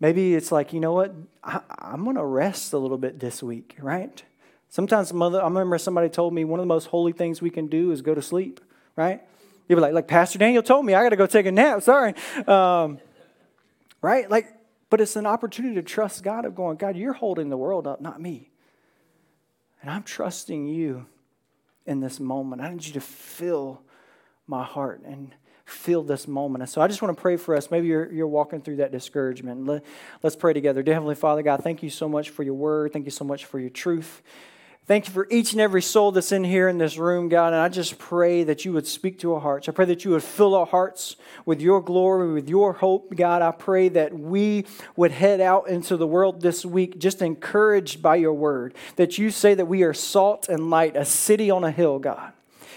maybe 0.00 0.34
it's 0.34 0.50
like, 0.50 0.72
you 0.72 0.80
know 0.80 0.92
what, 0.92 1.14
I, 1.44 1.60
I'm 1.78 2.04
going 2.04 2.16
to 2.16 2.24
rest 2.24 2.72
a 2.72 2.78
little 2.78 2.98
bit 2.98 3.20
this 3.20 3.42
week, 3.42 3.76
right? 3.80 4.22
Sometimes 4.72 5.12
mother, 5.12 5.38
I 5.38 5.44
remember 5.44 5.76
somebody 5.76 6.08
told 6.08 6.32
me 6.32 6.44
one 6.46 6.58
of 6.58 6.64
the 6.64 6.68
most 6.68 6.86
holy 6.86 7.12
things 7.12 7.42
we 7.42 7.50
can 7.50 7.66
do 7.66 7.90
is 7.90 8.00
go 8.00 8.14
to 8.14 8.22
sleep, 8.22 8.58
right? 8.96 9.20
You'd 9.68 9.76
be 9.76 9.82
like, 9.82 9.92
like 9.92 10.08
Pastor 10.08 10.38
Daniel 10.38 10.62
told 10.62 10.86
me, 10.86 10.94
I 10.94 11.02
got 11.02 11.10
to 11.10 11.16
go 11.16 11.26
take 11.26 11.44
a 11.44 11.52
nap. 11.52 11.82
Sorry, 11.82 12.14
um, 12.46 12.98
right? 14.00 14.30
Like, 14.30 14.46
but 14.88 15.02
it's 15.02 15.14
an 15.14 15.26
opportunity 15.26 15.74
to 15.74 15.82
trust 15.82 16.22
God 16.22 16.46
of 16.46 16.54
going, 16.54 16.78
God, 16.78 16.96
you're 16.96 17.12
holding 17.12 17.50
the 17.50 17.56
world 17.58 17.86
up, 17.86 18.00
not 18.00 18.18
me, 18.18 18.48
and 19.82 19.90
I'm 19.90 20.04
trusting 20.04 20.66
you 20.66 21.04
in 21.84 22.00
this 22.00 22.18
moment. 22.18 22.62
I 22.62 22.70
need 22.70 22.86
you 22.86 22.94
to 22.94 23.00
fill 23.02 23.82
my 24.46 24.64
heart 24.64 25.02
and 25.04 25.34
feel 25.66 26.02
this 26.02 26.26
moment. 26.26 26.62
And 26.62 26.70
so 26.70 26.80
I 26.80 26.88
just 26.88 27.02
want 27.02 27.14
to 27.14 27.20
pray 27.20 27.36
for 27.36 27.54
us. 27.54 27.70
Maybe 27.70 27.88
you're, 27.88 28.10
you're 28.10 28.26
walking 28.26 28.62
through 28.62 28.76
that 28.76 28.90
discouragement. 28.90 29.66
Let, 29.66 29.84
let's 30.22 30.34
pray 30.34 30.54
together. 30.54 30.82
Dear 30.82 30.94
Heavenly 30.94 31.14
Father, 31.14 31.42
God, 31.42 31.62
thank 31.62 31.82
you 31.82 31.90
so 31.90 32.08
much 32.08 32.30
for 32.30 32.42
your 32.42 32.54
word. 32.54 32.94
Thank 32.94 33.04
you 33.04 33.10
so 33.10 33.26
much 33.26 33.44
for 33.44 33.60
your 33.60 33.68
truth. 33.68 34.22
Thank 34.84 35.06
you 35.06 35.12
for 35.12 35.28
each 35.30 35.52
and 35.52 35.60
every 35.60 35.80
soul 35.80 36.10
that's 36.10 36.32
in 36.32 36.42
here 36.42 36.68
in 36.68 36.76
this 36.76 36.98
room, 36.98 37.28
God. 37.28 37.52
And 37.52 37.62
I 37.62 37.68
just 37.68 37.98
pray 37.98 38.42
that 38.42 38.64
you 38.64 38.72
would 38.72 38.86
speak 38.86 39.20
to 39.20 39.34
our 39.34 39.40
hearts. 39.40 39.68
I 39.68 39.72
pray 39.72 39.84
that 39.84 40.04
you 40.04 40.10
would 40.10 40.24
fill 40.24 40.56
our 40.56 40.66
hearts 40.66 41.14
with 41.46 41.60
your 41.60 41.80
glory, 41.80 42.32
with 42.32 42.48
your 42.48 42.72
hope, 42.72 43.14
God. 43.14 43.42
I 43.42 43.52
pray 43.52 43.88
that 43.90 44.12
we 44.12 44.66
would 44.96 45.12
head 45.12 45.40
out 45.40 45.68
into 45.68 45.96
the 45.96 46.06
world 46.06 46.40
this 46.40 46.64
week 46.64 46.98
just 46.98 47.22
encouraged 47.22 48.02
by 48.02 48.16
your 48.16 48.32
word. 48.32 48.74
That 48.96 49.18
you 49.18 49.30
say 49.30 49.54
that 49.54 49.66
we 49.66 49.84
are 49.84 49.94
salt 49.94 50.48
and 50.48 50.68
light, 50.68 50.96
a 50.96 51.04
city 51.04 51.48
on 51.48 51.62
a 51.62 51.70
hill, 51.70 52.00
God. 52.00 52.32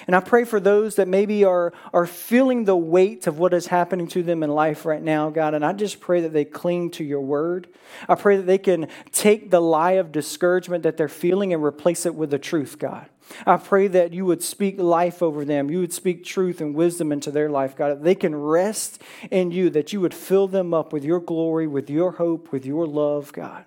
And 0.07 0.15
I 0.15 0.19
pray 0.19 0.43
for 0.43 0.59
those 0.59 0.95
that 0.95 1.07
maybe 1.07 1.43
are, 1.43 1.73
are 1.93 2.05
feeling 2.05 2.65
the 2.65 2.75
weight 2.75 3.25
of 3.25 3.39
what 3.39 3.53
is 3.53 3.67
happening 3.67 4.07
to 4.09 4.21
them 4.21 4.43
in 4.43 4.51
life 4.51 4.85
right 4.85 5.01
now, 5.01 5.29
God. 5.29 5.53
And 5.55 5.65
I 5.65 5.73
just 5.73 5.99
pray 5.99 6.21
that 6.21 6.33
they 6.33 6.45
cling 6.45 6.91
to 6.91 7.03
your 7.03 7.21
word. 7.21 7.67
I 8.07 8.15
pray 8.15 8.37
that 8.37 8.45
they 8.45 8.59
can 8.59 8.87
take 9.11 9.49
the 9.49 9.61
lie 9.61 9.93
of 9.93 10.11
discouragement 10.11 10.83
that 10.83 10.97
they're 10.97 11.07
feeling 11.07 11.53
and 11.53 11.63
replace 11.63 12.05
it 12.05 12.13
with 12.13 12.29
the 12.29 12.37
truth, 12.37 12.77
God. 12.77 13.07
I 13.47 13.57
pray 13.57 13.87
that 13.87 14.13
you 14.13 14.25
would 14.25 14.43
speak 14.43 14.79
life 14.79 15.23
over 15.23 15.43
them. 15.43 15.71
You 15.71 15.79
would 15.79 15.93
speak 15.93 16.23
truth 16.23 16.61
and 16.61 16.75
wisdom 16.75 17.11
into 17.11 17.31
their 17.31 17.49
life, 17.49 17.75
God. 17.75 17.89
That 17.89 18.03
they 18.03 18.13
can 18.13 18.35
rest 18.35 19.01
in 19.31 19.49
you, 19.49 19.71
that 19.71 19.91
you 19.91 20.01
would 20.01 20.13
fill 20.13 20.47
them 20.47 20.75
up 20.75 20.93
with 20.93 21.03
your 21.03 21.19
glory, 21.19 21.65
with 21.65 21.89
your 21.89 22.11
hope, 22.11 22.51
with 22.51 22.67
your 22.67 22.85
love, 22.85 23.33
God. 23.33 23.65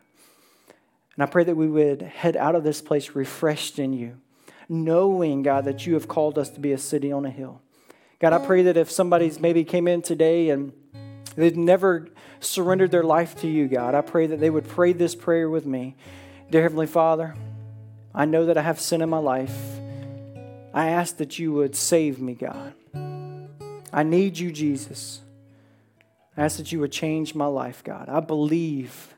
And 1.16 1.24
I 1.24 1.26
pray 1.26 1.42
that 1.42 1.56
we 1.56 1.66
would 1.66 2.02
head 2.02 2.36
out 2.36 2.54
of 2.54 2.62
this 2.62 2.80
place 2.80 3.16
refreshed 3.16 3.80
in 3.80 3.92
you 3.92 4.18
knowing, 4.68 5.42
God, 5.42 5.64
that 5.64 5.86
you 5.86 5.94
have 5.94 6.08
called 6.08 6.38
us 6.38 6.50
to 6.50 6.60
be 6.60 6.72
a 6.72 6.78
city 6.78 7.10
on 7.10 7.24
a 7.24 7.30
hill. 7.30 7.62
God, 8.20 8.32
I 8.32 8.44
pray 8.44 8.62
that 8.62 8.76
if 8.76 8.90
somebody's 8.90 9.38
maybe 9.38 9.64
came 9.64 9.86
in 9.86 10.02
today 10.02 10.50
and 10.50 10.72
they've 11.36 11.56
never 11.56 12.08
surrendered 12.40 12.90
their 12.90 13.04
life 13.04 13.40
to 13.40 13.48
you, 13.48 13.68
God, 13.68 13.94
I 13.94 14.00
pray 14.00 14.26
that 14.26 14.40
they 14.40 14.50
would 14.50 14.66
pray 14.66 14.92
this 14.92 15.14
prayer 15.14 15.48
with 15.48 15.66
me. 15.66 15.96
Dear 16.50 16.62
Heavenly 16.62 16.86
Father, 16.86 17.34
I 18.14 18.24
know 18.24 18.46
that 18.46 18.58
I 18.58 18.62
have 18.62 18.80
sin 18.80 19.02
in 19.02 19.08
my 19.08 19.18
life. 19.18 19.56
I 20.74 20.88
ask 20.88 21.16
that 21.18 21.38
you 21.38 21.52
would 21.52 21.76
save 21.76 22.20
me, 22.20 22.34
God. 22.34 22.74
I 23.92 24.02
need 24.02 24.38
you, 24.38 24.52
Jesus. 24.52 25.20
I 26.36 26.44
ask 26.44 26.56
that 26.58 26.72
you 26.72 26.80
would 26.80 26.92
change 26.92 27.34
my 27.34 27.46
life, 27.46 27.82
God. 27.82 28.08
I 28.08 28.20
believe 28.20 29.14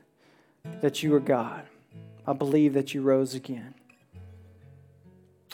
that 0.81 1.03
you 1.03 1.13
are 1.15 1.19
God. 1.19 1.63
I 2.25 2.33
believe 2.33 2.73
that 2.73 2.93
you 2.93 3.01
rose 3.01 3.33
again. 3.33 3.73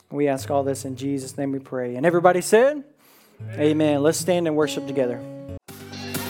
We 0.09 0.27
ask 0.27 0.49
all 0.49 0.63
this 0.63 0.85
in 0.85 0.95
Jesus' 0.95 1.37
name 1.37 1.51
we 1.51 1.59
pray. 1.59 1.95
And 1.95 2.05
everybody 2.05 2.41
said, 2.41 2.83
Amen. 3.41 3.59
Amen. 3.59 4.03
Let's 4.03 4.17
stand 4.17 4.47
and 4.47 4.55
worship 4.55 4.87
together. 4.87 5.21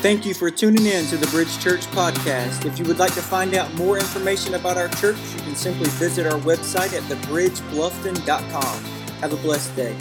Thank 0.02 0.26
you 0.26 0.34
for 0.34 0.52
tuning 0.52 0.86
in 0.86 1.06
to 1.08 1.18
the 1.18 1.28
Bridge 1.28 1.60
Church 1.60 1.82
podcast. 1.88 2.66
If 2.66 2.78
you 2.78 2.86
would 2.86 3.00
like 3.00 3.14
to 3.16 3.22
find 3.22 3.56
out 3.56 3.74
more 3.74 3.98
information 3.98 4.54
about 4.54 4.78
our 4.78 4.90
church, 4.90 5.18
you 5.36 5.42
can 5.42 5.56
simply 5.56 5.90
visit 5.90 6.28
our 6.28 6.40
website 6.42 6.94
at 6.94 7.02
thebridgebluffton.com. 7.04 8.84
Have 9.22 9.34
a 9.34 9.38
blessed 9.38 9.76
day. 9.76 9.96